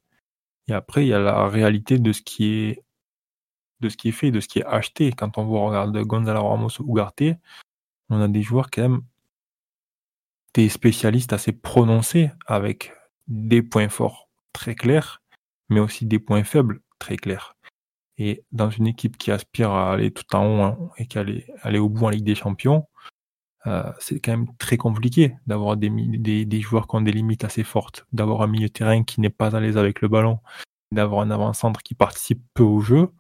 [0.69, 2.82] Et après, il y a la réalité de ce qui est
[3.81, 5.12] de ce qui est fait, de ce qui est acheté.
[5.12, 7.39] Quand on voit regarder Gonzalo Ramos ou Ugarte,
[8.10, 9.02] on a des joueurs quand même
[10.55, 12.93] des spécialistes assez prononcés avec
[13.28, 15.23] des points forts très clairs,
[15.69, 17.55] mais aussi des points faibles très clairs.
[18.16, 21.47] Et dans une équipe qui aspire à aller tout en haut hein, et qui aller,
[21.62, 22.86] aller au bout en Ligue des Champions,
[23.66, 28.06] euh, c'est quand même très compliqué d'avoir des, joueurs qui ont des limites assez fortes,
[28.12, 30.39] d'avoir un milieu terrain qui n'est pas à l'aise avec le ballon,
[30.93, 33.10] d'avoir un avant-centre qui participe peu au jeu.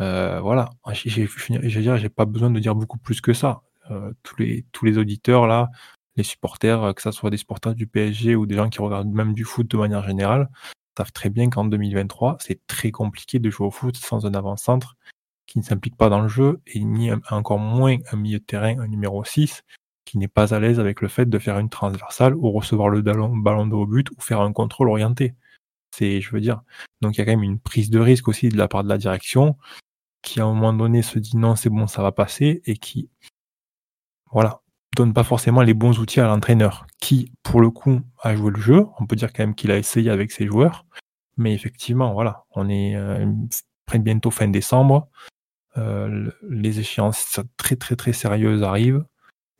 [0.00, 3.62] Euh, voilà, j'ai, j'ai, j'ai pas besoin de dire beaucoup plus que ça.
[3.90, 5.68] Euh, tous, les, tous les auditeurs là,
[6.16, 9.34] les supporters, que ce soit des supporters du PSG ou des gens qui regardent même
[9.34, 10.48] du foot de manière générale,
[10.96, 14.96] savent très bien qu'en 2023, c'est très compliqué de jouer au foot sans un avant-centre
[15.50, 18.78] qui ne s'implique pas dans le jeu, et ni encore moins un milieu de terrain,
[18.78, 19.64] un numéro 6,
[20.04, 23.02] qui n'est pas à l'aise avec le fait de faire une transversale ou recevoir le
[23.02, 25.34] ballon, de haut but ou faire un contrôle orienté.
[25.90, 26.62] C'est, je veux dire,
[27.00, 28.88] donc il y a quand même une prise de risque aussi de la part de
[28.88, 29.56] la direction,
[30.22, 33.10] qui à un moment donné se dit non, c'est bon, ça va passer, et qui,
[34.30, 34.62] voilà,
[34.94, 38.60] donne pas forcément les bons outils à l'entraîneur, qui, pour le coup, a joué le
[38.60, 38.86] jeu.
[39.00, 40.86] On peut dire quand même qu'il a essayé avec ses joueurs,
[41.36, 43.26] mais effectivement, voilà, on est euh,
[43.98, 45.08] bientôt fin décembre.
[45.78, 49.04] Euh, les échéances très très très sérieuses arrivent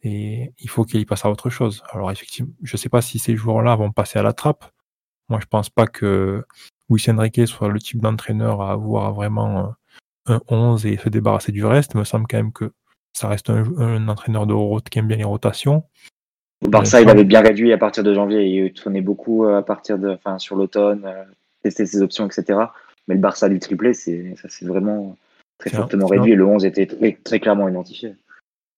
[0.03, 1.83] et il faut qu'il passe à autre chose.
[1.93, 4.65] Alors effectivement, je sais pas si ces joueurs-là vont passer à la trappe.
[5.29, 6.45] Moi, je pense pas que
[6.89, 9.75] Luis Enrique soit le type d'entraîneur à avoir vraiment
[10.27, 11.93] un 11 et se débarrasser du reste.
[11.95, 12.73] Il me semble quand même que
[13.13, 15.85] ça reste un, entraîneur de route qui aime bien les rotations.
[16.67, 18.45] Barça, il avait bien réduit à partir de janvier.
[18.45, 21.25] Il tournait beaucoup à partir de, enfin, sur l'automne, euh,
[21.63, 22.59] tester ses options, etc.
[23.09, 25.17] Mais le Barça du triplé, c'est, ça c'est vraiment
[25.61, 26.35] très fortement réduit.
[26.35, 28.15] Le 11 était très, clairement identifié.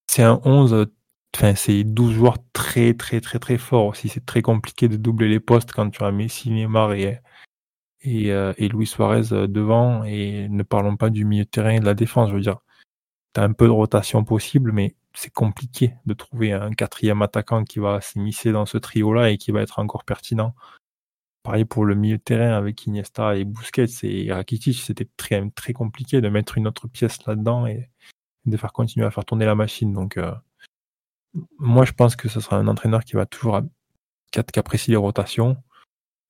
[0.06, 0.86] C'est un 11,
[1.34, 4.08] enfin, c'est 12 joueurs très, très, très, très forts aussi.
[4.08, 7.20] C'est très compliqué de doubler les postes quand tu as Messi, Neymar et,
[8.02, 10.04] et, euh, et Luis Suarez euh, devant.
[10.04, 12.30] Et ne parlons pas du milieu de terrain et de la défense.
[12.30, 12.58] Je veux dire,
[13.34, 17.64] tu as un peu de rotation possible, mais c'est compliqué de trouver un quatrième attaquant
[17.64, 20.54] qui va s'immiscer dans ce trio-là et qui va être encore pertinent.
[21.42, 26.20] Pareil pour le milieu de terrain avec Iniesta et Busquets et Rakitic, c'était très, compliqué
[26.20, 27.90] de mettre une autre pièce là-dedans et
[28.46, 29.92] de faire continuer à faire tourner la machine.
[29.92, 30.32] Donc, euh,
[31.58, 33.60] moi, je pense que ce sera un entraîneur qui va toujours
[34.30, 35.56] qui apprécie les rotations.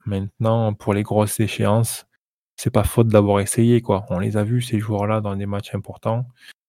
[0.07, 2.07] Maintenant, pour les grosses échéances,
[2.57, 4.07] c'est pas faute d'avoir essayé, quoi.
[4.11, 6.27] On les a vus, ces joueurs-là, dans des matchs importants.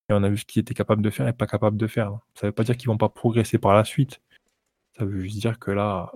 [0.10, 2.20] Et on a vu ce qu'ils étaient capables de faire et pas capables de faire.
[2.36, 4.22] Ça veut pas dire qu'ils vont pas progresser par la suite.
[4.98, 6.12] Ça veut juste dire que là,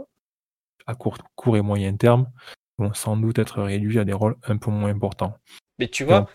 [0.88, 2.32] à court, court et moyen terme
[2.78, 5.38] vont sans doute être réduits à des rôles un peu moins importants.
[5.80, 6.30] Mais tu vois,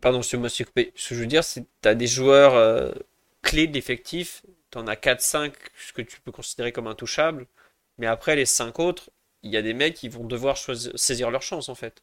[0.00, 0.92] pardon, je me suis coupé.
[0.96, 2.92] Ce que je veux dire, c'est que tu as des joueurs euh,
[3.42, 5.52] clés de l'effectif, tu en as 4-5
[5.94, 7.46] que tu peux considérer comme intouchables,
[7.98, 9.10] mais après les 5 autres,
[9.42, 12.02] il y a des mecs qui vont devoir saisir leur chance en fait.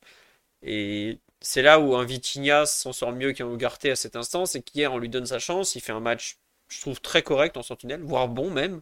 [0.64, 4.62] Et c'est là où un Vitinha s'en sort mieux qu'un Ugarte à cet instant, c'est
[4.62, 6.38] qu'hier on lui donne sa chance, il fait un match,
[6.68, 8.82] je trouve, très correct en sentinelle, voire bon même.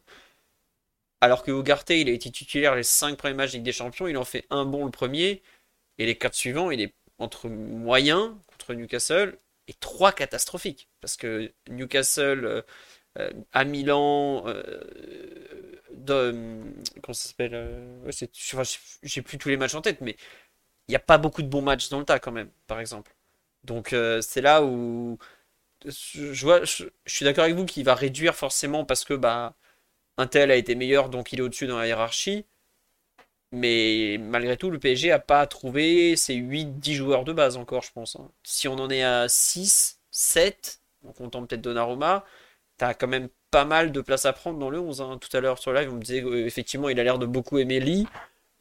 [1.26, 4.15] Alors que Ugarte, il a été titulaire les 5 premiers matchs Ligue des Champions, il
[4.15, 5.41] en fait un bon le premier,
[5.97, 10.88] et les 4 suivants, il est entre moyen, contre Newcastle et trois catastrophiques.
[11.02, 12.64] Parce que Newcastle
[13.18, 14.45] euh, à Milan,
[15.93, 16.61] de,
[17.02, 17.88] comment ça s'appelle
[19.02, 20.15] J'ai plus tous les matchs en tête, mais
[20.88, 23.15] il n'y a pas beaucoup de bons matchs dans le tas quand même, par exemple.
[23.64, 25.18] Donc c'est là où
[25.85, 29.56] je, je, suis d'accord avec vous qu'il va réduire forcément parce que bah,
[30.18, 32.46] Intel a été meilleur, donc il est au-dessus dans la hiérarchie.
[33.52, 37.92] Mais malgré tout, le PSG a pas trouvé ses 8-10 joueurs de base encore, je
[37.94, 38.16] pense.
[38.18, 38.30] Hein.
[38.44, 42.26] Si on en est à 6, 7, en comptant peut-être Donnarumma,
[42.82, 45.02] as quand même pas mal de place à prendre dans le 11.
[45.02, 45.18] Hein.
[45.22, 47.80] Tout à l'heure sur live, on me disait effectivement il a l'air de beaucoup aimer
[47.80, 48.08] Lee.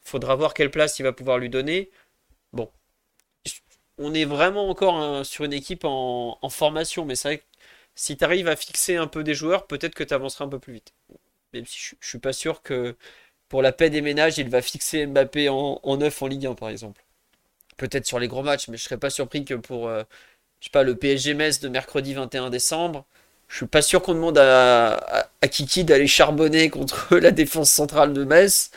[0.01, 1.89] Faudra voir quelle place il va pouvoir lui donner.
[2.53, 2.71] Bon,
[3.97, 7.43] on est vraiment encore hein, sur une équipe en, formation, mais c'est vrai que
[7.95, 10.59] si tu arrives à fixer un peu des joueurs, peut-être que tu avanceras un peu
[10.59, 10.93] plus vite.
[11.55, 12.95] Même si je, suis pas sûr que
[13.49, 16.55] pour la paix des ménages, il va fixer Mbappé en, en 9 en Ligue 1
[16.55, 17.03] par exemple.
[17.77, 20.03] Peut-être sur les gros matchs, mais je serais pas surpris que pour euh,
[20.59, 23.05] je sais pas, le PSG Metz de mercredi 21 décembre,
[23.47, 28.23] je suis pas sûr qu'on demande à, Kiki d'aller charbonner contre la défense centrale de
[28.23, 28.71] Metz.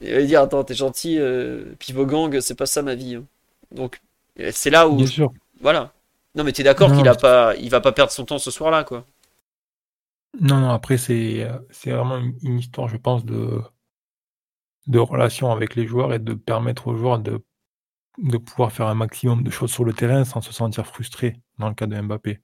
[0.00, 3.16] Il va dire Attends, t'es gentil, euh, pivot gang, c'est pas ça ma vie.
[3.16, 3.24] Hein.
[3.72, 4.00] Donc
[4.52, 4.96] c'est là où.
[4.96, 5.32] Bien sûr.
[5.60, 5.92] Voilà.
[6.36, 8.50] Non, mais tu es d'accord qu'il a pas, il va pas perdre son temps ce
[8.50, 9.04] soir-là, quoi.
[10.38, 11.44] Non, non, après, c'est,
[11.86, 13.60] vraiment une, histoire, je pense, de,
[14.86, 17.44] de relation avec les joueurs et de permettre aux joueurs de,
[18.18, 21.68] de pouvoir faire un maximum de choses sur le terrain sans se sentir frustré dans
[21.68, 22.40] le cas de Mbappé.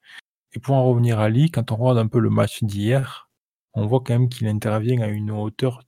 [0.52, 3.30] Et pour en revenir à Lee, quand on regarde un peu le match d'hier,
[3.74, 5.82] on voit quand même qu'il intervient à une hauteur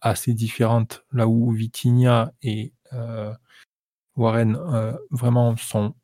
[0.00, 1.04] assez différente.
[1.12, 3.32] Là où Vitinha et euh,
[4.16, 5.94] Warren euh, vraiment sont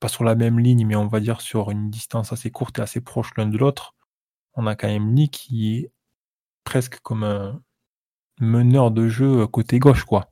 [0.00, 2.82] pas sur la même ligne, mais on va dire sur une distance assez courte et
[2.82, 3.94] assez proche l'un de l'autre.
[4.60, 5.90] On a quand même Lee qui est
[6.64, 7.62] presque comme un
[8.40, 10.30] meneur de jeu côté gauche, quoi.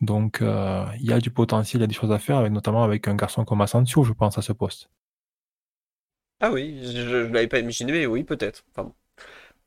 [0.00, 2.84] Donc euh, il y a du potentiel, il y a des choses à faire, notamment
[2.84, 4.88] avec un garçon comme Asensio, je pense, à ce poste.
[6.40, 8.64] Ah oui, je ne l'avais pas imaginé, mais oui, peut-être.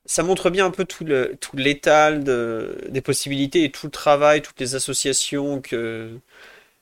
[0.05, 1.05] Ça montre bien un peu tout
[1.55, 6.19] l'étal de, des possibilités et tout le travail, toutes les associations que,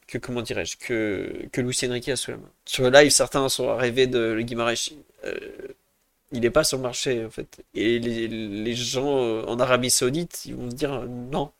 [0.07, 2.49] que comment dirais-je que, que Enrique a sous la main.
[2.65, 4.93] Sur le live, certains sont arrivés de le Guimarães.
[5.25, 5.35] Euh,
[6.31, 7.63] il n'est pas sur le marché en fait.
[7.73, 11.51] Et les, les, gens euh, en Arabie Saoudite, ils vont se dire non.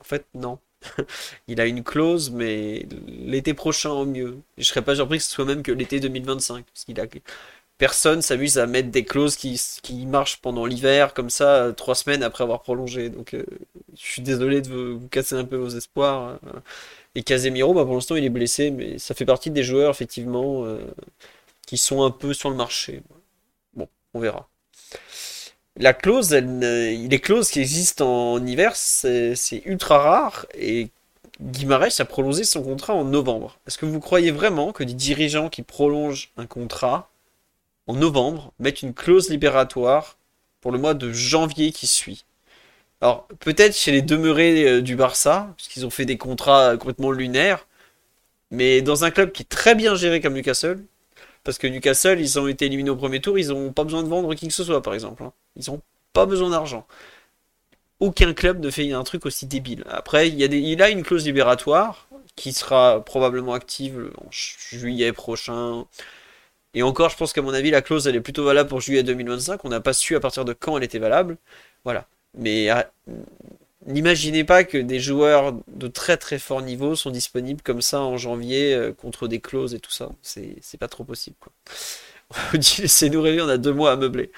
[0.00, 0.58] En fait, non.
[1.48, 4.38] il a une clause, mais l'été prochain au mieux.
[4.58, 6.64] Je serais pas surpris que ce soit même que l'été 2025.
[6.64, 7.06] Parce qu'il a
[7.80, 12.22] personne s'amuse à mettre des clauses qui, qui marchent pendant l'hiver, comme ça, trois semaines
[12.22, 13.08] après avoir prolongé.
[13.08, 13.44] Donc, euh,
[13.96, 16.38] je suis désolé de vous, casser un peu vos espoirs.
[16.44, 16.62] Hein.
[17.14, 20.64] Et Casemiro, bah, pour l'instant, il est blessé, mais ça fait partie des joueurs, effectivement,
[20.66, 20.78] euh,
[21.66, 23.02] qui sont un peu sur le marché.
[24.14, 24.48] On verra.
[25.76, 30.46] La clause, elle, les clauses qui existent en hiver, c'est ultra rare.
[30.54, 30.90] Et
[31.40, 33.58] Guimarães a prolongé son contrat en novembre.
[33.66, 37.10] Est-ce que vous croyez vraiment que des dirigeants qui prolongent un contrat
[37.86, 40.18] en novembre mettent une clause libératoire
[40.60, 42.24] pour le mois de janvier qui suit?
[43.00, 47.10] Alors, peut-être chez les demeurés euh, du Barça, parce qu'ils ont fait des contrats complètement
[47.10, 47.66] lunaires,
[48.50, 50.84] mais dans un club qui est très bien géré comme Newcastle,
[51.50, 54.08] parce que Newcastle, ils ont été éliminés au premier tour, ils n'ont pas besoin de
[54.08, 55.24] vendre qui que ce soit, par exemple.
[55.24, 55.32] Hein.
[55.56, 55.80] Ils n'ont
[56.12, 56.86] pas besoin d'argent.
[57.98, 59.82] Aucun club ne fait un truc aussi débile.
[59.90, 62.06] Après, il, a il a une clause libératoire
[62.36, 65.86] qui sera probablement active en juillet prochain.
[66.74, 69.02] Et encore, je pense qu'à mon avis, la clause, elle est plutôt valable pour juillet
[69.02, 69.64] 2025.
[69.64, 71.36] On n'a pas su à partir de quand elle était valable.
[71.82, 72.06] Voilà.
[72.38, 72.88] Mais ah,
[73.86, 78.16] n'imaginez pas que des joueurs de très très fort niveau sont disponibles comme ça en
[78.16, 80.10] janvier euh, contre des clauses et tout ça.
[80.22, 81.36] C'est pas trop possible.
[81.40, 81.52] Quoi.
[82.54, 84.30] On dit, laissez-nous rêver, on a deux mois à meubler.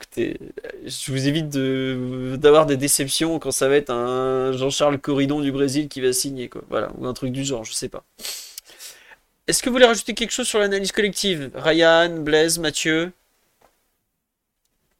[0.00, 0.38] Écoutez,
[0.86, 5.88] je vous évite d'avoir des déceptions quand ça va être un Jean-Charles Corridon du Brésil
[5.88, 6.62] qui va signer, quoi.
[6.68, 8.04] Voilà, ou un truc du genre, je sais pas.
[9.48, 11.50] Est-ce que vous voulez rajouter quelque chose sur l'analyse collective?
[11.54, 13.12] Ryan, Blaise, Mathieu?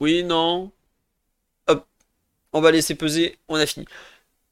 [0.00, 0.72] Oui, non?
[2.52, 3.86] On va laisser peser, on a fini.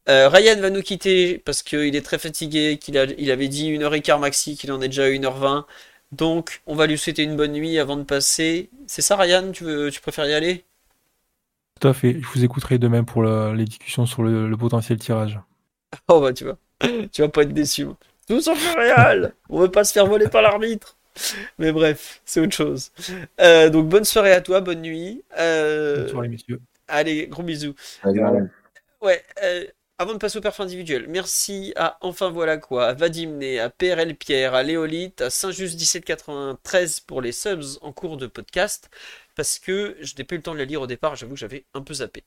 [0.08, 4.20] Euh, Ryan va nous quitter parce qu'il est très fatigué, qu'il il avait dit 1h15
[4.20, 5.64] maxi, qu'il en est déjà à 1h20.
[6.12, 8.70] Donc on va lui souhaiter une bonne nuit avant de passer.
[8.86, 10.64] C'est ça Ryan, tu, veux, tu préfères y aller?
[11.80, 15.38] Tout à fait, je vous écouterai demain pour les discussions sur le, potentiel tirage.
[16.08, 16.58] Oh bah tu vois,
[17.12, 17.86] tu vas pas être déçu.
[18.28, 20.96] Tout sauf le Real On veut pas se faire voler par l'arbitre
[21.58, 22.90] mais bref, c'est autre chose.
[23.40, 25.22] Euh, donc bonne soirée à toi, bonne nuit.
[25.38, 26.60] Euh, bonne soirée messieurs.
[26.88, 27.74] Allez, gros bisous.
[29.02, 29.64] ouais, euh,
[29.98, 34.14] avant de passer au perf individuel, merci à Enfin Voilà Quoi, à Vadimné, à PRL
[34.14, 38.90] Pierre, à Léolite, à Saint-Just 1793 pour les subs en cours de podcast,
[39.34, 41.40] parce que je n'ai pas eu le temps de les lire au départ, j'avoue que
[41.40, 42.24] j'avais un peu zappé.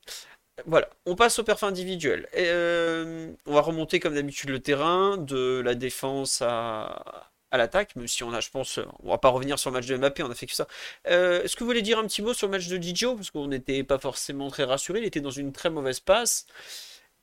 [0.65, 2.27] Voilà, on passe au perf individuel.
[2.33, 7.95] Et, euh, on va remonter comme d'habitude le terrain, de la défense à, à l'attaque,
[7.95, 10.23] même si on a, je pense, on va pas revenir sur le match de Mbappé,
[10.23, 10.67] on a fait que ça.
[11.07, 13.15] Euh, est-ce que vous voulez dire un petit mot sur le match de Didio?
[13.15, 16.45] Parce qu'on n'était pas forcément très rassuré, il était dans une très mauvaise passe.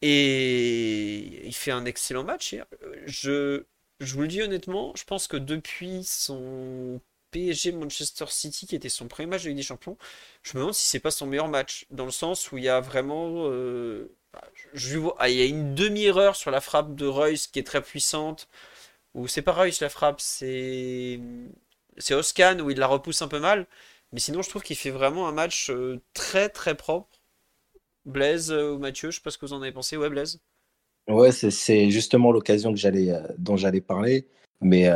[0.03, 2.55] Et il fait un excellent match.
[3.07, 3.65] Je,
[4.01, 7.01] je vous le dis honnêtement, je pense que depuis son
[7.31, 9.97] PSG Manchester City, qui était son premier match de Ligue des Champions,
[10.43, 12.69] je me demande si c'est pas son meilleur match, dans le sens où il y
[12.69, 13.49] a vraiment.
[13.51, 14.11] Euh,
[14.97, 17.83] vois, ah, il y a une demi-erreur sur la frappe de Reus qui est très
[17.83, 18.49] puissante.
[19.17, 21.19] Ou c'est pas Reus la frappe, c'est.
[21.99, 23.67] C'est Oscan où il la repousse un peu mal.
[24.13, 27.09] Mais sinon, je trouve qu'il fait vraiment un match euh, très très propre.
[28.05, 29.97] Blaise euh, ou Mathieu, je sais pas ce que vous en avez pensé.
[29.97, 30.41] Ouais, Blaise
[31.09, 34.29] Ouais, c'est justement l'occasion euh, dont j'allais parler.
[34.61, 34.91] Mais,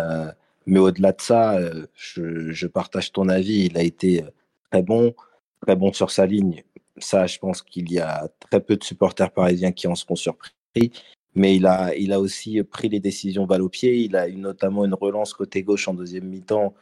[0.66, 1.58] mais au-delà de ça,
[1.94, 3.66] je, je, partage ton avis.
[3.66, 4.24] Il a été
[4.70, 5.14] très bon,
[5.62, 6.64] très bon sur sa ligne.
[6.98, 10.92] Ça, je pense qu'il y a très peu de supporters parisiens qui en seront surpris
[11.34, 13.96] mais il a, il a aussi pris les décisions balle au pied.
[13.96, 16.74] Il a eu notamment une relance côté gauche en deuxième mi-temps,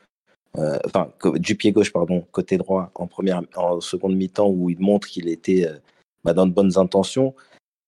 [0.57, 4.81] euh, enfin du pied gauche pardon, côté droit en première, en seconde mi-temps où il
[4.81, 5.79] montre qu'il était euh,
[6.25, 7.35] bah, dans de bonnes intentions.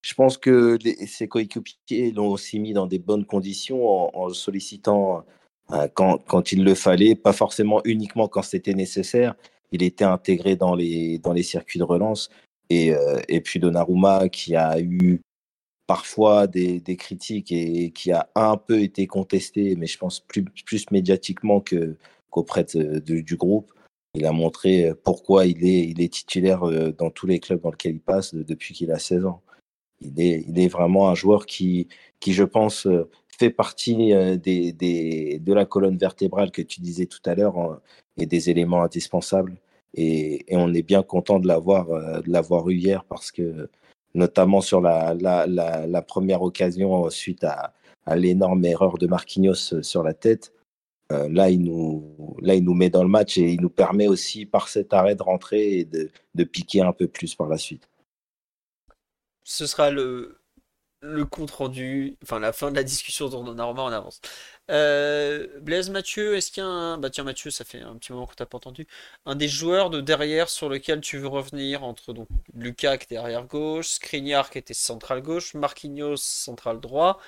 [0.03, 5.25] Je pense que ses coéquipiers l'ont aussi mis dans des bonnes conditions en, sollicitant
[5.73, 9.35] euh, quand, quand, il le fallait, pas forcément uniquement quand c'était nécessaire.
[9.73, 12.31] Il était intégré dans les, dans les circuits de relance.
[12.71, 12.93] Et,
[13.29, 15.21] et puis Donnarumma qui a eu
[15.91, 20.89] parfois des, critiques et qui a un peu été contesté, mais je pense plus, plus
[20.93, 21.97] médiatiquement que,
[22.31, 23.73] qu'auprès du groupe.
[24.15, 27.73] Il a montré pourquoi il est, il est titulaire euh, dans tous les clubs dans
[27.73, 29.43] lesquels il passe depuis qu'il a 16 ans.
[30.01, 31.89] Il est, il est vraiment un joueur qui,
[32.21, 36.81] qui, je pense, euh, fait partie euh, des, des, de la colonne vertébrale que tu
[36.81, 37.81] disais tout à l'heure hein,
[38.17, 39.57] et des éléments indispensables.
[39.95, 43.69] Et, et, on est bien content de l'avoir eu hier parce que
[44.15, 47.73] notamment sur la, première occasion suite à,
[48.07, 50.53] à l'énorme erreur de Marquinhos euh, sur la tête.
[51.13, 54.07] Euh, là, il nous, là, il nous met dans le match et il nous permet
[54.07, 57.59] aussi, par cet arrêt, de rentrer et de, de piquer un peu plus par la
[57.59, 57.89] suite.
[59.43, 60.40] Ce sera le,
[61.03, 64.21] le compte rendu, enfin la fin de la discussion dont on en avance.
[64.71, 66.99] Euh, Blaise Mathieu, est-ce qu'il y a un.
[66.99, 68.87] Bah tiens, Mathieu, ça fait un petit moment que tu n'as pas entendu.
[69.25, 73.17] Un des joueurs de derrière sur lequel tu veux revenir entre donc Lucas qui était
[73.17, 77.19] arrière gauche, Skriniar qui était central gauche, Marquinhos central droit,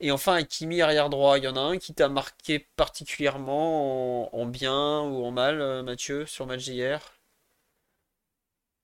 [0.00, 1.38] et enfin Kimi arrière droit.
[1.38, 5.82] Il y en a un qui t'a marqué particulièrement en, bien ou en mal, euh,
[5.82, 7.00] Mathieu, sur match d'hier?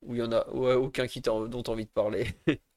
[0.03, 2.27] Ou il y en a aucun qui dont tu as envie de parler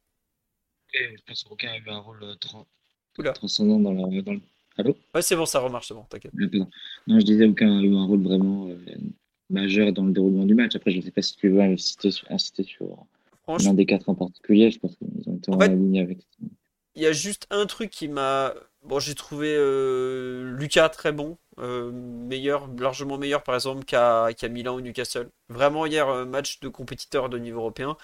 [0.94, 4.42] Je pense qu'aucun a eu un rôle euh, transcendant dans, la, dans le
[4.78, 6.34] Allô Ouais, c'est bon, ça remarche, c'est bon, t'inquiète.
[6.34, 8.78] Non, je disais aucun a eu un rôle vraiment euh,
[9.50, 10.76] majeur dans le déroulement du match.
[10.76, 13.06] Après, je ne sais pas si tu veux insister sur, insister sur
[13.48, 14.72] l'un des quatre en particulier.
[14.72, 16.20] Je pense qu'ils ont été en, ligne avec.
[16.96, 18.54] Il y a juste un truc qui m'a.
[18.84, 24.76] Bon, j'ai trouvé euh, Lucas très bon, euh, meilleur, largement meilleur par exemple qu'à Milan
[24.76, 25.30] ou Newcastle.
[25.50, 27.96] Vraiment hier, match de compétiteur de niveau européen.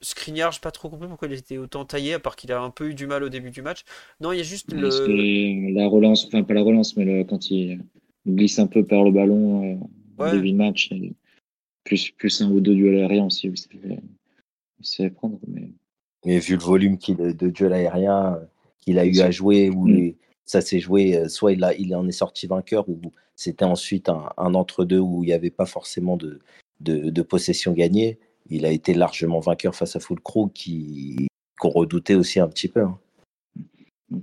[0.00, 2.70] Skriniar, j'ai pas trop compris pourquoi il était autant taillé, à part qu'il a un
[2.70, 3.84] peu eu du mal au début du match.
[4.20, 5.74] Non, il y a juste le...
[5.74, 7.80] la relance, enfin pas la relance, mais quand il
[8.26, 9.78] glisse un peu par le ballon
[10.18, 10.90] euh, au début de match,
[11.84, 15.38] plus, plus un ou deux duels aériens aussi, il sait prendre.
[15.46, 15.70] Mais...
[16.24, 16.38] mais...
[16.38, 18.44] vu le volume de, de duels aériens euh,
[18.80, 20.14] qu'il a eu à jouer, où mm.
[20.44, 23.00] ça s'est joué, euh, soit il, a, il en est sorti vainqueur, ou
[23.36, 26.40] c'était ensuite un, entre-deux où il n'y avait pas forcément de,
[26.80, 28.18] de, de possession gagnée
[28.50, 32.68] il a été largement vainqueur face à Full Crew qui qu'on redoutait aussi un petit
[32.68, 32.82] peu.
[32.82, 32.98] Hein.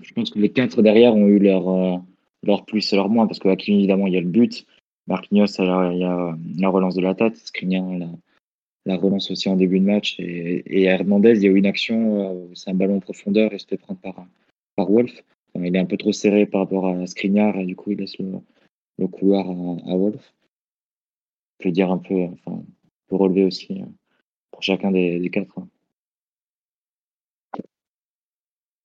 [0.02, 1.98] Je pense que les quatre derrière ont eu leur, euh,
[2.44, 4.66] leur plus et leur moins, parce que Hakim, évidemment, il y a le but.
[5.08, 7.38] Marquinhos, il y a la relance de la tête.
[7.38, 8.08] Skriniar, la,
[8.86, 10.16] la relance aussi en début de match.
[10.20, 13.60] Et, Hernandez, il y a eu une action, euh, c'est un ballon en profondeur et
[13.60, 14.26] se fait prendre par,
[14.76, 15.24] par Wolf.
[15.56, 18.18] il est un peu trop serré par rapport à Skriniar et du coup, il laisse
[18.18, 20.34] le, couloir à, Wolf.
[21.60, 22.64] Je peux dire un peu, enfin,
[23.08, 23.82] pour relever aussi.
[24.52, 25.58] Pour chacun des, quatre.
[25.58, 25.68] Hein.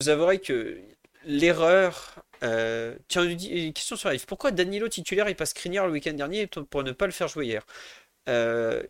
[0.01, 0.79] Vous avouerez que
[1.25, 2.23] l'erreur.
[2.43, 4.25] Euh, tiens, une question sur Live.
[4.27, 7.47] Pourquoi Danilo titulaire il passe Skriniar le week-end dernier pour ne pas le faire jouer
[7.47, 7.65] hier?
[8.29, 8.83] Euh,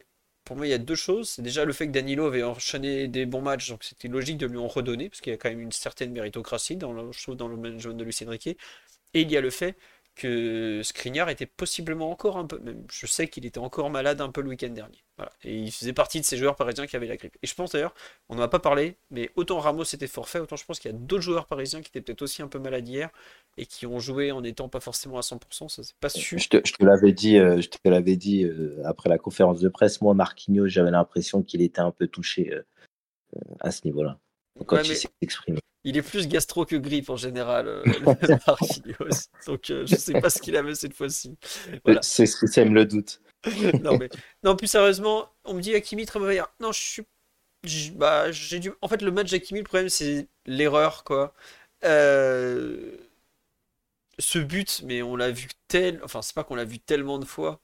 [0.43, 1.29] Pour moi, il y a deux choses.
[1.29, 4.47] C'est déjà le fait que Danilo avait enchaîné des bons matchs, donc c'était logique de
[4.47, 7.21] lui en redonner, parce qu'il y a quand même une certaine méritocratie, dans le, je
[7.23, 8.57] trouve, dans le jaune de Lucien Riquet.
[9.13, 9.75] Et il y a le fait
[10.17, 14.29] que Skriniar était possiblement encore un peu, même je sais qu'il était encore malade un
[14.29, 15.03] peu le week-end dernier.
[15.15, 15.31] Voilà.
[15.43, 17.37] Et il faisait partie de ces joueurs parisiens qui avaient la grippe.
[17.43, 17.93] Et je pense d'ailleurs,
[18.27, 20.93] on n'en a pas parlé, mais autant Ramos était forfait, autant je pense qu'il y
[20.93, 23.09] a d'autres joueurs parisiens qui étaient peut-être aussi un peu malades hier
[23.57, 25.69] et qui ont joué en n'étant pas forcément à 100%.
[25.69, 26.39] Ça c'est pas sûr.
[26.39, 30.01] Je te, l'avais dit, euh, je te l'avais dit euh, après la conférence de presse.
[30.01, 32.63] Moi, Marquinhos, j'avais l'impression qu'il était un peu touché euh,
[33.59, 34.19] à ce niveau-là
[34.65, 35.59] quand il s'est exprimé.
[35.87, 37.83] Il est plus gastro que grippe en général, euh.
[39.47, 41.37] Donc euh, je sais pas ce qu'il avait cette fois-ci.
[41.85, 42.01] Voilà.
[42.01, 43.21] C'est ce qui sème le doute.
[43.81, 44.09] non, mais...
[44.43, 46.41] non, plus sérieusement, on me dit Hakimi très mauvais.
[46.59, 47.03] Non, je suis.
[47.95, 48.73] Bah, j'ai dû.
[48.81, 51.33] En fait, le match d'Hakimi, le problème, c'est l'erreur, quoi.
[51.85, 52.97] Euh,
[54.19, 56.01] ce but, mais on l'a vu tel.
[56.03, 57.61] Enfin, c'est pas qu'on l'a vu tellement de fois.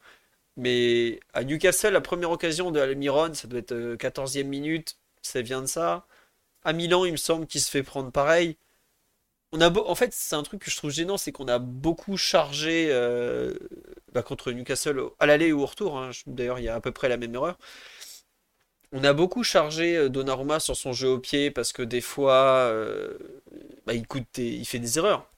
[0.55, 5.61] Mais à Newcastle, la première occasion de Almiron, ça doit être 14e minute, ça vient
[5.61, 6.07] de ça.
[6.63, 8.57] À Milan, il me semble qu'il se fait prendre pareil.
[9.51, 12.17] On a En fait, c'est un truc que je trouve gênant, c'est qu'on a beaucoup
[12.17, 13.53] chargé euh,
[14.11, 15.97] bah, contre Newcastle à l'aller ou au retour.
[15.99, 16.09] Hein.
[16.25, 17.59] D'ailleurs, il y a à peu près la même erreur.
[18.91, 22.33] On a beaucoup chargé euh, Donnarumma sur son jeu au pied parce que des fois,
[22.71, 23.17] euh,
[23.85, 25.29] bah, il, coûte il fait des erreurs.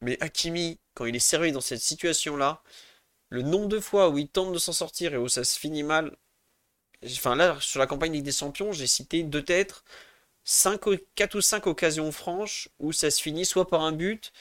[0.00, 2.62] Mais Hakimi, quand il est servi dans cette situation-là,
[3.30, 5.82] le nombre de fois où il tente de s'en sortir et où ça se finit
[5.82, 6.16] mal.
[7.04, 9.84] Enfin là, sur la campagne des Champions, j'ai cité deux têtes
[10.48, 10.80] 5,
[11.14, 14.32] 4 ou 5 occasions franches où ça se finit soit par un but,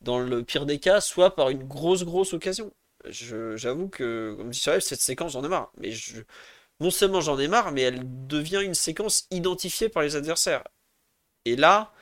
[0.00, 2.72] dans le pire des cas, soit par une grosse, grosse occasion.
[3.10, 5.72] J'avoue que, comme dit cette séquence, j'en ai marre.
[5.78, 6.22] Mais je,
[6.80, 10.62] non seulement j'en ai marre, mais elle devient une séquence identifiée par les adversaires.
[11.44, 11.92] Et là,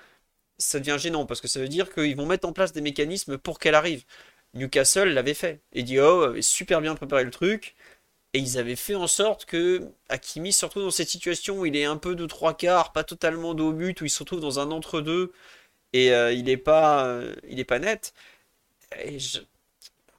[0.59, 3.39] ça devient gênant parce que ça veut dire qu'ils vont mettre en place des mécanismes
[3.39, 4.05] pour qu'elle arrive.
[4.55, 5.63] Newcastle l'avait fait.
[5.73, 7.75] Eddie Howe avait super bien préparé le truc.
[8.37, 11.75] Et ils avaient fait en sorte que Hakimi se retrouve dans cette situation où il
[11.75, 14.41] est un peu de trois quarts, pas totalement de haut but, où il se retrouve
[14.41, 15.33] dans un entre-deux
[15.95, 17.35] et euh, il n'est pas, euh,
[17.67, 18.13] pas net.
[19.03, 19.17] Et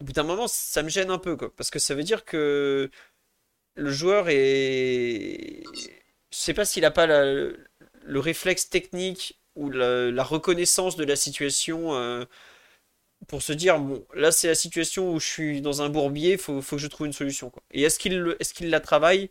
[0.02, 2.26] au bout d'un moment, ça me gêne un peu, quoi, parce que ça veut dire
[2.26, 2.90] que
[3.76, 5.64] le joueur est.
[6.32, 7.68] Je sais pas s'il n'a pas le
[8.20, 11.94] réflexe technique ou la, reconnaissance de la situation.
[11.94, 12.26] Euh,
[13.28, 16.62] pour se dire bon là c'est la situation où je suis dans un bourbier faut,
[16.62, 17.62] faut que je trouve une solution quoi.
[17.72, 19.30] et est-ce qu'il est-ce qu'il la travaille?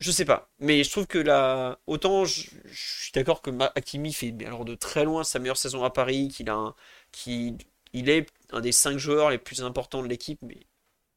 [0.00, 0.50] Je sais pas.
[0.58, 5.04] Mais je trouve que là autant je, suis d'accord que Hakimi fait alors de très
[5.04, 6.74] loin sa meilleure saison à Paris qu'il a un,
[7.26, 10.66] il est un des cinq joueurs les plus importants de l'équipe mais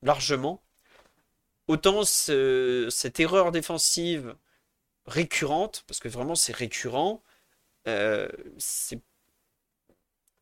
[0.03, 0.61] largement.
[1.67, 4.35] Autant cette erreur défensive
[5.07, 7.23] récurrente parce que vraiment c'est récurrent
[7.87, 8.27] euh,
[8.57, 9.01] c'est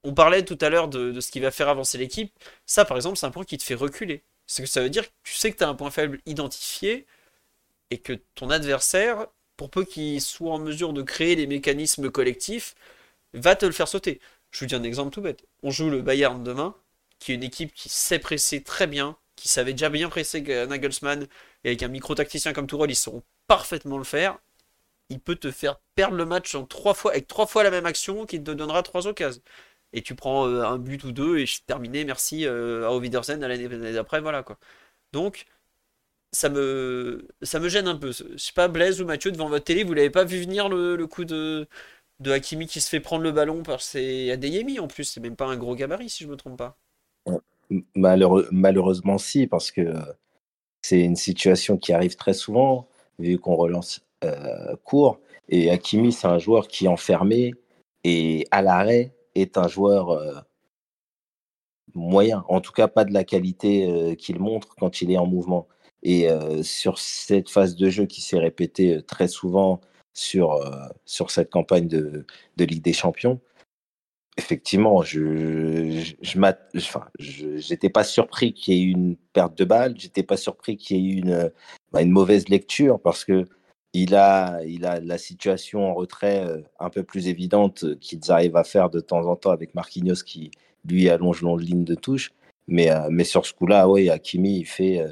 [0.04, 2.34] on parlait tout à l'heure de, ce qui va faire avancer l'équipe.
[2.66, 4.24] Ça, par exemple, c'est un point qui te fait reculer.
[4.48, 7.06] Ce que ça veut dire que tu sais que tu as un point faible identifié
[7.90, 12.76] et que ton adversaire, pour peu qu'il soit en mesure de créer des mécanismes collectifs,
[13.34, 14.20] va te le faire sauter.
[14.52, 15.46] Je vous dis un exemple tout bête.
[15.64, 16.76] On joue le Bayern demain,
[17.20, 21.28] qui est une équipe qui sait presser très bien, qui savait déjà bien presser Nagelsmann,
[21.64, 24.38] et avec un micro-tacticien comme Tourelle, ils sauront parfaitement le faire.
[25.10, 27.86] Il peut te faire perdre le match en trois fois, avec trois fois la même
[27.86, 29.42] action qui te donnera trois occasions
[29.94, 33.44] et tu prends euh, un but ou deux et je terminé, merci euh, à Ovidersen
[33.44, 34.58] à l'année d'après, voilà quoi.
[35.14, 35.46] Donc,
[36.32, 38.12] ça me, ça me gêne un peu.
[38.12, 41.06] Je sais pas, Blaise ou Mathieu, devant votre télé, vous l'avez pas vu venir le,
[41.08, 41.68] coup de,
[42.20, 45.36] de Hakimi qui se fait prendre le ballon par ses Adeyemi en plus, c'est même
[45.36, 46.78] pas un gros gabarit si je me trompe pas.
[47.96, 49.94] malheureusement, si, parce que
[50.82, 52.88] c'est une situation qui arrive très souvent,
[53.20, 55.20] vu qu'on relance euh, court.
[55.50, 57.54] Et Hakimi, c'est un joueur qui est enfermé
[58.04, 60.36] et à l'arrêt, est un joueur euh,
[61.94, 65.26] moyen, en tout cas pas de la qualité euh, qu'il montre quand il est en
[65.26, 65.68] mouvement.
[66.04, 69.80] Et euh, sur cette phase de jeu qui s'est répétée très souvent
[70.14, 70.60] sur,
[71.06, 72.26] sur cette campagne de,
[72.58, 73.40] de, Ligue des Champions,
[74.38, 80.24] effectivement, je je, j'étais pas surpris qu'il y ait eu une perte de balle, j'étais
[80.24, 81.52] pas surpris qu'il y ait eu une,
[81.92, 83.46] bah, une mauvaise lecture parce que
[83.94, 88.32] il a, il a la situation en retrait euh, un peu plus évidente euh, qu'ils
[88.32, 90.52] arrivent à faire de temps en temps avec Marquinhos qui,
[90.86, 92.32] lui, allonge longue ligne de touche.
[92.68, 95.06] Mais, euh, mais sur ce coup-là, oui, Hakimi, il fait.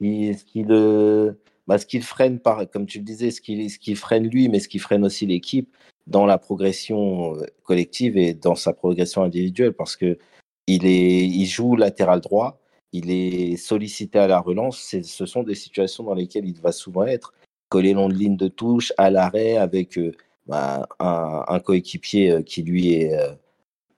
[0.00, 1.36] ce qu'il
[1.66, 4.58] bah, ce freine, par, comme tu le disais, ce qui, ce qui freine lui, mais
[4.60, 5.70] ce qui freine aussi l'équipe
[6.06, 10.18] dans la progression collective et dans sa progression individuelle parce que
[10.66, 12.60] il, est, il joue latéral droit,
[12.92, 14.94] il est sollicité à la relance.
[15.02, 17.34] Ce sont des situations dans lesquelles il va souvent être
[17.68, 20.12] coller long de ligne de touche à l'arrêt avec euh,
[20.46, 23.32] bah, un, coéquipier euh, qui lui est euh,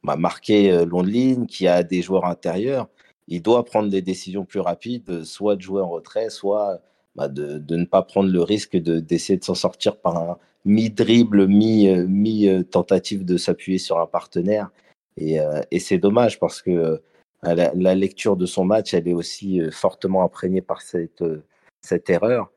[0.02, 2.88] bah, marqué long de ligne, qui a des joueurs intérieurs.
[3.28, 6.80] Il doit prendre des décisions plus rapides, soit de jouer en retrait, soit
[7.14, 13.24] bah, de, ne pas prendre le risque d'essayer de, s'en sortir par un mi-dribble, mi-tentative
[13.24, 14.70] de s'appuyer sur un partenaire.
[15.16, 15.38] Et,
[15.78, 17.00] c'est dommage parce que
[17.42, 22.50] la, lecture de son match, elle est aussi fortement imprégnée par cette erreur.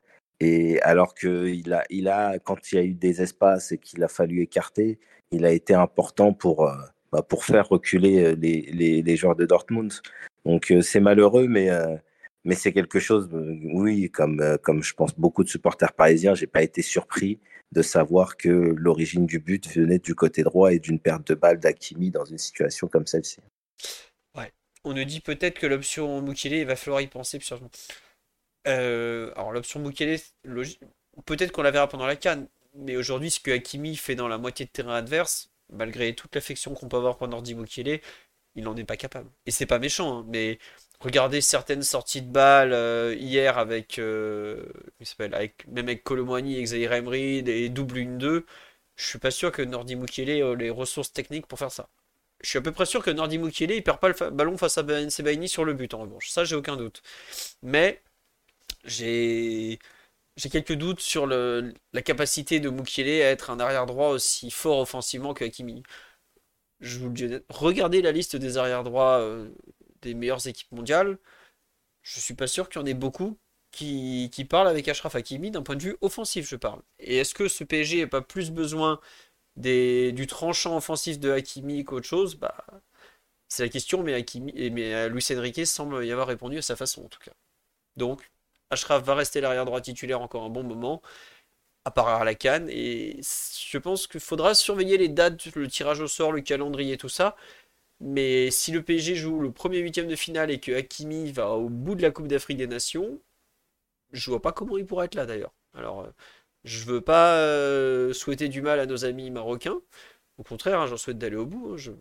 [0.81, 4.07] Alors qu'il a, il a, quand il y a eu des espaces et qu'il a
[4.07, 4.99] fallu écarter,
[5.31, 6.75] il a été important pour, euh,
[7.11, 9.93] bah, pour faire reculer euh, les, les, joueurs de Dortmund.
[10.45, 11.69] Donc euh, c'est malheureux, mais,
[12.43, 16.63] mais c'est quelque chose, oui, comme, comme je pense beaucoup de supporters parisiens, j'ai pas
[16.63, 17.39] été surpris
[17.71, 21.59] de savoir que l'origine du but venait du côté droit et d'une perte de balle
[21.59, 23.39] d'Akimi dans une situation comme celle-ci.
[24.37, 24.51] Ouais.
[24.83, 27.51] On nous dit peut-être que l'option Mukele, il va falloir y penser plus
[28.67, 30.19] euh, alors l'option Mukele,
[31.25, 34.37] peut-être qu'on la verra pendant la canne, mais aujourd'hui ce que Hakimi fait dans la
[34.37, 37.99] moitié de terrain adverse, malgré toute l'affection qu'on peut avoir pour Nordi Mukele,
[38.55, 39.29] il n'en est pas capable.
[39.45, 40.59] Et c'est pas méchant, hein, mais
[40.99, 44.63] regardez certaines sorties de balles euh, hier avec, euh,
[45.19, 48.45] avec même avec Colomwani, Xavier Emery et double 1-2,
[48.95, 51.89] je suis pas sûr que Nordi Mukele ait les ressources techniques pour faire ça.
[52.41, 54.77] Je suis à peu près sûr que Nordi Mukele il perd pas le ballon face
[54.77, 56.29] à Ben Sebaini sur le but en revanche.
[56.29, 57.01] Ça j'ai aucun doute.
[57.63, 58.01] Mais
[58.83, 59.79] j'ai
[60.51, 64.79] quelques doutes sur le, la capacité de Mukiele à être un arrière droit aussi fort
[64.79, 65.83] offensivement que Hakimi.
[66.79, 69.49] Je vous le dis, regardez la liste des arrière droits euh,
[70.01, 71.17] des meilleures équipes mondiales.
[72.03, 73.39] Je suis pas sûr qu'il y en ait beaucoup
[73.71, 76.81] qui, qui parlent avec Ashraf Hakimi d'un point de vue offensif, je parle.
[76.99, 78.99] Et est-ce que ce PSG n'a pas plus besoin
[79.57, 82.35] des, du tranchant offensif de Hakimi qu'autre chose?
[82.35, 82.65] Bah,
[83.47, 87.05] C'est la question, mais, Hakimi, mais Luis Enrique semble y avoir répondu à sa façon
[87.05, 87.33] en tout cas.
[87.97, 88.31] Donc,
[88.73, 91.01] Ashraf va rester l'arrière droit titulaire encore un bon moment,
[91.85, 92.69] à part à la canne.
[92.69, 97.09] Et je pense qu'il faudra surveiller les dates, le tirage au sort, le calendrier, tout
[97.09, 97.35] ça.
[97.99, 101.69] Mais si le PSG joue le premier huitième de finale et que Hakimi va au
[101.69, 103.19] bout de la Coupe d'Afrique des Nations,
[104.11, 105.53] je vois pas comment il pourrait être là d'ailleurs.
[105.73, 106.09] Alors, euh,
[106.65, 109.81] je veux pas euh, souhaiter du mal à nos amis marocains.
[110.37, 111.75] Au contraire, hein, j'en souhaite d'aller au bout.
[111.77, 111.93] Hein.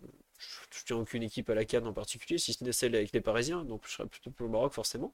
[0.77, 3.21] Je tiens aucune équipe à la canne en particulier, si ce n'est celle avec les
[3.21, 5.13] Parisiens, donc je serais plutôt pour le Maroc forcément.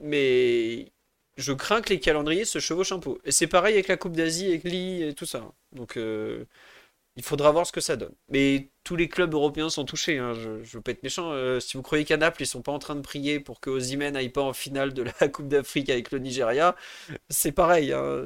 [0.00, 0.92] Mais
[1.36, 3.18] je crains que les calendriers se chevauchent un peu.
[3.24, 5.52] Et c'est pareil avec la Coupe d'Asie, avec Lee et tout ça.
[5.72, 6.44] Donc euh,
[7.16, 8.14] il faudra voir ce que ça donne.
[8.28, 10.18] Mais tous les clubs européens sont touchés.
[10.18, 10.34] Hein.
[10.34, 11.32] Je, ne veux pas être méchant.
[11.32, 13.70] Euh, si vous croyez qu'à Naples, ils sont pas en train de prier pour que
[13.70, 16.76] Ozymen n'aille pas en finale de la Coupe d'Afrique avec le Nigeria,
[17.28, 17.92] c'est pareil.
[17.92, 18.24] Hein.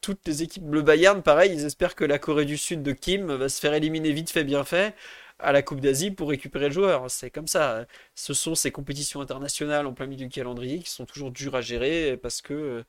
[0.00, 3.32] Toutes les équipes, le Bayern, pareil, ils espèrent que la Corée du Sud de Kim
[3.32, 4.94] va se faire éliminer vite fait, bien fait
[5.38, 7.10] à la Coupe d'Asie pour récupérer le joueur.
[7.10, 7.86] C'est comme ça.
[8.14, 11.60] Ce sont ces compétitions internationales en plein milieu du calendrier qui sont toujours dures à
[11.60, 12.84] gérer parce que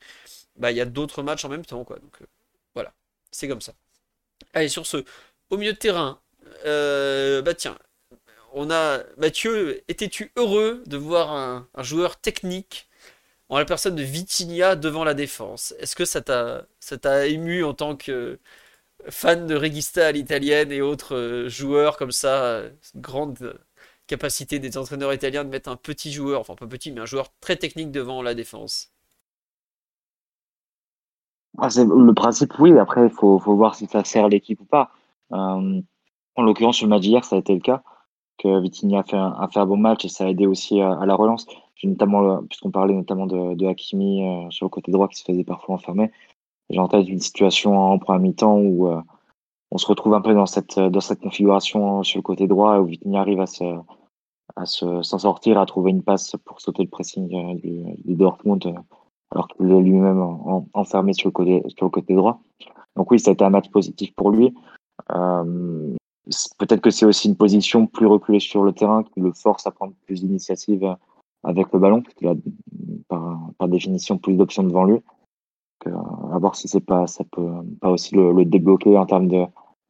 [0.56, 1.84] bah, il y a d'autres matchs en même temps.
[1.84, 1.98] Quoi.
[1.98, 2.26] Donc euh,
[2.74, 2.92] voilà,
[3.30, 3.74] c'est comme ça.
[4.54, 5.04] Allez, sur ce,
[5.50, 6.20] au milieu de terrain,
[6.66, 7.78] euh, bah tiens,
[8.52, 12.88] on a Mathieu, étais-tu heureux de voir un, joueur technique
[13.48, 15.74] en la personne de Vitinha devant la défense?
[15.80, 18.38] Est-ce que ça t'a ému en tant que
[19.08, 23.58] fan de Regista à l'italienne et autres euh, joueurs comme ça, euh, grande
[24.06, 27.28] capacité des entraîneurs italiens de mettre un petit joueur, enfin pas petit, mais un joueur
[27.40, 28.92] très technique devant la défense.
[31.58, 32.78] Ah, le principe, oui.
[32.78, 34.90] Après, il faut, voir si ça sert l'équipe ou pas.
[35.32, 35.80] Euh,
[36.36, 37.82] en l'occurrence, sur le match d'hier, ça a été le cas.
[38.38, 41.46] Que Vitini a fait un, bon match et ça a aidé aussi à, la relance.
[41.82, 45.74] Notamment, puisqu'on parlait notamment de, de Hakimi sur le côté droit qui se faisait parfois
[45.74, 46.12] enfermer.
[46.70, 49.00] J'ai en tête une situation en premier mi-temps où euh,
[49.70, 52.86] on se retrouve un peu dans cette, dans cette configuration sur le côté droit où
[52.86, 53.64] Vitini arrive à se,
[54.56, 58.66] à se, s'en sortir, à trouver une passe pour sauter le pressing euh, du, Dortmund,
[58.66, 58.74] euh,
[59.30, 60.20] alors qu'il est lui-même
[60.74, 62.40] enfermé sur le côté, sur le côté droit.
[62.96, 64.54] Donc oui, ça a été un match positif pour lui.
[66.58, 69.70] Peut-être que c'est aussi une position plus reculée sur le terrain qui le force à
[69.70, 70.96] prendre plus d'initiative
[71.44, 72.34] avec le ballon, parce qu'il a
[73.08, 75.00] par, par définition plus d'options devant lui.
[75.88, 77.50] Euh, à voir si c'est pas, ça peut
[77.80, 79.28] pas aussi le, débloquer en termes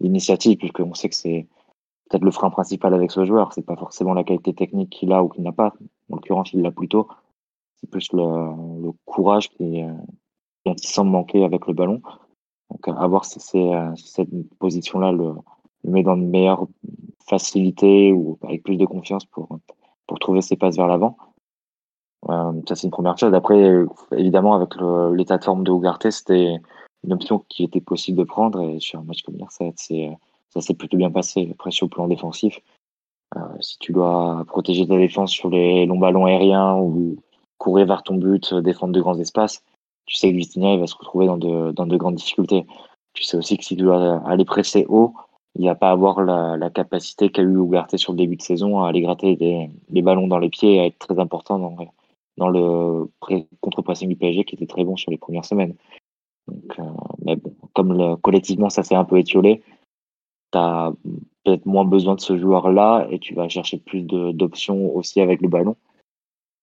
[0.00, 1.46] d'initiative, puisqu'on sait que c'est
[2.08, 3.52] peut-être le frein principal avec ce joueur.
[3.52, 5.74] C'est pas forcément la qualité technique qu'il a ou qu'il n'a pas.
[6.10, 7.08] En l'occurrence, il l'a plutôt.
[7.76, 9.82] C'est plus le, courage qui,
[10.64, 12.02] il semble manquer avec le ballon.
[12.70, 15.34] Donc, à voir si, c'est, cette position-là le,
[15.84, 16.66] le, met dans une meilleure
[17.26, 19.58] facilité ou avec plus de confiance pour,
[20.06, 21.16] pour trouver ses passes vers l'avant.
[22.28, 23.34] Euh, ça, c'est une première chose.
[23.34, 24.70] Après, évidemment, avec
[25.16, 26.58] l'état de forme de Ougarté, c'était
[27.04, 28.60] une option qui était possible de prendre.
[28.62, 29.64] Et sur un match comme hier, ça,
[30.50, 31.48] ça s'est plutôt bien passé.
[31.52, 32.60] Après, sur le plan défensif,
[33.36, 37.16] euh, si tu dois protéger ta défense sur les longs ballons aériens ou
[37.58, 39.62] courir vers ton but, défendre de grands espaces,
[40.06, 42.66] tu sais que Vitinha va se retrouver dans de, grandes difficultés.
[43.12, 45.14] Tu sais aussi que si tu dois aller presser haut,
[45.54, 48.88] il va pas avoir la, capacité qu'a eu Ougarté sur le début de saison à
[48.88, 51.76] aller gratter des, des ballons dans les pieds et à être très important dans,
[52.38, 53.08] dans le
[53.60, 55.74] contre-pressing du PSG qui était très bon sur les premières semaines.
[56.48, 56.82] Euh,
[57.24, 59.62] mais bon, comme le, collectivement ça s'est un peu étiolé,
[60.52, 60.92] tu as
[61.44, 65.48] peut-être moins besoin de ce joueur-là et tu vas chercher plus d'options aussi avec le
[65.48, 65.76] ballon,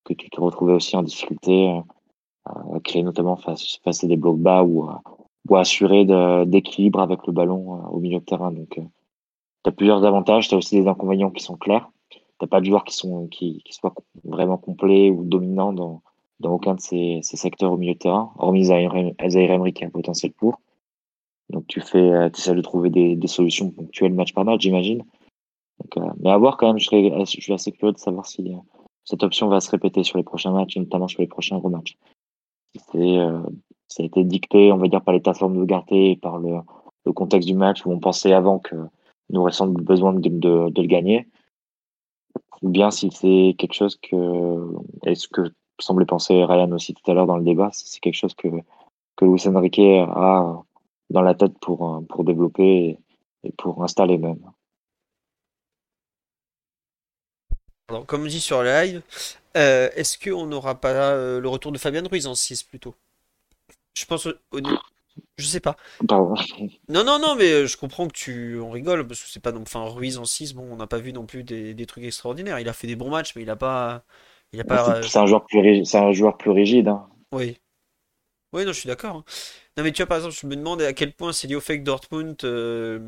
[0.06, 4.40] que tu te retrouvais aussi en difficulté euh, à créer notamment face, à des blocs
[4.40, 4.90] bas ou,
[5.50, 6.06] ou assurer
[6.46, 8.52] d'équilibre avec le ballon euh, au milieu de terrain.
[8.52, 11.90] Donc, tu as plusieurs avantages, tu as aussi des inconvénients qui sont clairs
[12.40, 13.94] t'as pas de joueurs qui sont qui, soient
[14.24, 16.02] vraiment complets ou dominants dans,
[16.40, 19.88] dans aucun de ces, ces secteurs au milieu de terrain, hormis Zaire Emery qui a
[19.88, 20.60] un potentiel pour.
[21.50, 25.04] Donc tu fais, euh, essaies de trouver des, des solutions ponctuelles match par match, j'imagine.
[25.98, 28.58] Euh, mais à voir quand même, je, serais, suis assez curieux de savoir si euh,
[29.04, 31.70] cette option va se répéter sur les prochains matchs et notamment sur les prochains gros
[31.70, 31.98] matchs.
[32.96, 33.42] Euh,
[33.88, 36.40] ça a été dicté, on va dire, par l'état de forme de Garté et par
[36.40, 36.58] le,
[37.06, 38.76] le contexte du match où on pensait avant que
[39.30, 41.28] nous ressent besoin de, de, le gagner.
[42.62, 44.74] Ou bien si c'est quelque chose que,
[45.06, 45.42] est ce que
[45.80, 48.48] semblait penser Ryan aussi tout à l'heure dans le débat, si c'est quelque chose que,
[49.18, 50.64] que Luis Enrique a
[51.10, 52.98] dans la tête pour, pour développer
[53.44, 54.40] et pour installer même.
[57.88, 59.02] Alors, comme dit sur le live,
[59.56, 62.96] euh, est-ce qu'on n'aura pas euh, le retour de Fabien Ruiz en 6 plutôt?
[63.96, 64.34] Je pense au,
[65.38, 65.76] je sais pas.
[66.08, 66.36] Pardon.
[66.90, 69.52] Non, non, non, mais euh, je comprends que tu en rigoles parce que c'est pas
[69.52, 69.62] non.
[69.62, 72.60] Enfin, Ruiz en 6, bon, on n'a pas vu non plus des, des, trucs extraordinaires.
[72.60, 74.04] Il a fait des bons matchs, mais il a pas.
[74.54, 75.02] Il a pas...
[75.04, 75.86] C'est un joueur plus rigide.
[75.86, 76.88] C'est un joueur plus rigide.
[76.88, 77.08] Hein.
[77.32, 77.58] Oui.
[78.54, 79.18] Oui, non, je suis d'accord.
[79.18, 79.24] Hein.
[79.78, 81.62] Non, mais tu vois, par exemple, je me demande à quel point c'est lié au
[81.62, 83.00] fait que Dortmund euh,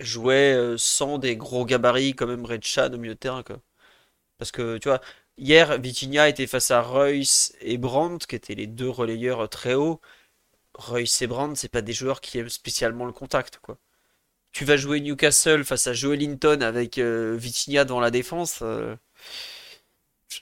[0.00, 3.58] jouait euh, sans des gros gabarits, comme même Red Chan au milieu de terrain, quoi.
[4.38, 5.00] Parce que, tu vois,
[5.38, 10.00] hier, Vitinha était face à Reus et Brandt, qui étaient les deux relayeurs très hauts.
[10.74, 13.78] Reus et Brandt, c'est pas des joueurs qui aiment spécialement le contact, quoi.
[14.52, 18.60] Tu vas jouer Newcastle face à Joe Linton avec euh, Vitinha devant la défense.
[18.62, 18.96] Euh,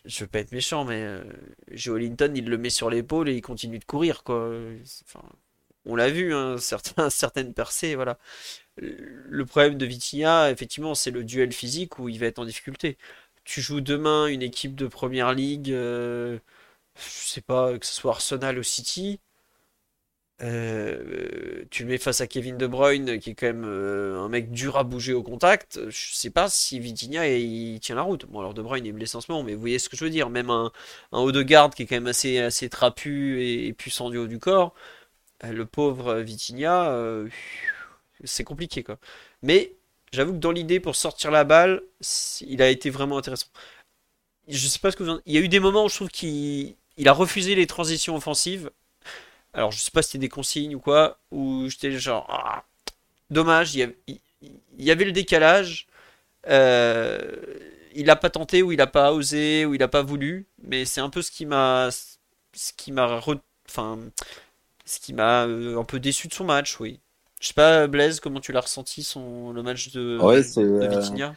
[0.05, 1.25] je veux pas être méchant, mais euh,
[1.73, 4.51] Joe Linton, il le met sur l'épaule et il continue de courir, quoi.
[5.05, 5.23] Enfin,
[5.87, 8.19] on l'a vu, hein, certains, certaines percées, voilà.
[8.77, 12.99] Le problème de Vitinha, effectivement, c'est le duel physique où il va être en difficulté.
[13.45, 16.39] Tu joues demain une équipe de première ligue, euh,
[16.97, 19.21] je sais pas, que ce soit Arsenal ou City.
[20.43, 24.29] Euh, tu le mets face à Kevin De Bruyne, qui est quand même euh, un
[24.29, 25.81] mec dur à bouger au contact.
[25.89, 28.27] Je sais pas si Vitinha il, tient la route.
[28.27, 30.05] Bon, alors De Bruyne est blessé en ce moment, mais vous voyez ce que je
[30.05, 30.31] veux dire.
[30.31, 30.73] Même un,
[31.13, 34.39] haut de garde qui est quand même assez, assez trapu et, puissant du haut du
[34.39, 34.75] corps.
[35.45, 36.95] Euh, le pauvre Vitinha,
[38.25, 38.99] c'est compliqué quoi.
[39.43, 39.75] Mais
[40.13, 41.83] j'avoue que dans l'idée pour sortir la balle,
[42.43, 43.47] il a été vraiment intéressant.
[44.49, 45.05] Je sais pas ce que.
[45.27, 48.17] Il y a eu des moments où je trouve qu'il il a refusé les transitions
[48.17, 48.71] offensives
[49.53, 52.65] alors, je sais pas si c'était des consignes ou quoi, où j'étais genre, ah,
[53.31, 55.89] dommage, il y, avait, il y, avait, le décalage.
[56.49, 57.19] Euh,
[57.95, 60.85] il n'a pas tenté, ou il n'a pas osé, ou il n'a pas voulu, mais
[60.85, 63.21] c'est un peu ce qui m'a, ce qui m'a,
[63.69, 63.99] enfin,
[64.85, 67.01] ce qui m'a euh, un peu déçu de son match, oui.
[67.41, 71.35] Je sais pas, Blaise, comment tu l'as ressenti son le match de, ouais, de, Vitinha?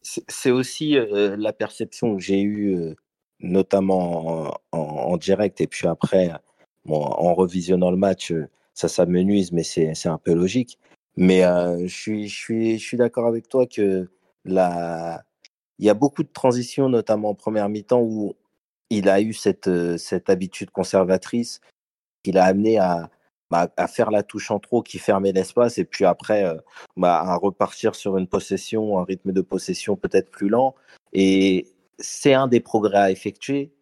[0.00, 2.94] C'est aussi euh, la perception que j'ai eue,
[3.40, 6.32] notamment en, en, en, direct, et puis après
[6.84, 10.78] Bon, en revisionnant le match, euh, ça, ça me nuise, mais c'est un peu logique.
[11.16, 14.10] Mais euh, je suis, je suis, je suis d'accord avec toi que
[14.44, 15.22] la...
[15.78, 18.34] il y a beaucoup de transitions, notamment en première mi-temps, où
[18.90, 21.60] il a eu cette, euh, cette habitude conservatrice
[22.22, 23.10] qui l'a amené à,
[23.50, 26.56] bah, à faire la touche en trop qui fermait l'espace et puis après euh,
[26.96, 30.74] bah, à repartir sur une possession, un rythme de possession peut-être plus lent.
[31.12, 31.68] Et
[31.98, 33.72] c'est un des progrès à effectuer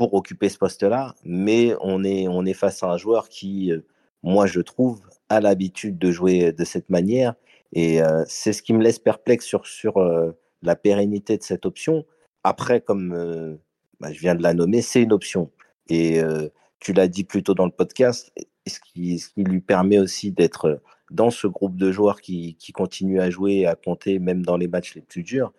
[0.00, 3.84] pour occuper ce poste-là, mais on est, on est face à un joueur qui, euh,
[4.22, 7.34] moi je trouve, a l'habitude de jouer de cette manière,
[7.74, 10.30] et euh, c'est ce qui me laisse perplexe sur, sur euh,
[10.62, 12.06] la pérennité de cette option.
[12.44, 13.56] Après, comme euh,
[14.00, 15.50] bah, je viens de la nommer, c'est une option,
[15.90, 16.48] et euh,
[16.78, 18.32] tu l'as dit plus tôt dans le podcast,
[18.66, 22.72] ce qui, ce qui lui permet aussi d'être dans ce groupe de joueurs qui, qui
[22.72, 25.52] continue à jouer et à compter même dans les matchs les plus durs,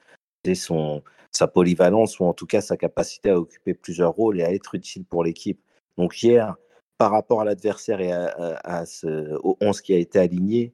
[0.44, 4.44] c'est son, sa polyvalence ou en tout cas sa capacité à occuper plusieurs rôles et
[4.44, 5.60] à être utile pour l'équipe.
[5.98, 6.56] Donc hier,
[6.98, 10.74] par rapport à l'adversaire et à, ce, au 11 qui a été aligné,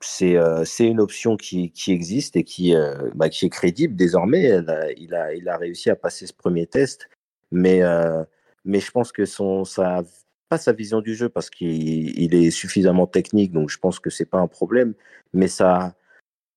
[0.00, 4.50] c'est euh, une option qui, qui, existe et qui, euh, bah, qui est crédible désormais.
[4.96, 7.08] Il, a, il a réussi à passer ce premier test,
[7.50, 8.24] mais, euh,
[8.64, 10.02] mais je pense que son, sa,
[10.48, 14.10] pas sa vision du jeu parce qu'il il est suffisamment technique, donc je pense que
[14.10, 14.94] c'est pas un problème,
[15.32, 15.94] mais ça,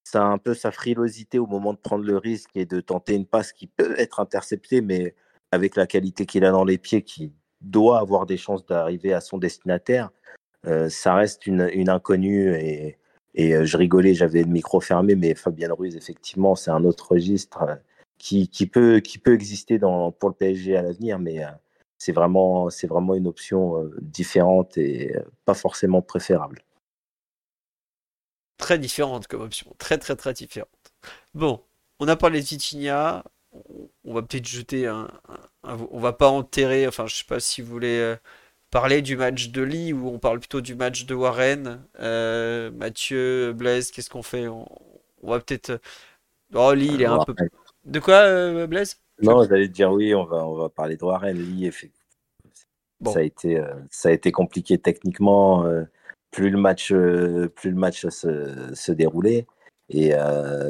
[0.05, 3.15] ça a un peu sa frilosité au moment de prendre le risque et de tenter
[3.15, 5.15] une passe qui peut être interceptée, mais
[5.51, 9.19] avec la qualité qu'il a dans les pieds, qui doit avoir des chances d'arriver à
[9.19, 10.11] son destinataire,
[10.67, 12.53] euh, ça reste une, inconnue.
[12.55, 12.97] Et,
[13.55, 17.63] euh, je rigolais, j'avais le micro fermé, mais Fabien Ruiz, effectivement, c'est un autre registre
[17.63, 17.75] euh,
[18.19, 21.41] qui, peut, exister pour le PSG à l'avenir, mais
[21.97, 25.15] c'est vraiment, une option différente et
[25.45, 26.64] pas forcément préférable
[28.57, 29.73] très différente comme option.
[29.77, 30.69] Très, très, très différente.
[31.33, 31.61] Bon,
[31.99, 33.23] on a parlé de Vitinha.
[34.03, 36.87] On va peut-être jeter un, un, un, On va pas enterrer.
[36.87, 38.15] Enfin, je sais pas si vous voulez euh,
[38.69, 41.85] parler du match de Lee ou on parle plutôt du match de Warren.
[41.99, 44.47] Euh, Mathieu, Blaise, qu'est-ce qu'on fait?
[44.47, 44.67] On,
[45.21, 45.79] on, va peut-être.
[46.53, 47.33] Oh, Lee, il est un peu.
[47.85, 48.97] De quoi, euh, Blaise?
[49.21, 51.37] Non, j'allais dire oui, on va, on va parler de Warren.
[51.37, 52.01] Lee, effectivement.
[52.99, 53.13] Bon.
[53.13, 55.65] Ça, a été, euh, ça a été compliqué techniquement
[56.35, 56.89] plus le match,
[57.55, 59.47] plus le match se, se déroulait.
[59.89, 60.11] Et,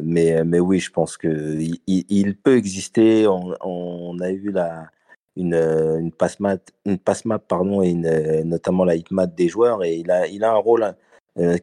[0.03, 3.25] mais, mais oui, je pense qu'il il, peut exister.
[3.27, 4.87] On, a eu la,
[5.35, 7.95] une, une passe map, une passe map pardon, et
[8.43, 9.83] notamment la hitmap des joueurs.
[9.83, 10.95] Et il a, il a un rôle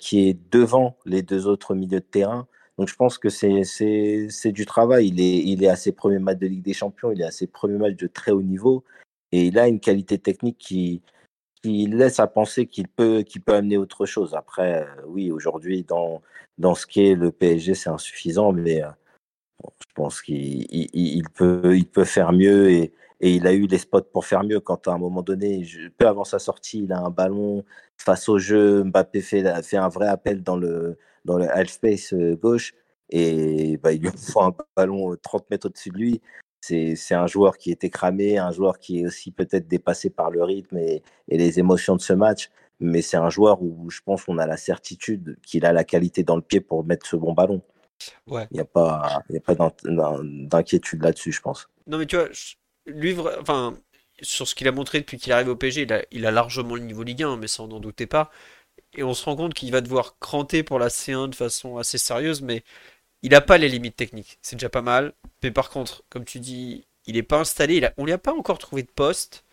[0.01, 2.49] qui est devant les deux autres milieux de terrain.
[2.79, 5.09] Donc je pense que c'est du travail.
[5.09, 7.31] Il est, il est à ses premiers matchs de Ligue des Champions, il est à
[7.31, 8.83] ses premiers matchs de très haut niveau.
[9.31, 11.03] Et il a une qualité technique qui,
[11.63, 14.35] qui laisse à penser qu'il peut, qu'il peut amener autre chose.
[14.35, 16.23] Après, euh, oui, aujourd'hui, dans,
[16.59, 18.89] dans ce qu'est le PSG, c'est insuffisant, mais euh,
[19.65, 23.79] je pense qu'il il, peut, il peut faire mieux et, et, il a eu les
[23.79, 24.61] spots pour faire mieux.
[24.61, 25.67] Quand à un moment donné,
[25.99, 27.65] peu avant sa sortie, il a un ballon
[27.97, 32.13] face au jeu, Mbappé fait, fait un vrai appel dans le, dans le half space
[32.15, 32.75] euh, gauche
[33.11, 36.23] et bah, il lui faut un ballon 30 mètres au-dessus de lui
[36.63, 40.45] c'est un joueur qui était cramé, un joueur qui est aussi peut-être dépassé par le
[40.45, 42.51] rythme et, les émotions de ce match.
[42.79, 46.25] Mais c'est un joueur où je pense qu'on a la certitude qu'il a la qualité
[46.25, 47.63] dans le pied pour mettre ce bon ballon.
[48.27, 48.47] Ouais.
[48.51, 51.69] Il n'y a pas, y a pas d'inquiétude là-dessus, je pense.
[51.87, 52.29] Non, mais tu vois,
[52.87, 53.75] lui, enfin,
[54.21, 56.75] sur ce qu'il a montré depuis qu'il arrive au PSG, il a, il a, largement
[56.75, 58.31] le niveau Ligue 1, mais ça, on n'en doutait pas.
[58.95, 61.99] Et on se rend compte qu'il va devoir cranter pour la C1 de façon assez
[61.99, 62.65] sérieuse, mais
[63.23, 64.39] il n'a pas les limites techniques.
[64.43, 65.15] C'est déjà pas mal.
[65.43, 67.85] Mais par contre, comme tu dis, il n'est pas installé.
[67.85, 69.44] A, on lui a pas encore trouvé de poste.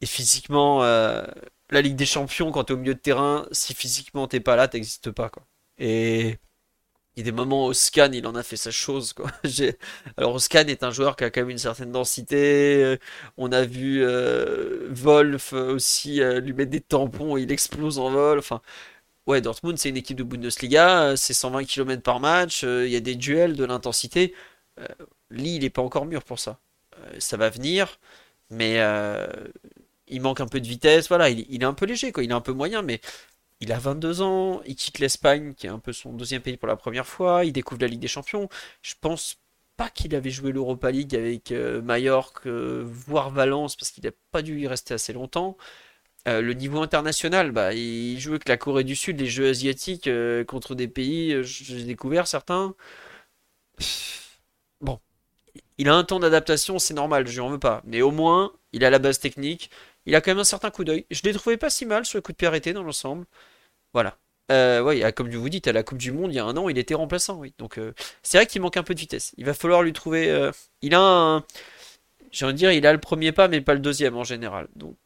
[0.00, 1.24] Et physiquement, euh,
[1.70, 4.56] la Ligue des Champions, quand tu es au milieu de terrain, si physiquement t'es pas
[4.56, 5.28] là, t'existes pas.
[5.28, 5.44] Quoi.
[5.78, 6.38] Et
[7.16, 9.12] il y a des moments où Scan, il en a fait sa chose.
[9.12, 9.30] Quoi.
[10.16, 12.96] Alors Scan est un joueur qui a quand même une certaine densité.
[13.36, 18.38] On a vu euh, Wolf aussi euh, lui mettre des tampons, il explose en vol.
[18.38, 18.62] Enfin,
[19.28, 22.92] ouais, Dortmund, c'est une équipe de Bundesliga, euh, c'est 120 km par match, euh, il
[22.92, 24.34] y a des duels, de l'intensité.
[24.80, 24.86] Euh,
[25.30, 26.58] il n'est pas encore mûr pour ça.
[27.18, 28.00] ça va venir,
[28.50, 28.78] mais
[30.08, 31.08] il manque un peu de vitesse.
[31.08, 32.24] Voilà, il, est un peu léger, quoi.
[32.24, 33.00] il est un peu moyen, mais
[33.60, 36.68] il a 22 ans, il quitte l'Espagne, qui est un peu son deuxième pays pour
[36.68, 38.48] la première fois, il découvre la Ligue des Champions.
[38.82, 39.38] Je pense
[39.76, 42.48] pas qu'il avait joué l'Europa League avec Mallorca,
[42.84, 45.56] voire Valence, parce qu'il n'a pas dû y rester assez longtemps.
[46.28, 50.08] Euh, le niveau international, bah, il joue avec la Corée du Sud, les jeux asiatiques
[50.08, 52.74] euh, contre des pays, euh, j'ai découvert certains.
[54.80, 55.00] Bon,
[55.78, 57.82] il a un temps d'adaptation, c'est normal, je n'en veux pas.
[57.84, 59.70] Mais au moins, il a la base technique,
[60.06, 61.06] il a quand même un certain coup d'œil.
[61.10, 63.26] Je l'ai trouvé pas si mal sur le coup de pied arrêté dans l'ensemble.
[63.94, 64.18] Voilà.
[64.50, 66.78] ouais, comme vous dites, à la Coupe du Monde, il y a un an, il
[66.78, 67.42] était remplaçant.
[67.58, 67.80] Donc,
[68.22, 69.34] c'est vrai qu'il manque un peu de vitesse.
[69.38, 70.50] Il va falloir lui trouver.
[70.82, 71.44] il a un.
[72.32, 74.68] J'ai envie de dire, il a le premier pas, mais pas le deuxième en général.
[74.76, 74.96] Donc,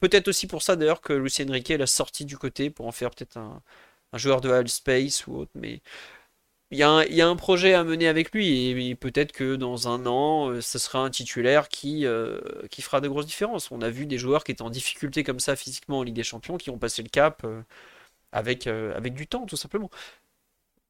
[0.00, 3.10] Peut-être aussi pour ça d'ailleurs que Lucien Riquet l'a sorti du côté pour en faire
[3.10, 3.62] peut-être un,
[4.14, 5.52] joueur de Hall Space ou autre.
[5.54, 5.82] Mais
[6.70, 10.50] il y, a un, projet à mener avec lui et, peut-être que dans un an,
[10.50, 12.40] euh, ce sera un titulaire qui, euh,
[12.70, 13.70] qui fera de grosses différences.
[13.72, 16.22] On a vu des joueurs qui étaient en difficulté comme ça physiquement en Ligue des
[16.22, 17.62] Champions qui ont passé le cap euh,
[18.32, 19.90] avec, avec du temps tout simplement.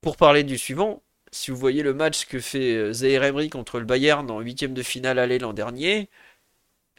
[0.03, 3.85] Pour parler du suivant, si vous voyez le match que fait Zaire Emery contre le
[3.87, 6.11] Bayern en huitième de finale aller l'an dernier,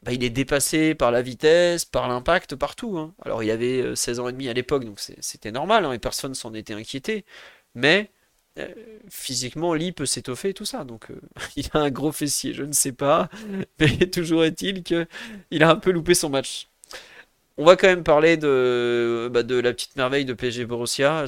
[0.03, 2.97] bah, il est dépassé par la vitesse, par l'impact, partout.
[2.97, 3.13] Hein.
[3.23, 5.99] Alors il avait 16 euh, ans et demi à l'époque, donc c'était normal, hein, et
[5.99, 7.23] personne s'en était inquiété.
[7.75, 8.09] Mais
[8.57, 8.67] euh,
[9.09, 10.83] physiquement, Lee peut s'étoffer et tout ça.
[10.85, 11.21] Donc euh,
[11.55, 13.29] il a un gros fessier, je ne sais pas.
[13.79, 16.67] Mais toujours est-il qu'il a un peu loupé son match.
[17.57, 21.25] On va quand même parler de, bah, la petite merveille de PSG Borussia,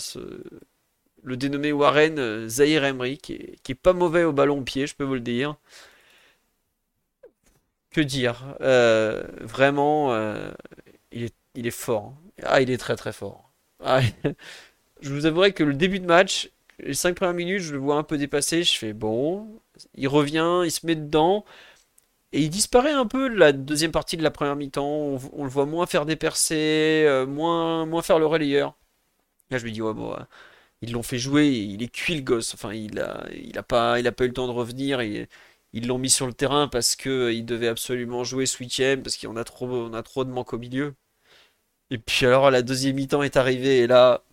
[1.24, 4.96] le dénommé Warren Zahir Emery, qui est, qui est pas mauvais au ballon pied, je
[4.96, 5.58] peux vous le dire
[7.94, 10.52] que dire euh, Vraiment, euh,
[11.12, 11.24] il,
[11.56, 12.14] est, fort.
[12.14, 12.32] Hein.
[12.44, 13.52] Ah, il est très très fort.
[13.84, 14.02] Ah,
[15.02, 16.50] je vous avouerai que le début de match,
[16.80, 18.64] les 5 premières minutes, je le vois un peu dépassé.
[18.64, 19.48] Je fais bon,
[19.96, 21.46] il revient, il se met dedans.
[22.34, 25.20] Et il disparaît un peu la deuxième partie de la première mi-temps.
[25.34, 28.76] On, le voit moins faire des percées, euh, moins, moins faire le relayeur.
[29.52, 30.16] Là, je me dis, ouais, bon,
[30.82, 32.54] ils l'ont fait jouer, il est cuit le gosse.
[32.56, 35.00] Enfin, il a, il a, pas, pas eu le temps de revenir.
[35.74, 39.18] Ils l'ont mis sur le terrain parce qu'il euh, devait absolument jouer ce week-end, parce
[39.18, 40.96] qu'on a trop, a trop de manque au milieu.
[41.90, 44.24] Et puis alors la deuxième mi-temps est arrivée et là,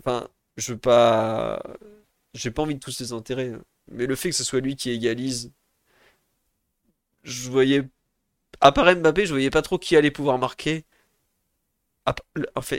[0.00, 1.62] enfin, je veux pas,
[2.34, 3.62] j'ai pas envie de tous les enterrer, hein.
[3.90, 5.52] mais le fait que ce soit lui qui égalise,
[7.24, 7.82] je voyais,
[8.60, 10.84] à part Mbappé, je voyais pas trop qui allait pouvoir marquer.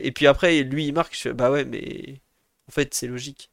[0.02, 2.22] Et puis après, lui il marque, je bah ouais, mais
[2.70, 3.52] en fait c'est logique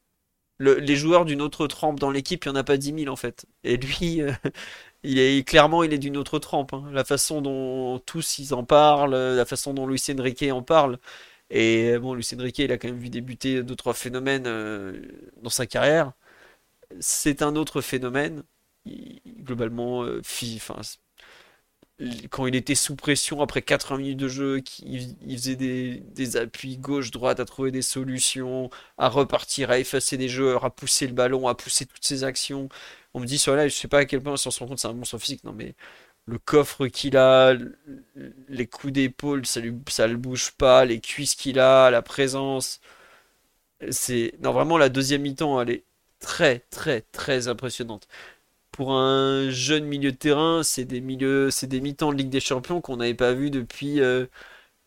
[0.60, 3.16] les joueurs d'une autre trempe dans l'équipe, il n'y en a pas 10 000 en
[3.16, 3.46] fait.
[3.64, 4.32] Et lui, euh,
[5.02, 6.74] il est clairement, il est d'une autre trempe.
[6.74, 6.88] Hein.
[6.92, 10.98] La façon dont tous ils en parlent, la façon dont Lucien Riquet en parle.
[11.50, 15.00] Et bon, Lucien Riquet, il a quand même vu débuter deux trois phénomènes euh,
[15.42, 16.12] dans sa carrière.
[17.00, 18.44] C'est un autre phénomène.
[19.42, 20.20] globalement, euh,
[22.30, 27.38] quand il était sous pression après 80 minutes de jeu, il, faisait des, appuis gauche-droite,
[27.38, 28.68] à trouver des solutions,
[28.98, 32.68] à repartir, à effacer des joueurs, à pousser le ballon, à pousser toutes ses actions.
[33.14, 34.88] On me dit sur là, je sais pas à quel point se rend compte c'est
[34.88, 35.74] un monstre physique, non mais
[36.26, 37.54] le coffre qu'il a,
[38.48, 42.80] les coups d'épaule, ça, lui, ça le bouge pas, les cuisses qu'il a, la présence.
[43.90, 45.84] C'est non vraiment la deuxième mi-temps, elle est
[46.20, 48.08] très très très impressionnante
[48.74, 52.40] pour un jeune milieu de terrain, c'est des milieux, c'est des mi-temps de Ligue des
[52.40, 54.26] Champions qu'on n'avait pas vu depuis euh,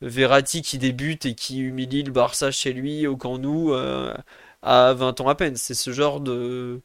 [0.01, 4.14] Verratti qui débute et qui humilie le Barça chez lui au Camp Nou euh,
[4.61, 5.55] à 20 ans à peine.
[5.55, 6.81] C'est ce genre de,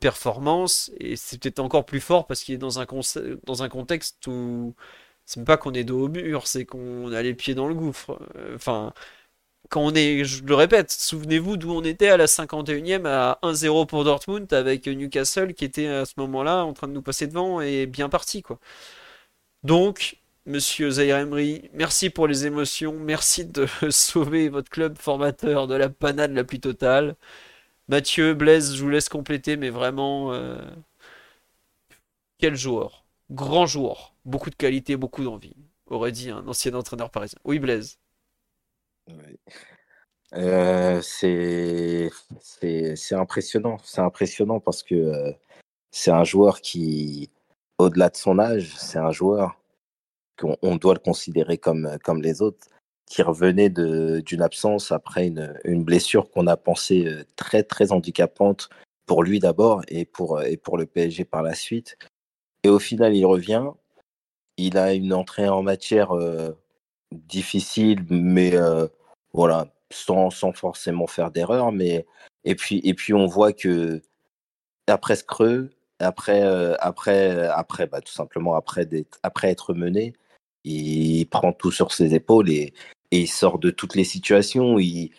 [0.00, 2.86] performance et c'est peut-être encore plus fort parce qu'il est dans un,
[3.44, 4.74] dans un contexte où
[5.26, 8.18] c'est pas qu'on est dos au mur, c'est qu'on a les pieds dans le gouffre.
[8.54, 8.92] Enfin,
[9.68, 13.86] quand on est, je le répète, souvenez-vous d'où on était à la 51e à 1-0
[13.86, 17.60] pour Dortmund avec Newcastle qui était à ce moment-là en train de nous passer devant
[17.60, 18.58] et bien parti quoi.
[19.64, 21.26] Donc, monsieur Zaire
[21.74, 26.60] merci pour les émotions, merci de sauver votre club formateur de la panade la plus
[26.60, 27.16] totale.
[27.88, 30.58] Mathieu, Blaise, je vous laisse compléter, mais vraiment, euh,
[32.38, 35.54] quel joueur, grand joueur, beaucoup de qualité, beaucoup d'envie,
[35.86, 37.38] aurait dit un ancien entraîneur parisien.
[37.44, 37.98] Oui, Blaise.
[40.34, 42.10] Euh, c'est
[43.12, 43.78] impressionnant.
[43.84, 45.32] C'est impressionnant parce que euh,
[45.90, 47.30] c'est un joueur qui,
[47.78, 49.58] au-delà de son âge, c'est un joueur
[50.38, 52.66] qu'on doit le considérer comme, comme les autres,
[53.06, 58.68] qui revenait d'une absence après une, une blessure qu'on a pensé euh, très, très handicapante
[59.06, 61.96] pour lui d'abord et pour, et pour le PSG par la suite.
[62.64, 63.70] Et au final, il revient.
[64.56, 66.12] Il a une entrée en matière
[67.12, 68.86] difficile, mais euh,
[69.36, 71.72] voilà, sans, sans, forcément faire d'erreur.
[71.72, 72.06] Mais
[72.44, 74.02] et puis et puis on voit que
[74.88, 78.88] après ce creux, après euh, après après bah, tout simplement après
[79.22, 80.14] après être mené,
[80.64, 82.74] il prend tout sur ses épaules et,
[83.12, 84.78] et il sort de toutes les situations.
[84.78, 85.10] Il,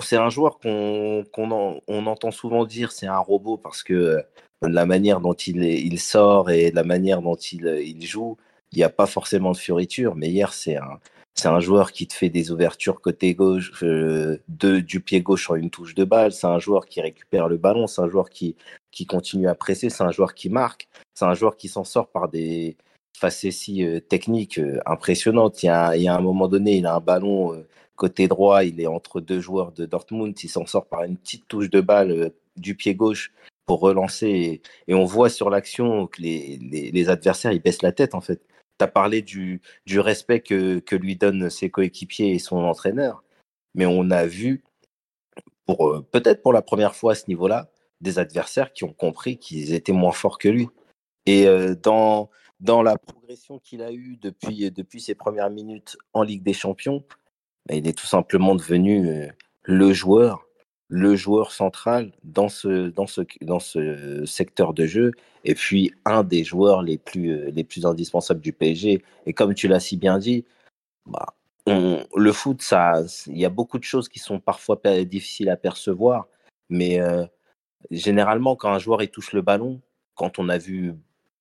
[0.00, 4.22] c'est un joueur qu'on on entend souvent dire c'est un robot parce que euh,
[4.62, 8.36] la manière dont il, il sort et la manière dont il, il joue,
[8.72, 11.00] il n'y a pas forcément de fioriture, mais hier, c'est un,
[11.34, 15.54] c'est un joueur qui te fait des ouvertures côté gauche, euh, du pied gauche sur
[15.54, 16.32] une touche de balle.
[16.32, 17.86] C'est un joueur qui récupère le ballon.
[17.86, 18.54] C'est un joueur qui,
[18.90, 19.90] qui continue à presser.
[19.90, 20.88] C'est un joueur qui marque.
[21.14, 22.76] C'est un joueur qui s'en sort par des
[23.16, 25.62] facéties euh, techniques euh, impressionnantes.
[25.62, 28.28] Il y, a, il y, a, un moment donné, il a un ballon euh, côté
[28.28, 28.64] droit.
[28.64, 30.38] Il est entre deux joueurs de Dortmund.
[30.42, 33.32] Il s'en sort par une petite touche de balle du pied gauche
[33.64, 34.62] pour relancer.
[34.86, 38.20] Et, on voit sur l'action que les, les, les adversaires, ils baissent la tête en
[38.20, 38.42] fait
[38.88, 43.24] parlé du, du respect que, que, lui donnent ses coéquipiers et son entraîneur,
[43.74, 44.64] mais on a vu,
[45.66, 49.38] pour euh, peut-être pour la première fois à ce niveau-là, des adversaires qui ont compris
[49.38, 50.68] qu'ils étaient moins forts que lui.
[51.26, 52.30] Et euh, dans,
[52.60, 57.04] dans la progression qu'il a eue depuis, depuis ses premières minutes en Ligue des Champions,
[57.66, 59.28] bah, il est tout simplement devenu euh,
[59.62, 60.46] le joueur
[60.94, 65.12] le joueur central dans ce, dans ce, dans ce secteur de jeu
[65.42, 69.02] et puis un des joueurs les plus, euh, les plus indispensables du PSG.
[69.24, 70.44] Et comme tu l'as si bien dit,
[71.06, 71.34] bah,
[71.66, 72.62] le foot,
[73.26, 76.28] il y a beaucoup de choses qui sont parfois difficiles à percevoir,
[76.68, 77.24] mais euh,
[77.90, 79.80] généralement, quand un joueur il touche le ballon,
[80.14, 80.92] quand on a vu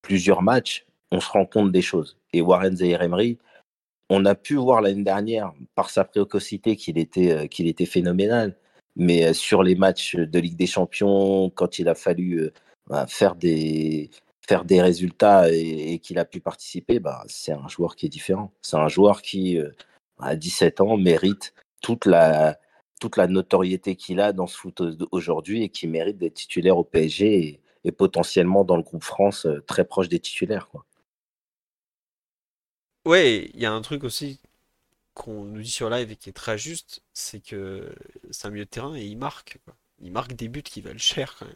[0.02, 2.18] plusieurs matchs, on se rend compte des choses.
[2.32, 3.38] Et Warren Zaire Emery,
[4.10, 8.56] on a pu voir l'année dernière, par sa précocité, qu'il était, euh, qu'il était phénoménal.
[9.02, 12.52] Mais sur les matchs de Ligue des Champions, quand il a fallu
[12.88, 14.12] bah, faire, des,
[14.48, 18.54] faire des résultats et, qu'il a pu participer, bah, c'est un joueur qui est différent.
[18.62, 19.58] C'est un joueur qui,
[20.20, 22.60] à 17 ans, mérite toute la,
[23.00, 26.84] toute la notoriété qu'il a dans ce foot aujourd'hui et qui mérite d'être titulaire au
[26.84, 30.68] PSG et, potentiellement dans le groupe France très proche des titulaires.
[30.70, 30.86] Quoi.
[33.08, 34.40] Ouais, il y a un truc aussi
[35.14, 37.94] qu'on nous dit sur live et qui est très juste, c'est que
[38.32, 39.58] c'est un milieu de terrain et il marque.
[40.00, 41.56] Il marque des buts qui valent cher quand même.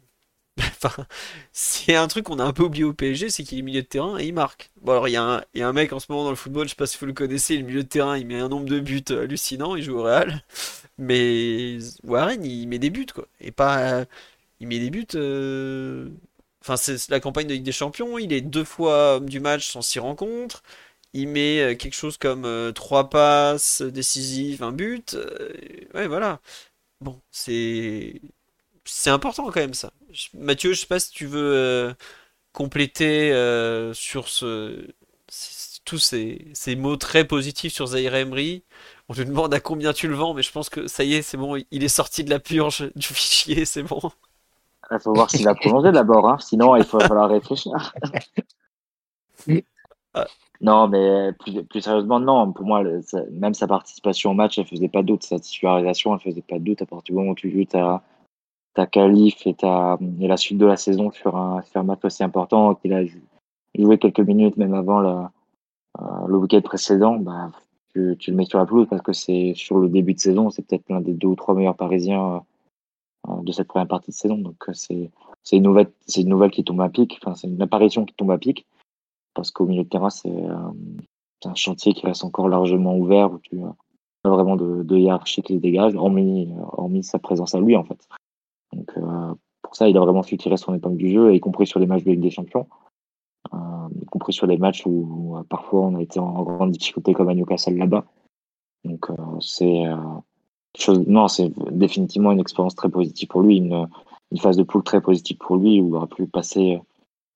[0.60, 1.06] enfin,
[1.52, 3.88] c'est un truc qu'on a un peu oublié au PSG, c'est qu'il est milieu de
[3.88, 4.72] terrain et il marque.
[4.82, 6.76] Bon alors il y, a un, mec en ce moment dans le football, je sais
[6.76, 9.04] pas si vous le connaissez, le milieu de terrain, il met un nombre de buts
[9.10, 10.44] hallucinant, il joue au Real.
[10.98, 13.28] Mais Warren, il met des buts quoi.
[13.42, 14.06] Et pas...
[14.62, 15.06] Il met des buts...
[15.16, 16.10] Euh,
[16.62, 19.82] enfin, c'est la campagne de Ligue des Champions, il est deux fois du match sans
[19.82, 20.64] six rencontres
[21.16, 25.16] il met euh, quelque chose comme euh, trois passes décisives, un but.
[25.16, 25.54] Euh,
[25.94, 26.40] ouais, voilà.
[27.02, 28.22] Bon, c'est
[28.86, 29.92] c'est important quand même ça.
[30.34, 31.96] Mathieu, je sais pas si tu veux
[32.54, 33.32] compléter
[33.94, 34.88] sur ce
[35.86, 38.64] tous ces, ces, mots très positifs sur Zaire Emery.
[39.10, 41.22] On te demande à combien tu le vends, mais je pense que ça y est,
[41.22, 44.02] c'est bon, il est sorti de la purge du fichier, c'est bon.
[44.92, 46.38] Il faut voir s'il a prolongé d'abord, hein.
[46.40, 47.94] sinon il faut falloir réfléchir.
[50.62, 52.52] Non, mais plus, sérieusement, non.
[52.54, 52.84] Pour moi,
[53.32, 55.24] même sa participation au match, elle faisait pas doute.
[55.24, 58.04] Sa titularisation, elle faisait pas doute à partir du moment où tu joues ta,
[58.74, 62.00] ta qualif et, ta, et la suite de la saison sur un, sur un match
[62.04, 67.16] aussi important qu'il a joué quelques minutes, même avant euh, le week-end précédent.
[67.18, 67.52] Bah,
[67.94, 70.66] tu, le mets sur la pelouse parce que c'est sur le début de saison, c'est
[70.66, 72.44] peut-être l'un des deux ou trois meilleurs Parisiens
[73.30, 74.38] euh, de cette première partie de saison.
[74.38, 75.12] Donc euh, c'est
[75.58, 77.18] une nouvelle une nouvelle qui tombe à pic.
[77.22, 78.66] Enfin c'est une apparition qui tombe à pic
[79.36, 83.60] parce qu'au milieu de terrain c'est un chantier qui reste encore largement ouvert où tu
[83.62, 88.08] as vraiment de, hiérarchie qui les dégage, hormis hormis sa présence à lui en fait.
[88.74, 88.92] Donc
[89.62, 91.86] pour ça il a vraiment su tirer son épingle du jeu, y compris sur les
[91.86, 92.68] matchs de Ligue des Champions.
[93.54, 93.58] Euh,
[94.02, 97.34] y compris sur les matchs où, parfois on a été en grande difficulté comme à
[97.34, 98.06] Newcastle là-bas.
[98.84, 103.88] Donc euh, c'est euh, non, c'est définitivement une expérience très positive pour lui, une,
[104.32, 106.80] une, phase de poule très positive pour lui où il aura pu passer,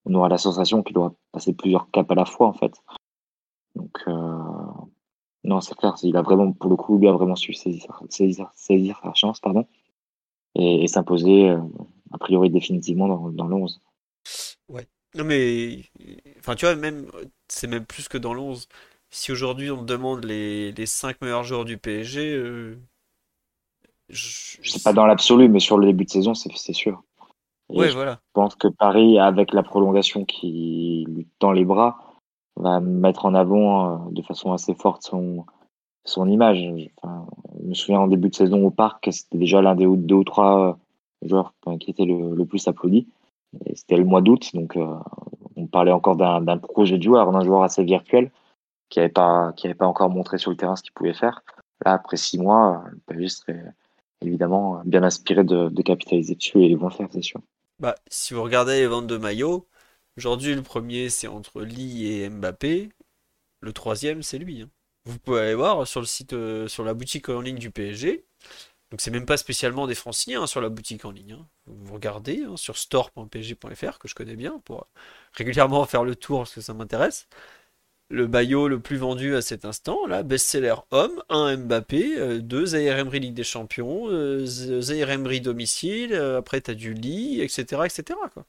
[0.10, 2.73] on aura la sensation qu'il aura passé plusieurs caps à la fois en fait.
[3.76, 4.03] Donc
[5.44, 8.52] non, c'est clair, il a vraiment, pour le coup, il a vraiment su saisir, saisir,
[8.56, 9.65] saisir sa chance, pardon,
[10.56, 11.56] et, s'imposer
[12.11, 13.80] a priori définitivement dans, dans l'11.
[14.68, 15.84] Ouais, non mais,
[16.40, 17.10] enfin tu vois, même,
[17.48, 18.68] c'est même plus que dans l'11.
[19.11, 22.77] Si aujourd'hui on te demande les, les 5 meilleurs joueurs du PSG, euh,
[24.10, 24.57] je...
[24.64, 27.03] sais pas dans l'absolu, mais sur le début de saison, c'est sûr.
[27.70, 28.14] Ouais, voilà.
[28.14, 32.00] Je pense que Paris, avec la prolongation qui lui tend les bras,
[32.56, 35.46] va mettre en avant euh, de façon assez forte son,
[36.06, 36.64] son image.
[37.02, 37.26] Enfin,
[37.62, 40.24] je me souviens en début de saison au parc, c'était déjà l'un des deux ou
[40.24, 40.78] trois
[41.22, 43.08] joueurs qui étaient le, le plus applaudis.
[43.74, 44.96] C'était le mois d'août, donc euh,
[45.56, 48.32] on parlait encore d'un projet de joueur, d'un joueur assez virtuel
[48.90, 51.44] qui n'avait pas, qui avait pas encore montré sur le terrain ce qu'il pouvait faire.
[51.86, 53.64] Là, après six mois, le PSG serait
[54.22, 57.41] évidemment bien inspiré de, de capitaliser dessus et ils vont le faire, c'est sûr.
[57.80, 59.68] Bah, si vous regardez les ventes de maillots,
[60.18, 62.90] aujourd'hui le premier c'est entre Lee et Mbappé,
[63.62, 64.62] le troisième c'est lui.
[64.64, 64.70] Hein.
[65.06, 68.26] Vous pouvez aller voir sur le site, euh, sur la boutique en ligne du PSG,
[68.92, 71.34] donc c'est même pas spécialement des franciliens hein, sur la boutique en ligne.
[71.34, 71.48] Hein.
[71.68, 74.88] Vous regardez sur store.pg.fr que je connais bien pour
[75.34, 77.28] régulièrement faire le tour parce que ça m'intéresse.
[78.10, 82.98] Le maillot le plus vendu à cet instant, là, best-seller homme, 1 Mbappé, 2 Zaire
[82.98, 84.45] Emery Ligue des Champions, euh,
[84.81, 87.84] Emery domicile, euh, après tu as du lit, etc.
[87.86, 88.19] etc.
[88.34, 88.45] Quoi.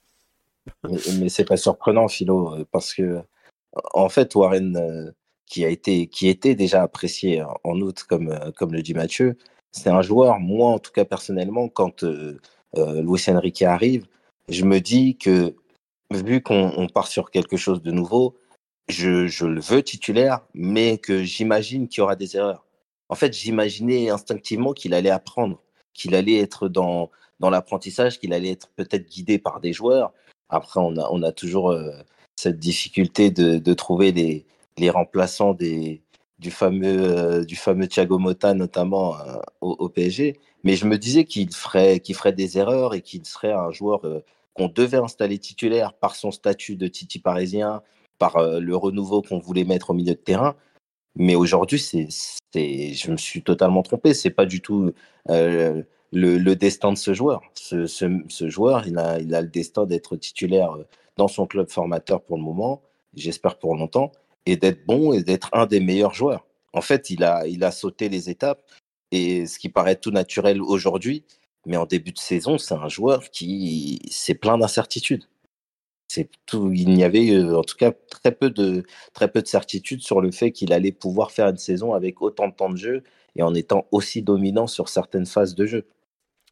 [0.89, 3.21] mais, mais c'est pas surprenant, Philo, euh, parce que
[3.95, 5.13] en fait, Warren,
[5.47, 9.37] qui, a été, qui était déjà apprécié en août, comme, comme le dit Mathieu,
[9.73, 12.41] c'est un joueur, moi en tout cas personnellement, quand euh,
[12.77, 13.25] euh, Luis
[13.65, 14.07] arrive,
[14.49, 15.55] je me dis que
[16.11, 18.37] vu qu'on part sur quelque chose de nouveau,
[18.89, 22.65] je, le veux titulaire, mais que j'imagine qu'il y aura des erreurs.
[23.09, 25.61] En fait, j'imaginais instinctivement qu'il allait apprendre,
[25.95, 30.13] qu'il allait être dans, dans l'apprentissage, qu'il allait être peut-être guidé par des joueurs.
[30.49, 31.91] Après, on a, on a toujours euh,
[32.37, 34.47] cette difficulté de, de trouver les,
[34.79, 36.03] les remplaçants des,
[36.39, 40.39] du fameux, euh, du fameux Thiago Motta, notamment euh, au, PSG.
[40.65, 44.03] Mais je me disais qu'il ferait, ferait des erreurs et qu'il serait un joueur
[44.55, 47.83] qu'on devait installer titulaire par son statut de Titi parisien,
[48.21, 50.55] par le renouveau qu'on voulait mettre au milieu de terrain.
[51.17, 52.07] Mais aujourd'hui, c'est,
[52.55, 54.15] je me suis totalement trompé.
[54.15, 54.93] C'est pas du tout
[55.27, 57.41] le, le, destin de ce joueur.
[57.55, 60.77] Ce, ce, joueur, il a, il a le destin d'être titulaire
[61.17, 62.83] dans son club formateur pour le moment.
[63.15, 64.13] J'espère pour longtemps
[64.47, 66.47] et d'être bon et d'être un des meilleurs joueurs.
[66.73, 68.63] En fait, il a, il a sauté les étapes
[69.11, 71.25] et ce qui paraît tout naturel aujourd'hui,
[71.67, 75.25] mais en début de saison, c'est un joueur qui c'est plein d'incertitudes.
[76.47, 78.85] Tout, il n'y avait euh, en tout cas très peu de
[79.15, 82.49] très peu de certitudes sur le fait qu'il allait pouvoir faire une saison avec autant
[82.49, 83.03] de temps de jeu
[83.37, 85.87] et en étant aussi dominant sur certaines phases de jeu.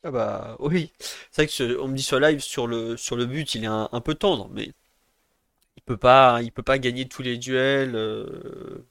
[0.05, 0.93] Ah bah oui,
[1.33, 3.67] c'est vrai que on me dit sur live sur le sur le but, il est
[3.67, 4.71] un, peu tendre, mais
[5.89, 7.97] peut pas, il peut pas gagner tous les duels.
[7.97, 8.87] Euh,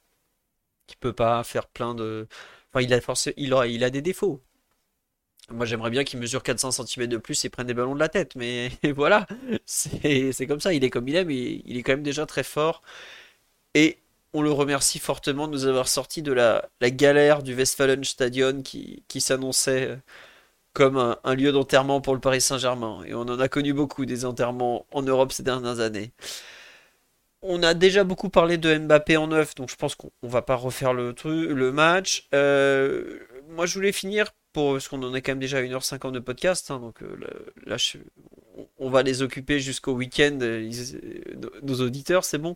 [0.90, 2.28] il peut pas faire plein de.
[2.74, 2.92] Enfin, il
[3.38, 4.44] il il a des défauts.
[5.52, 8.10] Moi, j'aimerais bien qu'il mesure 400 cm de plus et prenne des ballons de la
[8.10, 9.26] tête, mais voilà,
[9.66, 10.74] c'est comme ça.
[10.74, 12.82] Il est comme il est, mais il est quand même déjà très fort.
[13.74, 14.00] Et
[14.34, 19.22] on le remercie fortement de nous avoir sorti de la, galère du Westfalenstadion qui, qui
[19.22, 20.00] s'annonçait
[20.74, 23.04] comme un, un lieu d'enterrement pour le Paris Saint-Germain.
[23.06, 26.14] Et on en a connu beaucoup des enterrements en Europe ces dernières années
[27.42, 30.56] on a déjà beaucoup parlé de Mbappé en neuf, donc je pense qu'on va pas
[30.56, 32.28] refaire le, truc, le match.
[32.34, 33.20] Euh,
[33.50, 36.20] moi, je voulais finir, pour, parce qu'on en est quand même déjà à 1h50 de
[36.20, 37.18] podcast, hein, donc euh,
[37.66, 37.78] là,
[38.78, 40.70] on va les occuper jusqu'au week-end, euh,
[41.64, 42.56] nos auditeurs, c'est bon.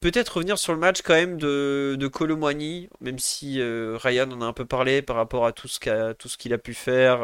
[0.00, 4.54] Peut-être revenir sur le match quand même de, de même si Ryan en a un
[4.54, 7.18] peu parlé par rapport à tout ce qu'il a, a, pu faire,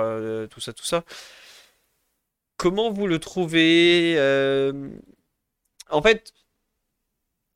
[0.51, 1.03] tout ça, tout ça.
[2.59, 4.19] Comment vous le trouvez
[5.91, 6.33] en fait,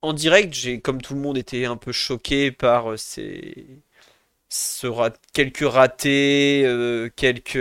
[0.02, 3.82] en direct, j'ai, comme tout le monde, été un peu choqué par ces,
[4.50, 4.86] ce
[5.32, 6.64] quelques ratés,
[7.16, 7.58] quelques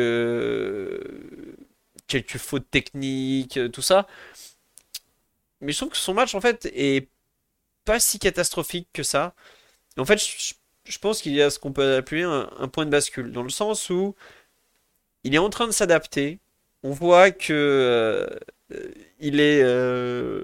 [2.07, 4.07] quelques fautes techniques, tout ça.
[5.61, 7.07] Mais je trouve que son match, en fait, est
[7.85, 9.33] pas si catastrophique que ça.
[9.97, 13.31] En fait, je, pense qu'il y a ce qu'on peut appeler un, point de bascule,
[13.31, 14.15] dans le sens où
[15.23, 16.39] il est en train de s'adapter.
[16.83, 17.53] On voit que
[18.71, 18.79] euh,
[19.19, 20.43] il est, euh,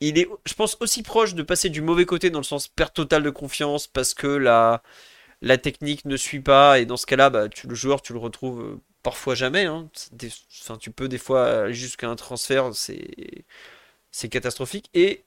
[0.00, 2.94] il est, je pense, aussi proche de passer du mauvais côté dans le sens perte
[2.94, 4.82] totale de confiance parce que la,
[5.42, 8.60] la technique ne suit pas et dans ce cas-là, bah, le joueur, tu le retrouves
[8.60, 9.64] euh, parfois jamais.
[9.64, 9.90] Hein.
[10.80, 14.90] tu peux des fois aller jusqu'à un transfert, c'est catastrophique.
[14.94, 15.24] Et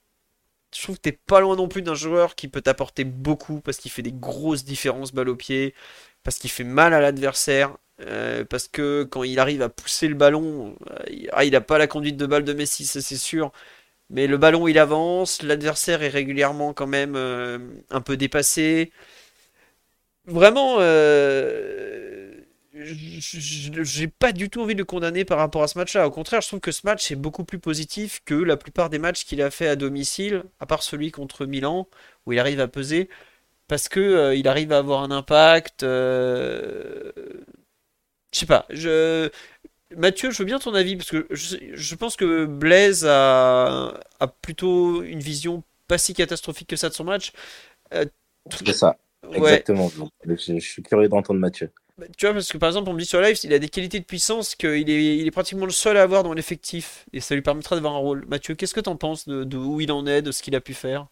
[0.76, 3.78] je trouve que t'es pas loin non plus d'un joueur qui peut t'apporter beaucoup parce
[3.78, 5.74] qu'il fait des grosses différences balle au pied,
[6.24, 10.16] parce qu'il fait mal à l'adversaire, euh, parce que quand il arrive à pousser le
[10.16, 13.52] ballon, euh, ah, il a pas la conduite de balle de Messi, ça c'est sûr.
[14.10, 17.16] Mais le ballon il avance, l'adversaire est régulièrement quand même
[17.90, 18.92] un peu dépassé.
[20.26, 20.80] Vraiment,
[22.74, 26.08] j'ai pas du tout envie de le condamner par rapport à ce match-là.
[26.08, 29.00] Au contraire, je trouve que ce match est beaucoup plus positif que la plupart des
[29.00, 31.88] matchs qu'il a fait à domicile, à part celui contre Milan,
[32.26, 33.10] où il arrive à peser,
[33.68, 35.84] parce que euh, il arrive à avoir un impact.
[35.84, 37.12] Euh,
[38.32, 38.68] je sais pas.
[39.96, 44.02] Mathieu, je veux bien ton avis, parce que je, pense que Blaise a...
[44.42, 47.32] plutôt une vision pas si catastrophique que ça de son match.
[47.94, 48.06] Euh,
[48.66, 48.98] C'est ça.
[49.32, 49.90] Exactement.
[50.26, 51.72] Je, je suis curieux d'entendre Mathieu.
[51.98, 53.70] Bah, tu vois, parce que par exemple, on me dit sur live, il a des
[53.70, 57.06] qualités de puissance qu'il est, il est pratiquement le seul à avoir dans l'effectif.
[57.14, 58.26] Et ça lui permettra d'avoir un rôle.
[58.28, 60.62] Mathieu, qu'est-ce que tu en penses de, où il en est, de ce qu'il a
[60.62, 61.08] pu faire?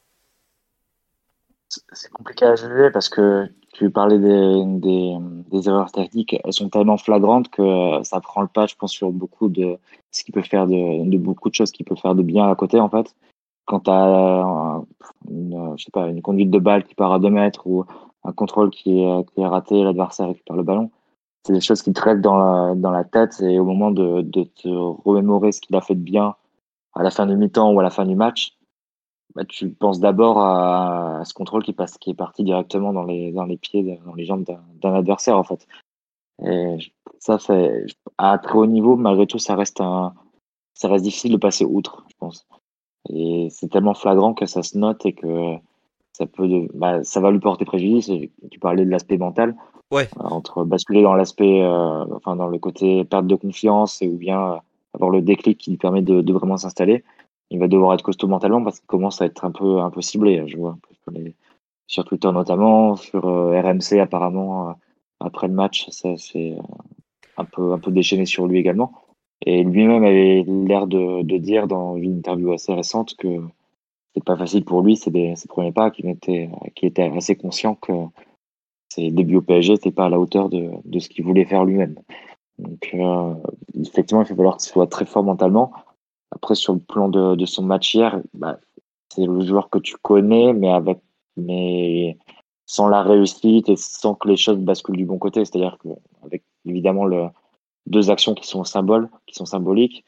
[1.93, 4.63] C'est compliqué à juger parce que tu parlais des,
[5.51, 6.35] des, erreurs tactiques.
[6.43, 9.77] Elles sont tellement flagrantes que ça prend le pas, je pense, sur beaucoup de
[10.11, 12.55] ce qu'il peut faire de, de beaucoup de choses qu'il peut faire de bien à
[12.55, 13.15] côté, en fait.
[13.65, 14.81] Quand tu as
[15.29, 17.85] une, je sais pas, une conduite de balle qui part à 2 mètres ou
[18.23, 20.91] un contrôle qui est, qui est raté, l'adversaire récupère le ballon.
[21.43, 25.51] C'est des choses qui te restent dans la, tête et au moment de, te remémorer
[25.51, 26.35] ce qu'il a fait de bien
[26.93, 28.57] à la fin du mi-temps ou à la fin du match,
[29.33, 34.13] bah, tu penses d'abord à, ce contrôle qui, est parti directement dans les, pieds, dans
[34.13, 34.45] les jambes
[34.81, 35.67] d'un adversaire en fait.
[36.45, 36.77] Et
[37.19, 37.37] ça,
[38.17, 39.81] à très haut niveau, malgré tout, ça reste
[40.99, 42.47] difficile de passer outre, je pense.
[43.09, 45.55] Et c'est tellement flagrant que ça se note et que
[46.13, 48.11] ça peut, bah, ça va lui porter préjudice.
[48.51, 49.55] Tu parlais de l'aspect mental.
[49.91, 50.07] Ouais.
[50.19, 54.17] Euh, entre basculer dans l'aspect, euh, enfin dans le côté perte de confiance et ou
[54.17, 54.57] bien euh,
[54.93, 57.03] avoir le déclic qui lui permet de, de vraiment s'installer.
[57.49, 60.01] Il va devoir être costaud mentalement parce qu'il commence à être un peu, un peu
[60.01, 60.47] ciblé.
[60.47, 60.77] Je vois
[61.87, 64.75] sur Twitter notamment, sur RMC apparemment
[65.19, 66.55] après le match, ça c'est
[67.35, 68.93] un peu, un peu déchaîné sur lui également.
[69.45, 73.41] Et lui-même avait l'air de, de dire dans une interview assez récente que
[74.13, 77.75] c'est pas facile pour lui, c'est ses premiers pas, qu'il était, qui était assez conscient
[77.75, 77.91] que
[78.89, 81.63] ses débuts au PSG n'étaient pas à la hauteur de, de ce qu'il voulait faire
[81.63, 81.95] lui-même.
[82.59, 83.33] Donc, euh,
[83.79, 85.71] effectivement, il va falloir qu'il soit très fort mentalement.
[86.31, 88.59] Après, sur le plan de, de son match hier, bah,
[89.09, 90.99] c'est le joueur que tu connais, mais avec,
[91.37, 92.17] mais
[92.65, 95.43] sans la réussite et sans que les choses basculent du bon côté.
[95.43, 97.27] C'est-à-dire qu'avec évidemment le,
[97.87, 100.05] deux actions qui sont symboliques,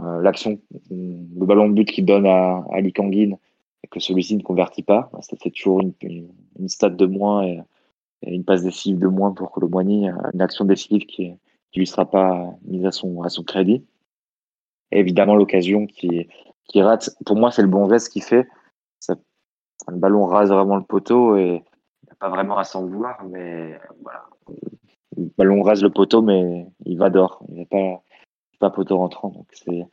[0.00, 0.60] euh, l'action,
[0.90, 5.20] le ballon de but qu'il donne à, à et que celui-ci ne convertit pas, bah,
[5.22, 5.92] ça fait toujours une,
[6.58, 7.60] une, stat de moins et,
[8.26, 11.34] une passe décisive de moins pour le Moigny, une action décisive qui,
[11.70, 13.84] qui lui sera pas mise à son, à son crédit.
[14.90, 16.28] Et évidemment, l'occasion qui,
[16.64, 18.48] qui rate, pour moi, c'est le bon geste qu'il fait.
[19.00, 19.16] Ça,
[19.88, 21.62] le ballon rase vraiment le poteau et
[22.02, 24.24] il n'a pas vraiment à s'en vouloir, mais voilà.
[25.16, 27.44] Le ballon rase le poteau, mais il va dehors.
[27.48, 28.02] Il n'a pas,
[28.58, 29.46] pas poteau rentrant.
[29.52, 29.86] C'est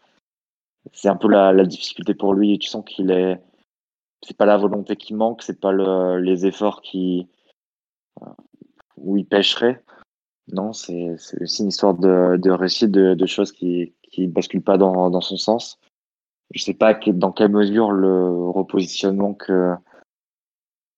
[0.94, 2.58] c'est un peu la, la, difficulté pour lui.
[2.58, 3.40] Tu sens qu'il est
[4.24, 7.28] c'est pas la volonté qui manque, c'est pas le, les efforts qui
[8.22, 8.26] euh,
[8.98, 9.84] où il pêcherait.
[10.48, 15.10] Non, c'est aussi une histoire de, de réussite, de, choses qui qui basculent pas dans,
[15.10, 15.80] dans son sens.
[16.54, 19.76] Je sais pas dans quelle mesure le repositionnement que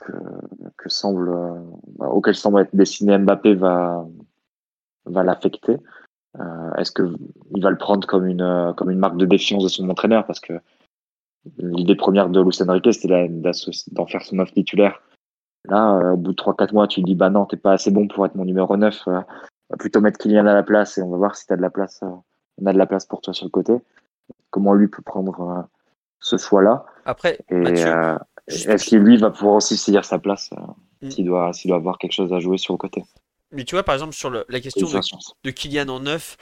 [0.06, 0.14] que,
[0.78, 4.06] que semble euh, auquel semble être destiné Mbappé va
[5.06, 5.78] va l'affecter.
[6.40, 7.14] Euh, est-ce que
[7.56, 10.26] il va le prendre comme une euh, comme une marque de défiance de son entraîneur?
[10.26, 10.54] Parce que
[11.58, 13.30] l'idée première de Luis Enrique c'était
[13.92, 15.02] d'en faire son neuf titulaire.
[15.66, 18.08] Là, euh, au bout de 3-4 mois, tu dis bah non, t'es pas assez bon
[18.08, 19.04] pour être mon numéro 9.
[19.08, 19.26] va
[19.78, 22.02] plutôt mettre Kylian à la place et on va voir si t'as de la place.
[22.02, 23.74] on a de la place pour toi sur le côté.
[24.50, 25.68] Comment lui peut prendre
[26.20, 26.86] ce choix-là?
[27.06, 27.40] Après,
[28.48, 30.50] est-ce qu'il lui va pouvoir aussi saisir sa place
[31.02, 31.10] mm.
[31.10, 33.04] s'il doit doit avoir quelque chose à jouer sur le côté?
[33.52, 34.88] Mais tu vois, par exemple, sur la question
[35.44, 36.38] de, Kylian en neuf,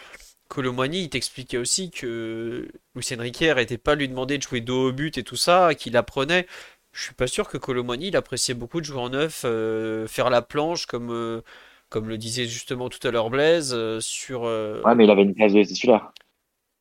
[0.47, 4.91] Colomboigny, il t'expliquait aussi que Lucien Enrique n'arrêtait pas lui demander de jouer dos au
[4.93, 6.47] but et tout ça, qu'il apprenait.
[6.93, 10.29] Je suis pas sûr que Colomboigny, il appréciait beaucoup de jouer en neuf, euh, faire
[10.29, 11.41] la planche, comme, euh,
[11.89, 14.45] comme le disait justement tout à l'heure Blaise, euh, sur.
[14.45, 16.11] euh, Ouais, mais il avait une place de titulaire.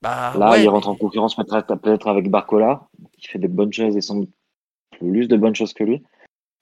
[0.02, 2.88] Bah Là, ouais, il rentre mais- en concurrence peut-être peut-être avec Barcola,
[3.18, 4.30] qui fait des bonnes choses et sans doute
[5.01, 6.02] plus de bonnes choses que lui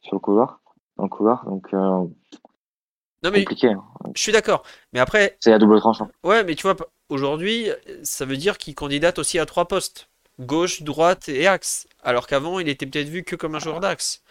[0.01, 0.61] sur le couloir,
[0.97, 1.45] dans le couloir.
[1.47, 3.69] Donc, euh, Non mais compliqué.
[3.73, 3.83] hein.
[4.15, 4.63] je suis d'accord.
[4.93, 6.09] Mais après, C'est à double tranchant.
[6.25, 6.77] ouais, mais tu vois,
[7.09, 7.69] aujourd'hui,
[8.03, 10.09] ça veut dire qu'il candidate aussi à trois postes.
[10.41, 11.89] Gauche, droite et axe.
[12.05, 14.23] Alors qu'avant, il était peut-être vu que comme un joueur d'axe.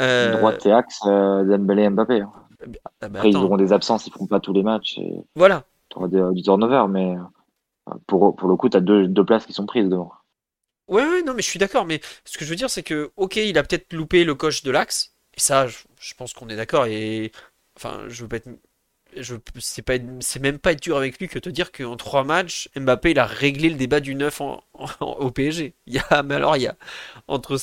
[0.00, 2.20] Euh, Droite et axe, euh, Dembélé et Mbappé.
[2.22, 2.32] hein.
[3.00, 5.62] ah bah Après, ils auront des absences, ils feront pas tous les matchs et voilà.
[5.90, 9.46] tu auras du turnover, mais euh, pour, pour le coup, tu as deux, deux places
[9.46, 10.12] qui sont prises devant.
[10.88, 11.84] Ouais, ouais, non, mais je suis d'accord.
[11.86, 14.62] Mais ce que je veux dire, c'est que, ok, il a peut-être loupé le coche
[14.62, 15.14] de l'axe.
[15.36, 16.86] Et ça, je, pense qu'on est d'accord.
[16.86, 17.32] Et
[17.76, 18.48] enfin, je veux pas être,
[19.16, 22.24] je, c'est pas, c'est même pas être dur avec lui que te dire qu'en trois
[22.24, 24.62] matchs, Mbappé, il a réglé le débat du 9 en,
[25.00, 25.74] au PSG.
[25.86, 26.76] Il y a, mais alors, il y a
[27.28, 27.58] entre,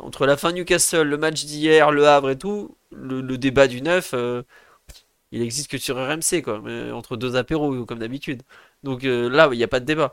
[0.00, 4.12] entre la fin Newcastle, le match d'hier, le Havre et tout, le, débat du 9,
[4.14, 4.42] euh,
[5.32, 6.62] il existe que sur RMC, quoi,
[6.92, 8.42] entre deux apéros, comme d'habitude.
[8.82, 10.12] Donc euh, là, il n'y a pas de débat.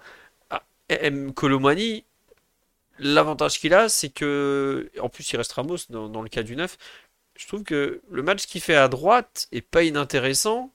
[0.50, 1.34] Ah, M.
[1.34, 2.06] Colomani,
[3.00, 6.56] L'avantage qu'il a, c'est que, en plus il reste Ramos dans, dans le cas du
[6.56, 6.78] 9,
[7.40, 10.72] je trouve que le match qu'il fait à droite est pas inintéressant.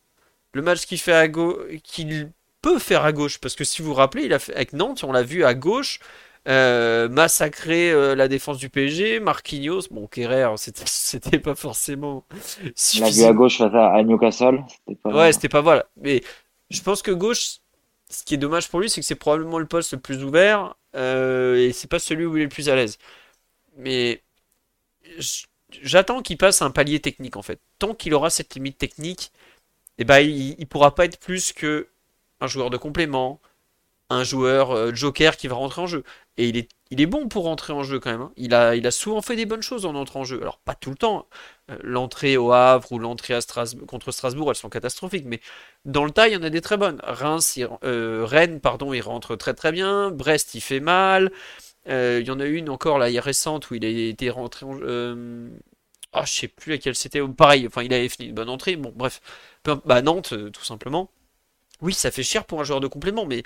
[0.52, 2.30] Le match qu'il fait à gauche, qu'il
[2.62, 5.04] peut faire à gauche, parce que si vous vous rappelez, il a fait, avec Nantes,
[5.04, 6.00] on l'a vu à gauche,
[6.48, 13.00] euh, massacrer euh, la défense du PSG, Marquinhos, bon, Kerrer, c'était c'était pas forcément On
[13.00, 14.64] l'a vu à gauche face à, à Newcastle.
[14.68, 15.10] C'était pas.
[15.10, 15.84] Ouais, c'était pas voilà.
[15.98, 16.22] Mais
[16.70, 17.58] je pense que gauche,
[18.08, 20.76] ce qui est dommage pour lui, c'est que c'est probablement le poste le plus ouvert
[20.94, 22.98] euh, et c'est pas celui où il est le plus à l'aise.
[23.76, 24.22] Mais
[25.82, 27.60] j'attends qu'il passe un palier technique en fait.
[27.78, 29.32] Tant qu'il aura cette limite technique,
[29.98, 31.88] eh ben, il, pourra pas être plus que
[32.40, 33.40] un joueur de complément,
[34.10, 36.04] un joueur euh, joker qui va rentrer en jeu.
[36.38, 38.22] Et il est, il est bon pour rentrer en jeu quand même.
[38.22, 38.32] hein.
[38.36, 40.40] Il a, il a souvent fait des bonnes choses en entrant en jeu.
[40.42, 41.28] Alors pas tout le temps.
[41.70, 43.40] Euh, L'entrée au Havre ou l'entrée à
[43.86, 45.24] contre Strasbourg, elles sont catastrophiques.
[45.26, 45.40] Mais
[45.84, 47.00] dans le tas, il y en a des très bonnes.
[47.02, 50.10] Reims, euh, Rennes, pardon, il rentre très très bien.
[50.10, 51.32] Brest, il fait mal.
[51.88, 54.66] Euh, il y en a une encore là, il récente où il a été rentré
[54.66, 55.48] en euh,
[56.12, 57.20] Ah, je sais plus laquelle c'était.
[57.28, 58.76] Pareil, enfin, il avait fini une bonne entrée.
[58.76, 59.20] Bon, bref.
[59.86, 61.10] Bah, Nantes, tout simplement.
[61.82, 63.42] Oui, ça fait cher pour un joueur de complément, mais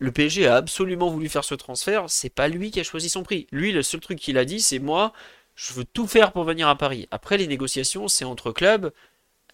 [0.00, 2.04] le PSG a absolument voulu faire ce transfert.
[2.08, 3.46] C'est pas lui qui a choisi son prix.
[3.52, 5.12] Lui, le seul truc qu'il a dit, c'est moi,
[5.58, 7.08] je veux tout faire pour venir à Paris.
[7.10, 8.92] Après, les négociations, c'est entre clubs.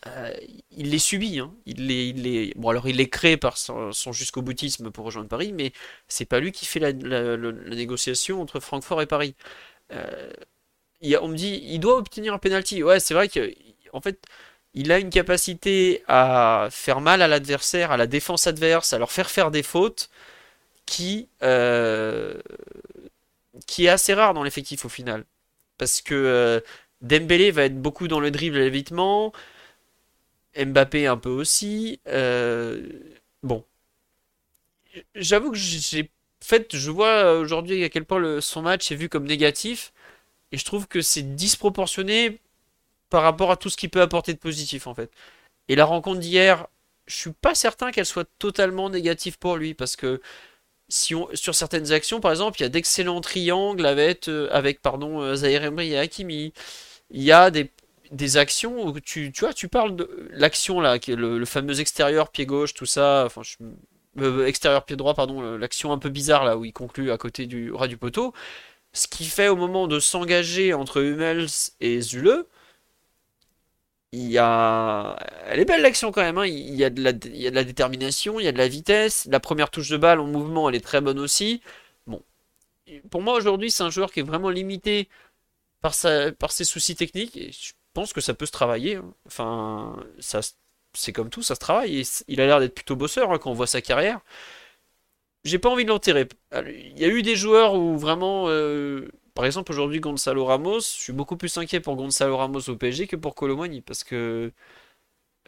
[0.06, 0.34] Euh,
[0.70, 1.54] il les subit, hein.
[1.66, 2.52] Il les.
[2.56, 5.72] Bon, alors il les crée par son, jusqu'au boutisme pour rejoindre Paris, mais
[6.08, 9.34] c'est pas lui qui fait la, négociation entre Francfort et Paris.
[9.92, 10.30] Euh,
[11.22, 12.82] on me dit, il doit obtenir un penalty.
[12.82, 13.52] Ouais, c'est vrai que,
[14.02, 14.18] fait,
[14.74, 19.12] il a une capacité à faire mal à l'adversaire, à la défense adverse, à leur
[19.12, 20.10] faire faire des fautes
[20.86, 22.34] qui, euh,
[23.66, 25.24] qui est assez rare dans l'effectif au final.
[25.78, 26.60] Parce que euh,
[27.02, 29.32] Dembélé va être beaucoup dans le dribble et l'évitement,
[30.56, 32.00] Mbappé un peu aussi.
[32.08, 32.82] euh,
[33.42, 33.64] bon,
[35.14, 36.10] j'avoue que j'ai
[36.42, 39.92] fait, je vois aujourd'hui à quel point son match est vu comme négatif,
[40.52, 42.40] et je trouve que c'est disproportionné
[43.10, 45.10] par rapport à tout ce qu'il peut apporter de positif en fait.
[45.68, 46.68] Et la rencontre d'hier,
[47.06, 50.22] je suis pas certain qu'elle soit totalement négative pour lui, parce que
[50.88, 55.36] sur certaines actions, par exemple, il y a d'excellents triangles avec, euh, avec pardon, euh,
[55.36, 56.52] et Hakimi.
[57.10, 57.70] Il y a des,
[58.10, 62.46] des actions où tu, tu vois, tu parles de l'action là, le, fameux extérieur pied
[62.46, 63.28] gauche, tout ça,
[64.18, 67.46] euh, extérieur pied droit, pardon, l'action un peu bizarre là où il conclut à côté
[67.46, 68.32] du ras du poteau.
[68.92, 71.48] Ce qui fait au moment de s'engager entre Hummels
[71.80, 72.44] et Zule,
[74.14, 75.16] il y a...
[75.46, 76.46] Elle est belle l'action quand même, hein.
[76.46, 77.12] Il y a de la...
[77.64, 79.26] détermination, il y a de la vitesse.
[79.30, 81.60] La première touche de balle en mouvement, elle est très bonne aussi.
[82.06, 82.22] Bon.
[83.10, 85.08] Pour moi aujourd'hui, c'est un joueur qui est vraiment limité
[85.80, 86.32] par, sa...
[86.32, 88.96] par ses soucis techniques je pense que ça peut se travailler.
[88.96, 89.14] hein.
[89.26, 90.40] Enfin, ça...
[90.94, 92.02] c'est comme tout, ça se travaille.
[92.28, 94.20] Il a l'air d'être plutôt bosseur hein, quand on voit sa carrière.
[95.44, 96.28] J'ai pas envie de l'enterrer.
[96.52, 100.84] Il y a eu des joueurs où vraiment, euh, par exemple aujourd'hui Gonzalo Ramos, je
[100.86, 104.52] suis beaucoup plus inquiet pour Gonzalo Ramos au PSG que pour Colomani parce que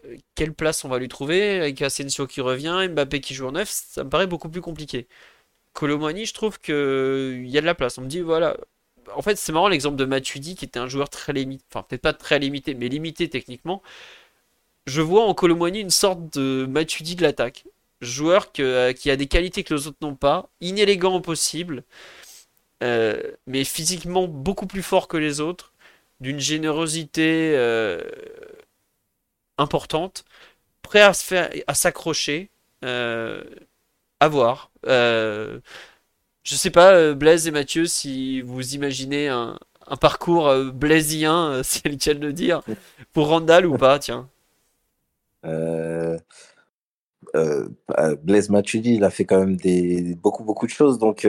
[0.04, 3.52] euh, quelle place on va lui trouver avec Asensio qui revient, Mbappé qui joue en
[3.52, 5.06] neuf, ça me paraît beaucoup plus compliqué.
[5.74, 7.98] Colomani, je trouve que il y a de la place.
[7.98, 8.56] On me dit voilà.
[9.16, 12.02] En fait, c'est marrant l'exemple de Matuidi qui était un joueur très limité, enfin peut-être
[12.02, 13.82] pas très limité, mais limité techniquement.
[14.86, 17.64] Je vois en Colomani une sorte de Matuidi de l'attaque.
[18.00, 21.82] Joueur que- qui a des qualités que les autres n'ont pas, inélégant au possible,
[22.82, 25.72] euh, mais physiquement beaucoup plus fort que les autres,
[26.20, 28.00] d'une générosité euh,
[29.58, 30.24] importante,
[30.82, 32.50] prêt à se faire, à s'accrocher,
[32.84, 33.42] Euh,
[34.20, 34.70] à voir.
[34.86, 35.60] Euh,
[36.44, 39.58] je sais pas, Blaise et Mathieu, si vous imaginez un,
[39.88, 42.62] un parcours blaisien, euh, c'est le cas de le dire,
[43.12, 44.28] pour Randall ou pas, tiens.
[48.22, 51.26] Blaise Matuidi, il a fait quand même des, beaucoup, beaucoup de choses, donc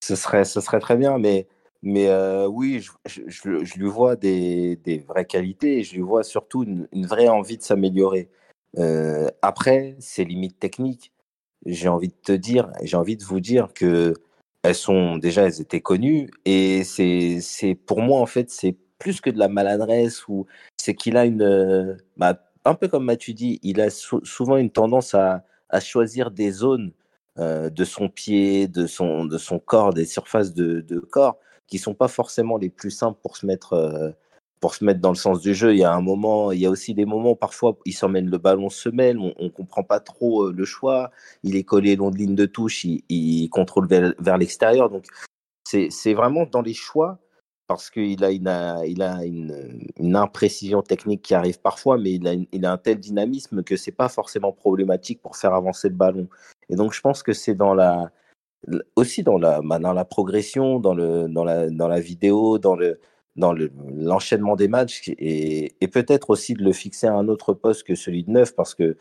[0.00, 1.18] ce, serait, ce serait très bien.
[1.18, 1.46] Mais,
[1.82, 2.08] mais
[2.46, 6.64] oui, je, je, je- lui vois des, des vraies qualités et je lui vois surtout
[6.64, 8.28] une, vraie envie de s'améliorer.
[9.42, 11.12] Après, ses limites techniques,
[11.66, 14.14] j'ai envie de te dire, j'ai envie de vous dire que
[14.62, 19.20] elles sont déjà, elles étaient connues et c'est, c'est pour moi en fait, c'est plus
[19.20, 20.46] que de la maladresse ou
[20.76, 24.70] c'est qu'il a une, bah, un peu comme Mathieu dit, il a sou- souvent une
[24.70, 26.92] tendance à, à choisir des zones
[27.38, 31.38] euh, de son pied, de son, de son corps, des surfaces de, de corps
[31.68, 34.10] qui sont pas forcément les plus simples pour se mettre, euh,
[34.58, 35.72] pour se mettre dans le sens du jeu.
[35.72, 38.38] Il y a un moment, il y a aussi des moments parfois il s'emmène le
[38.38, 41.12] ballon semelle, on, on comprend pas trop euh, le choix.
[41.44, 44.90] Il est collé long de ligne de touche, il, contrôle vers, vers l'extérieur.
[44.90, 45.04] Donc
[45.64, 47.18] c'est vraiment dans les choix
[47.68, 48.50] parce qu'il a, une,
[48.86, 52.78] il a une, une imprécision technique qui arrive parfois, mais il a, il a un
[52.78, 56.28] tel dynamisme que c'est pas forcément problématique pour faire avancer le ballon.
[56.70, 58.10] Et donc je pense que c'est dans la
[58.96, 62.76] aussi dans la bah, dans la progression, dans le dans la dans la vidéo, dans
[62.76, 63.00] le
[63.36, 67.84] dans le l'enchaînement des matchs et, peut-être aussi de le fixer à un autre poste
[67.84, 68.96] que celui de neuf parce que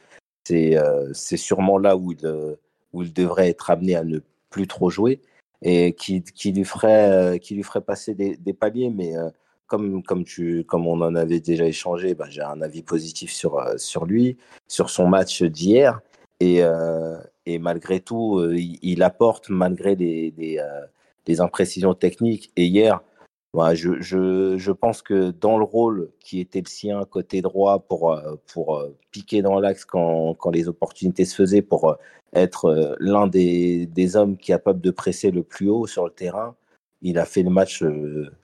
[0.47, 2.55] c'est euh, sûrement là où il euh,
[2.93, 4.19] où il devrait être amené à ne
[4.49, 5.21] plus trop jouer
[5.61, 8.89] et qui, qui lui ferait euh, qui lui ferait passer des, paliers.
[8.89, 9.29] Mais euh,
[9.65, 13.61] comme comme tu comme on en avait déjà échangé bah, j'ai un avis positif sur
[13.77, 14.37] sur lui
[14.67, 15.99] sur son match d'hier
[16.39, 16.61] et
[17.47, 20.85] et malgré tout euh, il, apporte malgré des euh,
[21.25, 22.51] des imprécisions techniques.
[22.57, 23.01] Et hier
[23.53, 27.79] ouais, je, je, je pense que dans le rôle qui était le sien côté droit
[27.79, 31.97] pour, euh, pour piquer dans l'axe quand, quand les opportunités se faisaient, pour
[32.33, 36.55] être l'un des, des hommes capable de presser le plus haut sur le terrain,
[37.01, 37.83] il a fait le match,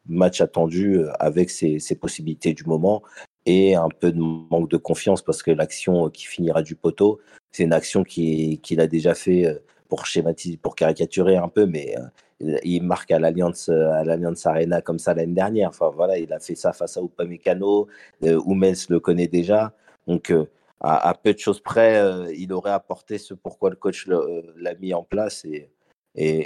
[0.08, 3.04] match attendu avec ses, ses possibilités du moment
[3.46, 7.20] et un peu de manque de confiance parce que l'action qui finira du poteau,
[7.54, 11.66] c'est une action qui- qu'il a déjà fait euh, pour schématiser, pour caricaturer un peu,
[11.66, 11.96] mais
[12.42, 15.70] euh, il marque à l'Alliance à l'Alliance Arena comme ça l'année dernière.
[15.70, 17.88] Enfin voilà, il a fait ça face à Upamecano.
[18.24, 19.72] Euh, Hummels le connaît déjà.
[20.08, 20.46] Donc euh,
[20.82, 24.42] à, à peu de choses près, euh, il aurait apporté ce pourquoi le coach euh,
[24.58, 25.70] l'a mis en place et,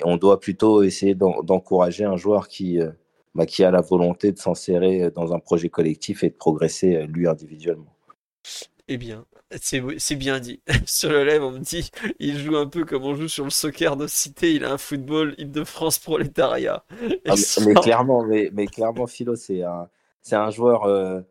[0.05, 2.91] on doit plutôt essayer d'en- d'encourager un joueur qui euh,
[3.33, 7.05] bah, qui a la volonté de s'insérer dans un projet collectif et de progresser euh,
[7.07, 7.93] lui individuellement.
[8.87, 9.25] Eh bien,
[9.61, 10.61] c'est c'est bien dit.
[10.85, 13.49] Sur le live, on me dit, il joue un peu comme on joue sur le
[13.49, 16.83] soccer de cité, il a un football Île-de-France prolétariat.
[17.27, 19.89] Ah, mais, clairement, mais, mais clairement, Philo, c'est un,
[20.21, 20.85] c'est un joueur.
[20.85, 21.21] euh,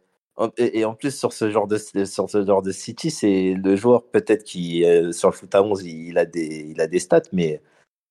[0.58, 3.76] et, et en plus, sur ce genre de, sur ce genre de City, c'est le
[3.76, 6.86] joueur peut-être qui, euh, sur le foot à 11, il, il a des, il a
[6.86, 7.62] des stats, mais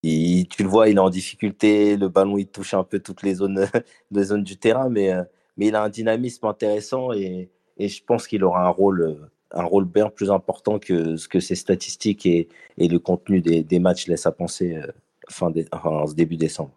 [0.03, 1.97] il- tu le vois, il est en difficulté.
[1.97, 3.67] Le ballon, il touche un peu toutes les zones,
[4.11, 5.23] les zones du terrain, mais, euh,
[5.57, 9.63] mais il a un dynamisme intéressant et, et je pense qu'il aura un rôle, un
[9.63, 12.47] rôle bien plus important que ce que ses statistiques et,
[12.77, 14.87] le contenu des, matchs laissent à penser euh,
[15.29, 16.71] fin dé- enfin, début décembre.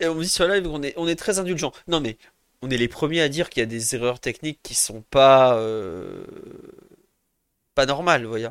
[0.00, 1.72] Et on me dit sur live qu'on est, on est très indulgent.
[1.88, 2.16] Non mais,
[2.62, 5.56] on est les premiers à dire qu'il y a des erreurs techniques qui sont pas,
[5.58, 6.24] euh,
[7.74, 8.48] pas normales, voyez.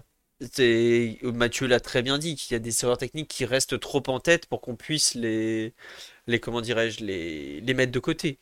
[1.23, 4.19] Mathieu l'a très bien dit, qu'il y a des erreurs techniques qui restent trop en
[4.19, 5.73] tête pour qu'on puisse les,
[6.27, 8.39] les comment dirais-je, les, les mettre de côté.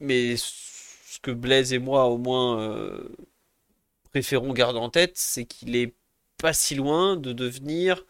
[0.00, 3.08] Mais ce que Blaise et moi, au moins, euh,
[4.14, 5.94] préférons garder en tête, c'est qu'il est
[6.38, 8.04] pas si loin de devenir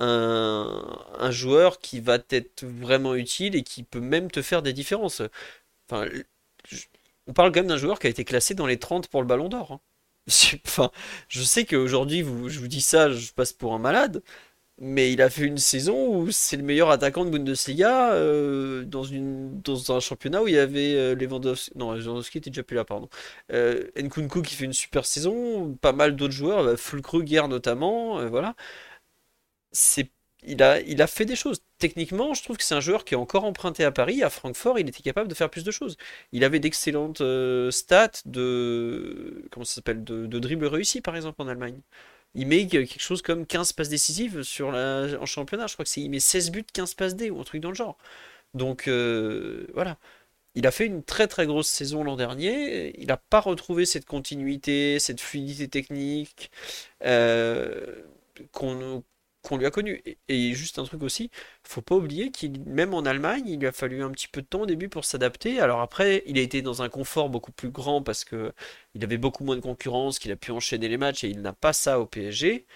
[0.00, 4.72] un, un joueur qui va être vraiment utile et qui peut même te faire des
[4.74, 5.22] différences.
[5.90, 6.08] Enfin,
[7.26, 9.26] on parle quand même d'un joueur qui a été classé dans les 30 pour le
[9.28, 9.72] Ballon d'Or.
[9.72, 9.80] hein.
[10.66, 10.90] Enfin,
[11.28, 14.22] je sais qu'aujourd'hui, vous, je vous dis ça, je passe pour un malade,
[14.80, 19.96] mais il a fait une saison où c'est le meilleur attaquant de Bundesliga euh, dans
[19.96, 21.72] un championnat où il y avait euh, Lewandowski.
[21.76, 23.08] Non, Lewandowski était déjà plus là, pardon.
[23.52, 28.20] Euh, Nkunku qui fait une super saison, pas mal d'autres joueurs, bah, Füllkrug hier notamment,
[28.20, 28.54] euh, voilà.
[29.72, 30.10] C'est,
[30.46, 31.60] il a, il a fait des choses.
[31.78, 34.22] Techniquement, je trouve que c'est un joueur qui est encore emprunté à Paris.
[34.22, 35.96] À Francfort, il était capable de faire plus de choses.
[36.32, 37.22] Il avait d'excellentes
[37.70, 41.80] stats de, comment ça s'appelle, de, de dribble réussi, par exemple, en Allemagne.
[42.34, 45.66] Il met quelque chose comme 15 passes décisives sur la, en championnat.
[45.66, 47.70] Je crois que c'est, il met 16 buts, 15 passes D ou un truc dans
[47.70, 47.98] le genre.
[48.54, 49.98] Donc, euh, voilà.
[50.54, 52.98] Il a fait une très très grosse saison l'an dernier.
[53.00, 56.50] Il n'a pas retrouvé cette continuité, cette fluidité technique
[57.04, 58.02] euh,
[58.52, 59.04] qu'on
[59.48, 60.02] qu'on lui a connue.
[60.28, 61.30] Et, juste un truc aussi,
[61.64, 64.46] faut pas oublier qu'il, même en Allemagne, il lui a fallu un petit peu de
[64.46, 65.60] temps au début pour s'adapter.
[65.60, 68.52] Alors après, il a été dans un confort beaucoup plus grand parce que
[68.94, 71.52] il avait beaucoup moins de concurrence, qu'il a pu enchaîner les matchs et il n'a
[71.52, 72.66] pas ça au PSG.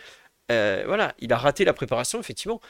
[0.51, 2.61] Euh, voilà, il a raté la préparation, effectivement.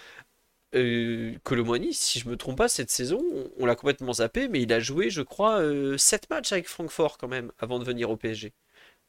[0.75, 3.23] Euh, Colomboigny, si je me trompe pas, cette saison,
[3.59, 5.61] on, l'a complètement zappé, mais il a joué, je crois,
[5.99, 8.53] 7 matchs avec Francfort quand même, avant de venir au PSG.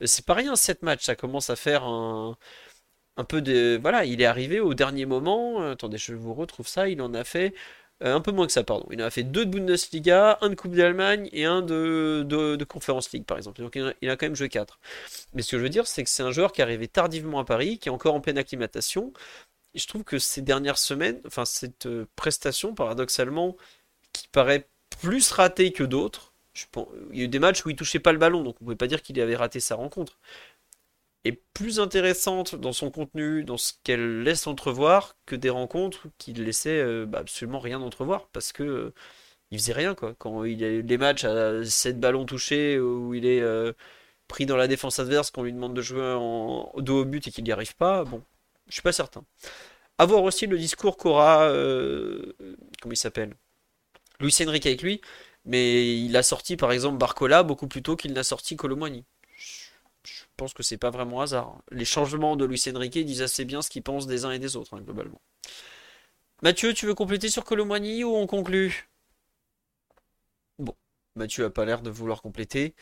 [0.05, 2.37] C'est pas rien, 7 matchs, ça commence à faire un,
[3.17, 3.79] un peu de...
[3.81, 7.23] Voilà, il est arrivé au dernier moment, attendez, je vous retrouve ça, il en a
[7.23, 7.53] fait
[8.03, 8.85] euh, un peu moins que ça, pardon.
[8.91, 13.25] Il a fait deux de Bundesliga, un de Coupe d'Allemagne et un de, Conference League,
[13.25, 13.61] par exemple.
[13.61, 14.79] Donc il a, quand même joué quatre.
[15.33, 17.39] Mais ce que je veux dire, c'est que c'est un joueur qui est arrivé tardivement
[17.39, 19.13] à Paris, qui est encore en pleine acclimatation.
[19.75, 23.55] Je trouve que ces dernières semaines, enfin cette euh, prestation, paradoxalement,
[24.11, 24.67] qui paraît
[25.01, 26.33] plus ratée que d'autres,
[27.11, 28.65] il y a eu des matchs où il touchait pas le ballon, donc on ne
[28.67, 30.19] pouvait pas dire qu'il avait raté sa rencontre
[31.25, 36.33] est plus intéressante dans son contenu, dans ce qu'elle laisse entrevoir, que des rencontres qui
[36.33, 38.93] laissaient euh, bah, absolument rien entrevoir, parce que euh,
[39.51, 40.15] il faisait rien quoi.
[40.17, 43.73] Quand il a les matchs à 7 ballons touchés, où il est euh,
[44.27, 47.31] pris dans la défense adverse, qu'on lui demande de jouer en dos au but et
[47.31, 48.23] qu'il n'y arrive pas, bon,
[48.67, 49.23] je suis pas certain.
[49.97, 51.49] Avoir aussi le discours qu'aura,
[52.81, 53.35] comment il s'appelle?
[54.19, 55.01] Luis Enrique avec lui,
[55.45, 59.05] mais il a sorti par exemple Barcola beaucoup plus tôt qu'il n'a sorti je
[60.37, 61.61] pense que c'est pas vraiment hasard.
[61.71, 64.55] Les changements de Luis Enrique disent assez bien ce qu'ils pensent des uns et des
[64.55, 65.21] autres, hein, globalement.
[66.41, 68.89] Mathieu, tu veux compléter sur Colomboigny ou on conclut?
[70.59, 70.75] Bon,
[71.15, 72.75] Mathieu a pas l'air de vouloir compléter.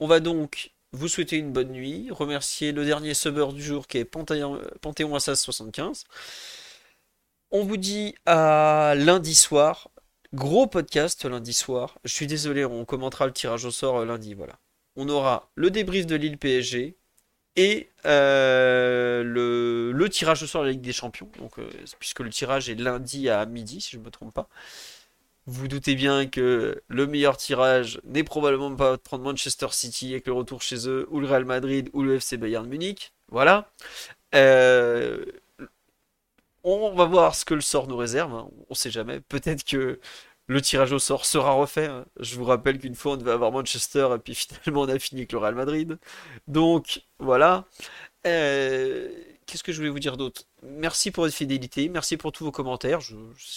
[0.00, 3.98] On va donc vous souhaiter une bonne nuit, remercier le dernier subber du jour qui
[3.98, 6.04] est Panthéon, Panthéon 75.
[7.50, 9.90] On vous dit à lundi soir.
[10.34, 11.98] Gros podcast lundi soir.
[12.04, 14.61] Je suis désolé, on commentera le tirage au sort lundi, voilà
[14.96, 16.96] on aura le débrief de l'île PSG
[17.56, 21.30] et euh, le, tirage au sort de la Ligue des Champions.
[21.58, 24.48] Euh, puisque le tirage est lundi à midi, si je ne me trompe pas.
[25.46, 30.26] Vous doutez bien que le meilleur tirage n'est probablement pas de prendre Manchester City avec
[30.26, 33.12] le retour chez eux, ou le Real Madrid, ou le FC Bayern Munich.
[33.28, 33.72] Voilà.
[34.34, 35.24] Euh,
[36.64, 38.32] on va voir ce que le sort nous réserve.
[38.34, 38.48] Hein.
[38.68, 39.20] On ne sait jamais.
[39.20, 39.98] Peut-être que
[40.46, 41.88] le tirage au sort sera refait.
[42.20, 45.22] Je vous rappelle qu'une fois on devait avoir Manchester et puis finalement on a fini
[45.22, 45.98] avec le Real Madrid.
[46.48, 47.64] Donc voilà.
[48.26, 49.10] Euh,
[49.46, 50.44] qu'est-ce que je voulais vous dire d'autre?
[50.62, 53.00] Merci pour votre fidélité, merci pour tous vos commentaires.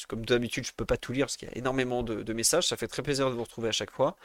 [0.08, 2.68] Comme d'habitude, je peux pas tout lire parce qu'il y a énormément de, messages.
[2.68, 4.16] Ça fait très plaisir de vous retrouver à chaque fois.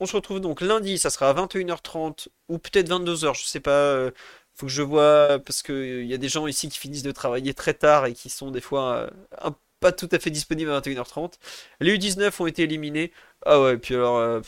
[0.00, 3.70] On se retrouve donc lundi, ça sera à 21h30 ou peut-être 22h, je sais pas.
[3.70, 4.10] Euh,
[4.54, 7.54] faut que je vois parce qu'il y a des gens ici qui finissent de travailler
[7.54, 9.10] très tard et qui sont des fois euh,
[9.40, 11.34] un peu pas tout à fait disponible à 21h30.
[11.80, 13.12] Les U19 ont été éliminés.
[13.44, 14.42] Ah ouais, puis alors.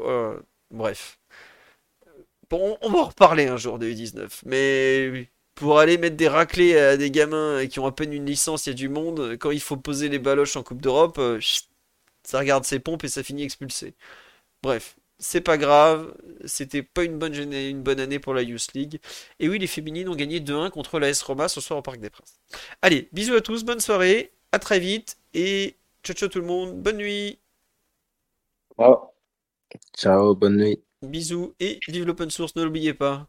[0.00, 0.38] Euh,
[0.70, 1.18] bref.
[2.50, 4.42] Bon, on va en reparler un jour des U19.
[4.46, 8.66] Mais pour aller mettre des raclés à des gamins qui ont à peine une licence,
[8.66, 9.36] il y a du monde.
[9.38, 11.40] Quand il faut poser les baloches en Coupe d'Europe, euh,
[12.24, 13.94] ça regarde ses pompes et ça finit expulsé.
[14.62, 16.14] Bref, c'est pas grave,
[16.44, 19.00] c'était pas une bonne, une bonne année pour la Youth League.
[19.40, 21.98] Et oui, les féminines ont gagné 2-1 contre la S Roma ce soir au Parc
[22.00, 22.40] des Princes.
[22.82, 26.80] Allez, bisous à tous, bonne soirée, à très vite et ciao ciao tout le monde.
[26.82, 27.38] Bonne nuit.
[28.76, 29.10] Ciao.
[29.96, 30.82] Ciao, bonne nuit.
[31.02, 33.28] Bisous et vive l'open source, ne l'oubliez pas.